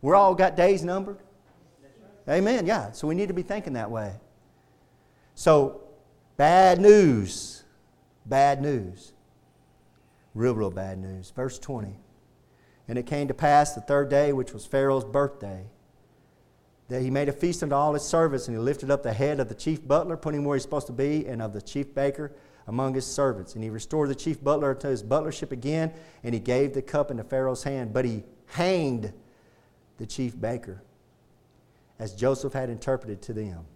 We're 0.00 0.14
all 0.14 0.34
got 0.34 0.56
days 0.56 0.82
numbered. 0.82 1.18
Amen. 2.26 2.64
Yeah. 2.64 2.92
So 2.92 3.06
we 3.06 3.14
need 3.14 3.28
to 3.28 3.34
be 3.34 3.42
thinking 3.42 3.74
that 3.74 3.90
way. 3.90 4.14
So, 5.34 5.82
bad 6.38 6.80
news. 6.80 7.64
Bad 8.24 8.62
news. 8.62 9.12
Real, 10.32 10.54
real 10.54 10.70
bad 10.70 10.96
news. 10.96 11.30
Verse 11.30 11.58
20. 11.58 11.94
And 12.88 12.96
it 12.96 13.04
came 13.04 13.28
to 13.28 13.34
pass 13.34 13.74
the 13.74 13.82
third 13.82 14.08
day, 14.08 14.32
which 14.32 14.54
was 14.54 14.64
Pharaoh's 14.64 15.04
birthday, 15.04 15.66
that 16.88 17.02
he 17.02 17.10
made 17.10 17.28
a 17.28 17.32
feast 17.32 17.62
unto 17.62 17.74
all 17.74 17.92
his 17.92 18.02
servants, 18.02 18.48
and 18.48 18.56
he 18.56 18.60
lifted 18.60 18.90
up 18.90 19.02
the 19.02 19.12
head 19.12 19.40
of 19.40 19.48
the 19.48 19.54
chief 19.54 19.86
butler, 19.86 20.16
put 20.16 20.34
him 20.34 20.44
where 20.44 20.56
he's 20.56 20.62
supposed 20.62 20.86
to 20.86 20.92
be, 20.92 21.26
and 21.26 21.42
of 21.42 21.52
the 21.52 21.60
chief 21.60 21.94
baker 21.94 22.32
among 22.66 22.94
his 22.94 23.06
servants. 23.06 23.54
And 23.54 23.62
he 23.62 23.70
restored 23.70 24.08
the 24.08 24.14
chief 24.14 24.42
butler 24.42 24.74
to 24.74 24.88
his 24.88 25.02
butlership 25.02 25.52
again, 25.52 25.92
and 26.24 26.34
he 26.34 26.40
gave 26.40 26.72
the 26.72 26.82
cup 26.82 27.10
into 27.10 27.24
Pharaoh's 27.24 27.62
hand. 27.62 27.92
But 27.92 28.04
he 28.04 28.24
hanged 28.46 29.12
the 29.98 30.06
chief 30.06 30.38
baker, 30.40 30.82
as 31.98 32.14
Joseph 32.14 32.54
had 32.54 32.70
interpreted 32.70 33.20
to 33.22 33.32
them. 33.32 33.66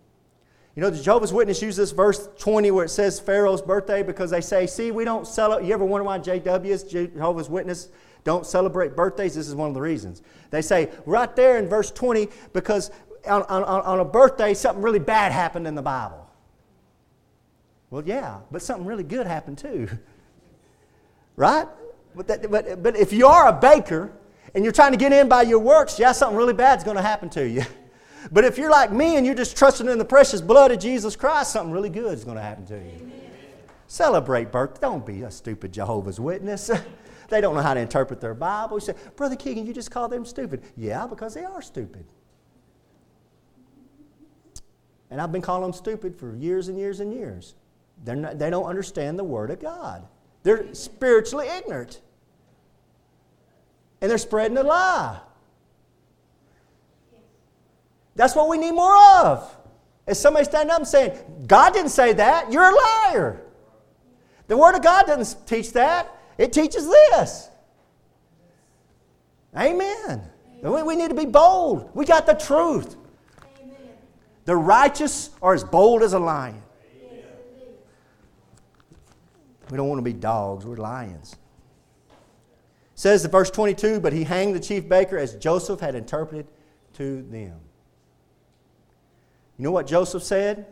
You 0.74 0.80
know, 0.80 0.88
the 0.88 1.02
Jehovah's 1.02 1.34
Witness 1.34 1.60
use 1.60 1.76
this 1.76 1.90
verse 1.90 2.30
20 2.38 2.70
where 2.70 2.86
it 2.86 2.88
says 2.88 3.20
Pharaoh's 3.20 3.60
birthday 3.60 4.02
because 4.02 4.30
they 4.30 4.40
say, 4.40 4.66
see, 4.66 4.90
we 4.90 5.04
don't 5.04 5.26
celebrate. 5.26 5.66
You 5.66 5.74
ever 5.74 5.84
wonder 5.84 6.04
why 6.04 6.18
JWs, 6.18 6.90
Jehovah's 7.14 7.50
Witness, 7.50 7.88
don't 8.24 8.46
celebrate 8.46 8.94
birthdays. 8.94 9.34
This 9.34 9.48
is 9.48 9.54
one 9.54 9.68
of 9.68 9.74
the 9.74 9.80
reasons. 9.80 10.22
They 10.50 10.62
say 10.62 10.90
right 11.06 11.34
there 11.34 11.58
in 11.58 11.68
verse 11.68 11.90
20, 11.90 12.28
because 12.52 12.90
on, 13.26 13.42
on, 13.42 13.62
on 13.64 14.00
a 14.00 14.04
birthday, 14.04 14.54
something 14.54 14.82
really 14.82 14.98
bad 14.98 15.32
happened 15.32 15.66
in 15.66 15.74
the 15.74 15.82
Bible. 15.82 16.28
Well, 17.90 18.02
yeah, 18.06 18.38
but 18.50 18.62
something 18.62 18.86
really 18.86 19.04
good 19.04 19.26
happened 19.26 19.58
too. 19.58 19.88
right? 21.36 21.66
But, 22.14 22.26
that, 22.28 22.50
but, 22.50 22.82
but 22.82 22.96
if 22.96 23.12
you 23.12 23.26
are 23.26 23.48
a 23.48 23.52
baker 23.52 24.12
and 24.54 24.64
you're 24.64 24.72
trying 24.72 24.92
to 24.92 24.98
get 24.98 25.12
in 25.12 25.28
by 25.28 25.42
your 25.42 25.58
works, 25.58 25.98
yeah, 25.98 26.12
something 26.12 26.36
really 26.36 26.52
bad 26.52 26.78
is 26.78 26.84
going 26.84 26.96
to 26.96 27.02
happen 27.02 27.28
to 27.30 27.48
you. 27.48 27.62
But 28.30 28.44
if 28.44 28.56
you're 28.56 28.70
like 28.70 28.92
me 28.92 29.16
and 29.16 29.26
you're 29.26 29.34
just 29.34 29.56
trusting 29.56 29.88
in 29.88 29.98
the 29.98 30.04
precious 30.04 30.40
blood 30.40 30.70
of 30.70 30.78
Jesus 30.78 31.16
Christ, 31.16 31.50
something 31.50 31.72
really 31.72 31.88
good 31.88 32.16
is 32.16 32.22
going 32.22 32.36
to 32.36 32.42
happen 32.42 32.64
to 32.66 32.76
you. 32.76 33.00
Amen. 33.00 33.32
Celebrate 33.88 34.52
birth. 34.52 34.80
Don't 34.80 35.04
be 35.04 35.22
a 35.22 35.30
stupid 35.32 35.72
Jehovah's 35.72 36.20
Witness. 36.20 36.70
They 37.28 37.40
don't 37.40 37.54
know 37.54 37.62
how 37.62 37.74
to 37.74 37.80
interpret 37.80 38.20
their 38.20 38.34
Bible. 38.34 38.76
You 38.76 38.80
say, 38.80 38.94
Brother 39.16 39.36
Keegan, 39.36 39.66
you 39.66 39.72
just 39.72 39.90
call 39.90 40.08
them 40.08 40.24
stupid. 40.24 40.62
Yeah, 40.76 41.06
because 41.06 41.34
they 41.34 41.44
are 41.44 41.62
stupid. 41.62 42.04
And 45.10 45.20
I've 45.20 45.30
been 45.30 45.42
calling 45.42 45.62
them 45.62 45.72
stupid 45.72 46.16
for 46.16 46.34
years 46.36 46.68
and 46.68 46.78
years 46.78 47.00
and 47.00 47.12
years. 47.12 47.54
Not, 48.04 48.38
they 48.38 48.50
don't 48.50 48.64
understand 48.64 49.18
the 49.18 49.24
Word 49.24 49.50
of 49.50 49.60
God. 49.60 50.06
They're 50.42 50.74
spiritually 50.74 51.46
ignorant. 51.48 52.00
And 54.00 54.10
they're 54.10 54.18
spreading 54.18 54.56
a 54.56 54.62
lie. 54.62 55.20
That's 58.16 58.34
what 58.34 58.48
we 58.48 58.58
need 58.58 58.72
more 58.72 58.96
of. 59.24 59.56
Is 60.06 60.18
somebody 60.18 60.44
standing 60.44 60.70
up 60.70 60.78
and 60.78 60.88
saying, 60.88 61.16
God 61.46 61.72
didn't 61.72 61.90
say 61.90 62.12
that, 62.14 62.50
you're 62.50 62.68
a 62.68 62.74
liar. 62.74 63.40
The 64.48 64.56
Word 64.56 64.74
of 64.74 64.82
God 64.82 65.06
doesn't 65.06 65.46
teach 65.46 65.72
that. 65.74 66.12
It 66.38 66.52
teaches 66.52 66.86
this. 66.86 67.48
Amen. 69.56 70.22
We, 70.62 70.82
we 70.82 70.96
need 70.96 71.08
to 71.08 71.14
be 71.14 71.26
bold. 71.26 71.90
We 71.94 72.04
got 72.04 72.26
the 72.26 72.34
truth. 72.34 72.96
The 74.44 74.56
righteous 74.56 75.30
are 75.40 75.54
as 75.54 75.62
bold 75.62 76.02
as 76.02 76.14
a 76.14 76.18
lion. 76.18 76.62
We 79.70 79.76
don't 79.76 79.88
want 79.88 80.00
to 80.00 80.02
be 80.02 80.12
dogs, 80.12 80.66
we're 80.66 80.76
lions. 80.76 81.36
It 82.10 82.18
says 82.94 83.24
in 83.24 83.30
verse 83.30 83.50
22 83.50 84.00
But 84.00 84.12
he 84.12 84.24
hanged 84.24 84.54
the 84.54 84.60
chief 84.60 84.88
baker 84.88 85.16
as 85.16 85.34
Joseph 85.36 85.80
had 85.80 85.94
interpreted 85.94 86.46
to 86.94 87.22
them. 87.22 87.58
You 89.58 89.64
know 89.64 89.70
what 89.70 89.86
Joseph 89.86 90.22
said? 90.22 90.66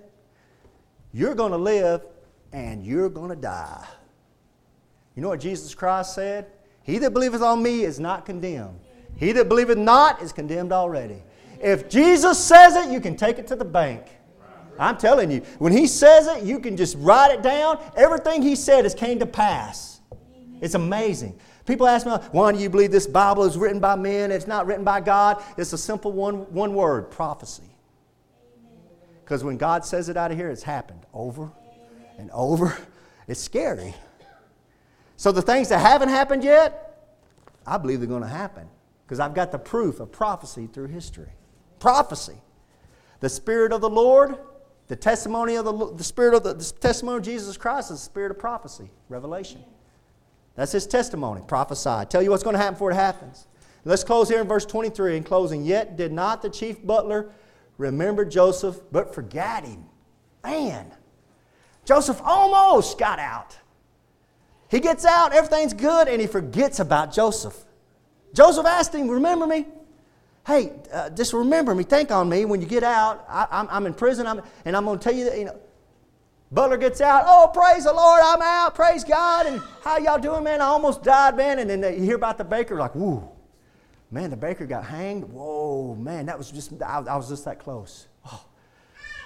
You're 1.12 1.34
going 1.34 1.52
to 1.52 1.58
live 1.58 2.02
and 2.52 2.84
you're 2.84 3.08
going 3.08 3.30
to 3.30 3.36
die. 3.36 3.86
You 5.14 5.22
know 5.22 5.28
what 5.28 5.40
Jesus 5.40 5.74
Christ 5.74 6.14
said? 6.14 6.46
He 6.82 6.98
that 6.98 7.12
believeth 7.12 7.42
on 7.42 7.62
me 7.62 7.82
is 7.82 8.00
not 8.00 8.24
condemned. 8.24 8.80
He 9.16 9.32
that 9.32 9.48
believeth 9.48 9.78
not 9.78 10.22
is 10.22 10.32
condemned 10.32 10.72
already. 10.72 11.22
If 11.60 11.90
Jesus 11.90 12.42
says 12.42 12.74
it, 12.76 12.90
you 12.90 13.00
can 13.00 13.16
take 13.16 13.38
it 13.38 13.46
to 13.48 13.56
the 13.56 13.64
bank. 13.64 14.06
I'm 14.78 14.96
telling 14.96 15.30
you, 15.30 15.40
when 15.58 15.72
he 15.72 15.86
says 15.86 16.26
it, 16.26 16.42
you 16.42 16.58
can 16.58 16.76
just 16.76 16.96
write 16.98 17.32
it 17.32 17.42
down. 17.42 17.78
Everything 17.96 18.40
he 18.40 18.56
said 18.56 18.84
has 18.84 18.94
came 18.94 19.18
to 19.18 19.26
pass. 19.26 20.00
It's 20.62 20.74
amazing. 20.74 21.38
People 21.66 21.86
ask 21.86 22.06
me, 22.06 22.12
why 22.32 22.52
do 22.52 22.58
you 22.58 22.70
believe 22.70 22.90
this 22.90 23.06
Bible 23.06 23.44
is 23.44 23.58
written 23.58 23.78
by 23.78 23.94
men? 23.94 24.30
It's 24.30 24.46
not 24.46 24.66
written 24.66 24.84
by 24.84 25.00
God. 25.00 25.42
It's 25.58 25.74
a 25.74 25.78
simple 25.78 26.12
one, 26.12 26.50
one 26.52 26.72
word 26.72 27.10
prophecy. 27.10 27.70
Because 29.22 29.44
when 29.44 29.58
God 29.58 29.84
says 29.84 30.08
it 30.08 30.16
out 30.16 30.30
of 30.30 30.38
here, 30.38 30.50
it's 30.50 30.62
happened 30.62 31.04
over 31.12 31.52
and 32.18 32.30
over. 32.32 32.76
It's 33.28 33.40
scary. 33.40 33.94
So 35.20 35.32
the 35.32 35.42
things 35.42 35.68
that 35.68 35.80
haven't 35.80 36.08
happened 36.08 36.42
yet, 36.42 37.12
I 37.66 37.76
believe 37.76 38.00
they're 38.00 38.08
going 38.08 38.22
to 38.22 38.28
happen. 38.28 38.66
Because 39.04 39.20
I've 39.20 39.34
got 39.34 39.52
the 39.52 39.58
proof 39.58 40.00
of 40.00 40.10
prophecy 40.10 40.66
through 40.66 40.86
history. 40.86 41.28
Prophecy. 41.78 42.36
The 43.20 43.28
Spirit 43.28 43.72
of 43.72 43.82
the 43.82 43.90
Lord 43.90 44.38
the 44.90 44.96
testimony 44.96 45.54
of 45.54 45.64
the, 45.64 45.94
the 45.94 46.02
spirit 46.02 46.34
of 46.34 46.42
the, 46.42 46.52
the 46.52 46.64
testimony 46.80 47.18
of 47.18 47.22
Jesus 47.22 47.56
Christ 47.56 47.92
is 47.92 47.98
the 48.00 48.04
spirit 48.04 48.32
of 48.32 48.40
prophecy, 48.40 48.90
revelation. 49.08 49.62
That's 50.56 50.72
his 50.72 50.84
testimony, 50.84 51.42
prophesy. 51.46 52.06
Tell 52.08 52.20
you 52.20 52.30
what's 52.30 52.42
going 52.42 52.54
to 52.54 52.58
happen 52.58 52.74
before 52.74 52.90
it 52.90 52.96
happens. 52.96 53.46
Let's 53.84 54.02
close 54.02 54.28
here 54.28 54.40
in 54.40 54.48
verse 54.48 54.66
23 54.66 55.18
in 55.18 55.22
closing. 55.22 55.62
Yet 55.62 55.96
did 55.96 56.10
not 56.10 56.42
the 56.42 56.50
chief 56.50 56.84
butler 56.84 57.30
remember 57.78 58.24
Joseph, 58.24 58.80
but 58.90 59.14
forgot 59.14 59.64
him. 59.64 59.84
Man, 60.42 60.90
Joseph 61.84 62.20
almost 62.24 62.98
got 62.98 63.20
out. 63.20 63.56
He 64.70 64.80
gets 64.80 65.04
out, 65.04 65.32
everything's 65.32 65.74
good, 65.74 66.08
and 66.08 66.20
he 66.20 66.26
forgets 66.26 66.78
about 66.78 67.12
Joseph. 67.12 67.56
Joseph 68.32 68.66
asked 68.66 68.94
him, 68.94 69.08
Remember 69.08 69.46
me? 69.46 69.66
hey, 70.46 70.72
uh, 70.92 71.10
just 71.10 71.32
remember 71.32 71.74
me, 71.74 71.84
think 71.84 72.10
on 72.10 72.28
me 72.28 72.44
when 72.44 72.60
you 72.60 72.66
get 72.66 72.82
out. 72.82 73.24
I, 73.28 73.66
am 73.70 73.86
in 73.86 73.94
prison, 73.94 74.26
I'm, 74.26 74.42
and 74.64 74.76
I'm 74.76 74.84
going 74.84 74.98
to 74.98 75.02
tell 75.02 75.14
you 75.14 75.24
that, 75.26 75.38
you 75.38 75.44
know. 75.46 75.58
Butler 76.52 76.78
gets 76.78 77.00
out, 77.00 77.24
oh, 77.26 77.48
praise 77.54 77.84
the 77.84 77.92
Lord, 77.92 78.20
I'm 78.24 78.42
out, 78.42 78.74
praise 78.74 79.04
God, 79.04 79.46
and 79.46 79.62
how 79.84 79.98
y'all 79.98 80.18
doing, 80.18 80.42
man? 80.42 80.60
I 80.60 80.64
almost 80.64 81.04
died, 81.04 81.36
man. 81.36 81.60
And 81.60 81.70
then 81.70 81.94
you 81.94 82.02
hear 82.02 82.16
about 82.16 82.38
the 82.38 82.44
baker, 82.44 82.76
like, 82.76 82.96
whoo, 82.96 83.28
man, 84.10 84.30
the 84.30 84.36
baker 84.36 84.66
got 84.66 84.84
hanged. 84.84 85.24
Whoa, 85.24 85.94
man, 85.94 86.26
that 86.26 86.36
was 86.36 86.50
just, 86.50 86.72
I, 86.82 87.04
I 87.08 87.16
was 87.16 87.28
just 87.28 87.44
that 87.44 87.60
close. 87.60 88.08
Oh, 88.26 88.44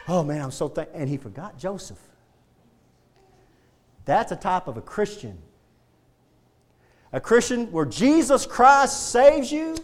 oh 0.09 0.23
man, 0.23 0.43
I'm 0.43 0.51
so 0.51 0.69
thankful. 0.69 1.01
And 1.01 1.09
he 1.09 1.17
forgot 1.17 1.59
Joseph. 1.59 1.99
That's 4.05 4.33
a 4.33 4.37
type 4.37 4.69
of 4.69 4.77
a 4.77 4.83
Christian. 4.83 5.39
A 7.13 7.21
Christian 7.21 7.71
where 7.73 7.87
Jesus 7.87 8.45
Christ 8.47 9.11
saves 9.11 9.51
you 9.51 9.77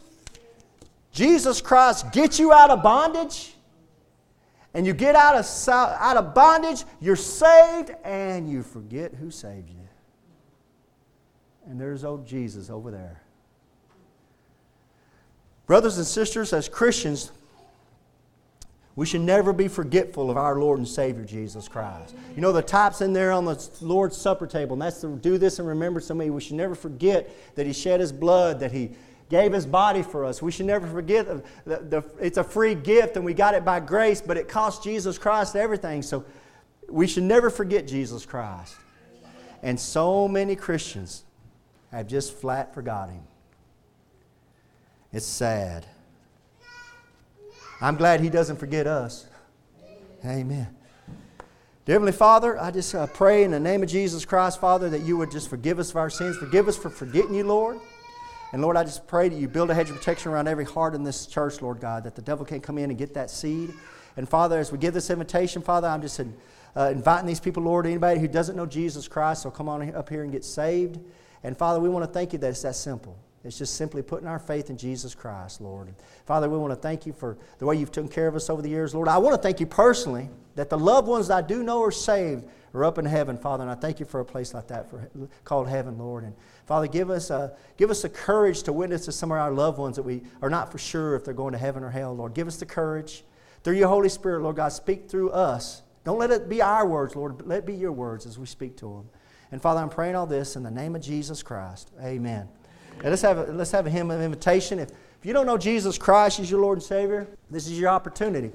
Jesus 1.12 1.61
Christ 1.61 2.12
gets 2.12 2.39
you 2.39 2.53
out 2.53 2.71
of 2.71 2.83
bondage, 2.83 3.55
and 4.75 4.87
you 4.87 4.93
get 4.93 5.16
out 5.16 5.35
of, 5.35 5.68
out 5.68 6.16
of 6.16 6.35
bondage, 6.35 6.85
you're 7.01 7.16
saved, 7.16 7.91
and 8.05 8.49
you 8.49 8.62
forget 8.62 9.14
who 9.14 9.31
saved 9.31 9.71
you. 9.71 9.89
And 11.66 11.81
there's 11.81 12.05
old 12.05 12.27
Jesus 12.27 12.71
over 12.71 12.91
there. 12.91 13.23
Brothers 15.66 15.99
and 15.99 16.07
sisters, 16.07 16.53
as 16.53 16.68
Christians, 16.68 17.33
we 19.01 19.07
should 19.07 19.23
never 19.23 19.55
be 19.55 19.67
forgetful 19.67 20.31
of 20.31 20.37
our 20.37 20.61
Lord 20.61 20.79
and 20.79 20.87
Savior 20.87 21.25
Jesus 21.25 21.69
Christ. 21.69 22.15
You 22.37 22.43
know, 22.43 22.53
the 22.53 22.61
types 22.61 23.01
in 23.01 23.15
there 23.15 23.33
on 23.33 23.47
the 23.47 23.71
Lord's 23.81 24.15
Supper 24.15 24.47
table, 24.47 24.75
and 24.75 24.83
that's 24.83 25.01
to 25.01 25.17
do 25.17 25.39
this 25.39 25.59
and 25.59 25.67
remember 25.67 26.03
me. 26.13 26.29
We 26.29 26.43
should 26.43 26.57
never 26.57 26.75
forget 26.75 27.31
that 27.55 27.65
He 27.65 27.73
shed 27.73 28.01
His 28.01 28.13
blood, 28.13 28.61
that 28.61 28.73
He 28.73 28.91
gave 29.31 29.55
his 29.55 29.65
body 29.65 30.03
for 30.03 30.27
us. 30.27 30.43
We 30.43 30.53
should 30.53 30.67
never 30.67 30.87
forget 30.87 31.27
the, 31.27 31.43
the, 31.65 32.05
it's 32.21 32.37
a 32.37 32.45
free 32.45 32.75
gift 32.75 33.17
and 33.17 33.25
we 33.25 33.33
got 33.33 33.55
it 33.55 33.65
by 33.65 33.81
grace, 33.81 34.21
but 34.21 34.37
it 34.37 34.49
cost 34.49 34.85
Jesus 34.85 35.17
Christ 35.17 35.57
everything. 35.57 36.03
So 36.03 36.27
we 36.87 37.07
should 37.07 37.23
never 37.23 37.49
forget 37.49 37.87
Jesus 37.87 38.27
Christ. 38.27 38.77
And 39.63 39.81
so 39.81 40.29
many 40.29 40.57
Christians 40.57 41.25
have 41.91 42.07
just 42.07 42.35
flat 42.35 42.75
forgot 42.75 43.09
him. 43.09 43.23
It's 45.11 45.25
sad. 45.25 45.87
I'm 47.83 47.97
glad 47.97 48.20
he 48.20 48.28
doesn't 48.28 48.57
forget 48.57 48.87
us. 48.87 49.26
Amen. 50.22 50.68
Dear 51.87 51.95
Heavenly 51.95 52.12
Father, 52.12 52.61
I 52.61 52.70
just 52.70 52.95
uh, 52.95 53.07
pray 53.07 53.43
in 53.43 53.53
the 53.53 53.59
name 53.59 53.83
of 53.83 53.89
Jesus 53.89 54.26
Christ, 54.26 54.61
Father, 54.61 54.91
that 54.91 55.01
you 55.01 55.16
would 55.16 55.31
just 55.31 55.49
forgive 55.49 55.78
us 55.78 55.91
of 55.91 55.97
our 55.97 56.11
sins. 56.11 56.37
Forgive 56.37 56.68
us 56.68 56.76
for 56.76 56.91
forgetting 56.91 57.35
you, 57.35 57.45
Lord. 57.45 57.81
And 58.53 58.61
Lord, 58.61 58.76
I 58.76 58.85
just 58.85 59.07
pray 59.07 59.31
that 59.31 59.37
you 59.37 59.49
build 59.49 59.70
a 59.70 59.74
hedge 59.74 59.89
of 59.89 59.97
protection 59.97 60.31
around 60.31 60.47
every 60.47 60.66
heart 60.66 60.95
in 60.95 61.05
this 61.05 61.26
church, 61.26 61.62
Lord 61.62 61.81
God, 61.81 62.05
that 62.05 62.14
the 62.14 62.22
devil 62.22 62.45
can't 62.45 62.62
come 62.62 62.76
in 62.76 62.91
and 62.91 62.99
get 62.99 63.14
that 63.14 63.31
seed. 63.31 63.72
And 64.18 64.28
Father, 64.28 64.59
as 64.59 64.70
we 64.70 64.76
give 64.76 64.93
this 64.93 65.09
invitation, 65.09 65.62
Father, 65.62 65.89
I'm 65.89 66.03
just 66.03 66.20
uh, 66.20 66.91
inviting 66.93 67.26
these 67.26 67.41
people, 67.41 67.62
Lord, 67.62 67.87
anybody 67.87 68.20
who 68.20 68.28
doesn't 68.28 68.57
know 68.57 68.66
Jesus 68.66 69.09
Christ, 69.09 69.43
so 69.43 69.51
come 69.51 69.70
on 69.70 69.95
up 69.95 70.11
here 70.11 70.22
and 70.22 70.31
get 70.31 70.45
saved. 70.45 71.01
And 71.43 71.57
Father, 71.57 71.81
we 71.81 71.89
want 71.89 72.05
to 72.05 72.12
thank 72.12 72.35
you 72.35 72.39
that 72.41 72.51
it's 72.51 72.62
that 72.62 72.76
simple. 72.76 73.16
It's 73.43 73.57
just 73.57 73.76
simply 73.76 74.03
putting 74.03 74.28
our 74.28 74.38
faith 74.38 74.68
in 74.68 74.76
Jesus 74.76 75.14
Christ, 75.14 75.62
Lord. 75.62 75.95
Father, 76.26 76.49
we 76.51 76.59
want 76.59 76.72
to 76.72 76.76
thank 76.76 77.07
you 77.07 77.12
for 77.14 77.38
the 77.59 77.64
way 77.64 77.76
you've 77.76 77.91
taken 77.91 78.11
care 78.11 78.26
of 78.26 78.36
us 78.36 78.51
over 78.51 78.61
the 78.61 78.68
years, 78.68 78.95
Lord. 78.95 79.09
I 79.09 79.16
want 79.16 79.34
to 79.34 79.41
thank 79.41 79.61
you 79.61 79.66
personally 79.66 80.28
that 80.57 80.68
the 80.68 80.78
loved 80.78 81.09
ones 81.09 81.28
that 81.28 81.45
I 81.45 81.47
do 81.47 81.62
know 81.62 81.82
are 81.82 81.91
saved 81.91 82.45
are 82.74 82.84
up 82.84 82.99
in 82.99 83.07
heaven, 83.07 83.38
Father. 83.38 83.62
And 83.62 83.70
I 83.70 83.74
thank 83.74 83.99
you 83.99 84.05
for 84.05 84.20
a 84.20 84.24
place 84.24 84.53
like 84.53 84.68
that 84.68 84.91
for, 84.91 85.09
called 85.45 85.68
heaven, 85.68 85.99
Lord. 85.99 86.24
And 86.24 86.34
Father, 86.66 86.86
give 86.86 87.09
us, 87.09 87.30
a, 87.30 87.57
give 87.78 87.91
us 87.91 88.03
the 88.03 88.11
courage 88.11 88.62
to 88.64 88.74
witness 88.74 89.07
to 89.07 89.12
some 89.12 89.32
of 89.32 89.38
our 89.38 89.51
loved 89.51 89.78
ones 89.78 89.97
that 89.97 90.03
we 90.03 90.22
are 90.43 90.51
not 90.51 90.70
for 90.70 90.78
sure 90.78 91.14
if 91.14 91.24
they're 91.24 91.32
going 91.32 91.53
to 91.53 91.59
heaven 91.59 91.82
or 91.82 91.91
hell, 91.91 92.14
Lord. 92.14 92.34
Give 92.34 92.47
us 92.47 92.57
the 92.57 92.66
courage. 92.66 93.24
Through 93.62 93.76
your 93.76 93.88
Holy 93.88 94.09
Spirit, 94.09 94.43
Lord 94.43 94.57
God, 94.57 94.68
speak 94.68 95.09
through 95.09 95.30
us. 95.30 95.82
Don't 96.05 96.18
let 96.18 96.30
it 96.30 96.49
be 96.49 96.62
our 96.62 96.86
words, 96.86 97.16
Lord, 97.16 97.47
let 97.47 97.61
it 97.61 97.66
be 97.66 97.74
your 97.74 97.93
words 97.93 98.26
as 98.26 98.38
we 98.38 98.47
speak 98.47 98.76
to 98.78 98.86
them. 98.86 99.11
And 99.53 99.61
Father, 99.61 99.80
I'm 99.80 99.91
praying 99.91 100.14
all 100.14 100.26
this 100.26 100.57
in 100.57 100.62
the 100.62 100.70
name 100.70 100.95
of 100.95 101.03
Jesus 101.03 101.43
Christ. 101.43 101.91
Amen. 102.03 102.49
And 103.01 103.11
let's 103.11 103.23
have 103.23 103.39
a, 103.39 103.53
let's 103.53 103.71
have 103.71 103.87
a 103.87 103.91
hymn 103.91 104.11
of 104.11 104.21
invitation. 104.21 104.79
If, 104.79 104.91
if 104.91 105.25
you 105.25 105.33
don't 105.33 105.47
know 105.47 105.57
Jesus 105.57 105.97
Christ 105.97 106.39
as 106.41 106.51
your 106.51 106.61
Lord 106.61 106.79
and 106.79 106.83
Savior, 106.83 107.27
this 107.51 107.67
is 107.67 107.79
your 107.79 107.89
opportunity. 107.89 108.53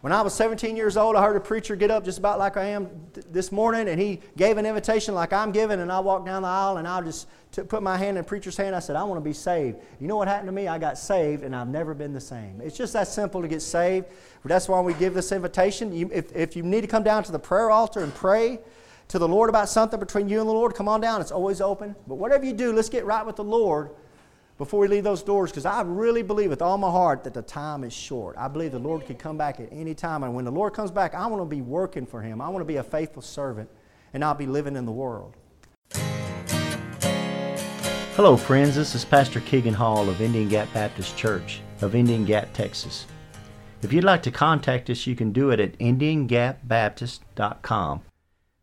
When 0.00 0.12
I 0.12 0.20
was 0.22 0.34
17 0.34 0.76
years 0.76 0.96
old, 0.96 1.14
I 1.14 1.22
heard 1.22 1.36
a 1.36 1.40
preacher 1.40 1.76
get 1.76 1.90
up 1.92 2.04
just 2.04 2.18
about 2.18 2.38
like 2.40 2.56
I 2.56 2.64
am 2.64 2.88
th- 3.14 3.24
this 3.30 3.52
morning, 3.52 3.88
and 3.88 4.00
he 4.00 4.20
gave 4.36 4.58
an 4.58 4.66
invitation 4.66 5.14
like 5.14 5.32
I'm 5.32 5.52
giving, 5.52 5.78
and 5.78 5.92
I 5.92 6.00
walked 6.00 6.26
down 6.26 6.42
the 6.42 6.48
aisle, 6.48 6.78
and 6.78 6.88
I 6.88 7.00
just 7.02 7.28
t- 7.52 7.62
put 7.62 7.84
my 7.84 7.96
hand 7.96 8.18
in 8.18 8.24
the 8.24 8.24
preacher's 8.24 8.56
hand. 8.56 8.74
I 8.74 8.80
said, 8.80 8.96
I 8.96 9.04
want 9.04 9.18
to 9.20 9.24
be 9.24 9.32
saved. 9.32 9.78
You 10.00 10.08
know 10.08 10.16
what 10.16 10.26
happened 10.26 10.48
to 10.48 10.52
me? 10.52 10.66
I 10.66 10.76
got 10.76 10.98
saved, 10.98 11.44
and 11.44 11.54
I've 11.54 11.68
never 11.68 11.94
been 11.94 12.12
the 12.12 12.20
same. 12.20 12.60
It's 12.60 12.76
just 12.76 12.94
that 12.94 13.06
simple 13.06 13.42
to 13.42 13.46
get 13.46 13.62
saved. 13.62 14.06
That's 14.44 14.68
why 14.68 14.80
we 14.80 14.92
give 14.94 15.14
this 15.14 15.30
invitation. 15.30 15.94
You, 15.94 16.10
if, 16.12 16.34
if 16.34 16.56
you 16.56 16.64
need 16.64 16.80
to 16.80 16.88
come 16.88 17.04
down 17.04 17.22
to 17.22 17.30
the 17.30 17.38
prayer 17.38 17.70
altar 17.70 18.00
and 18.00 18.12
pray 18.12 18.58
to 19.08 19.18
the 19.18 19.28
Lord 19.28 19.48
about 19.48 19.68
something 19.68 20.00
between 20.00 20.28
you 20.28 20.40
and 20.40 20.48
the 20.48 20.52
Lord, 20.52 20.74
come 20.74 20.88
on 20.88 21.00
down. 21.00 21.20
It's 21.20 21.32
always 21.32 21.60
open. 21.60 21.94
But 22.06 22.16
whatever 22.16 22.44
you 22.44 22.52
do, 22.52 22.72
let's 22.72 22.88
get 22.88 23.04
right 23.04 23.24
with 23.24 23.36
the 23.36 23.44
Lord 23.44 23.90
before 24.58 24.80
we 24.80 24.88
leave 24.88 25.04
those 25.04 25.22
doors 25.22 25.50
because 25.50 25.66
I 25.66 25.82
really 25.82 26.22
believe 26.22 26.50
with 26.50 26.62
all 26.62 26.78
my 26.78 26.90
heart 26.90 27.24
that 27.24 27.34
the 27.34 27.42
time 27.42 27.84
is 27.84 27.92
short. 27.92 28.36
I 28.38 28.48
believe 28.48 28.72
the 28.72 28.78
Lord 28.78 29.06
could 29.06 29.18
come 29.18 29.36
back 29.36 29.60
at 29.60 29.68
any 29.72 29.94
time. 29.94 30.22
And 30.22 30.34
when 30.34 30.44
the 30.44 30.52
Lord 30.52 30.72
comes 30.72 30.90
back, 30.90 31.14
I 31.14 31.26
want 31.26 31.42
to 31.42 31.46
be 31.46 31.62
working 31.62 32.06
for 32.06 32.22
Him. 32.22 32.40
I 32.40 32.48
want 32.48 32.62
to 32.62 32.66
be 32.66 32.76
a 32.76 32.82
faithful 32.82 33.22
servant 33.22 33.68
and 34.14 34.24
I'll 34.24 34.34
be 34.34 34.46
living 34.46 34.76
in 34.76 34.86
the 34.86 34.92
world. 34.92 35.36
Hello, 38.14 38.36
friends. 38.36 38.76
This 38.76 38.94
is 38.94 39.06
Pastor 39.06 39.40
Keegan 39.40 39.74
Hall 39.74 40.08
of 40.08 40.20
Indian 40.20 40.48
Gap 40.48 40.72
Baptist 40.74 41.16
Church 41.16 41.60
of 41.80 41.94
Indian 41.94 42.24
Gap, 42.24 42.52
Texas. 42.52 43.06
If 43.80 43.92
you'd 43.92 44.04
like 44.04 44.22
to 44.24 44.30
contact 44.30 44.90
us, 44.90 45.06
you 45.06 45.16
can 45.16 45.32
do 45.32 45.48
it 45.50 45.58
at 45.58 45.78
IndianGapBaptist.com. 45.78 48.02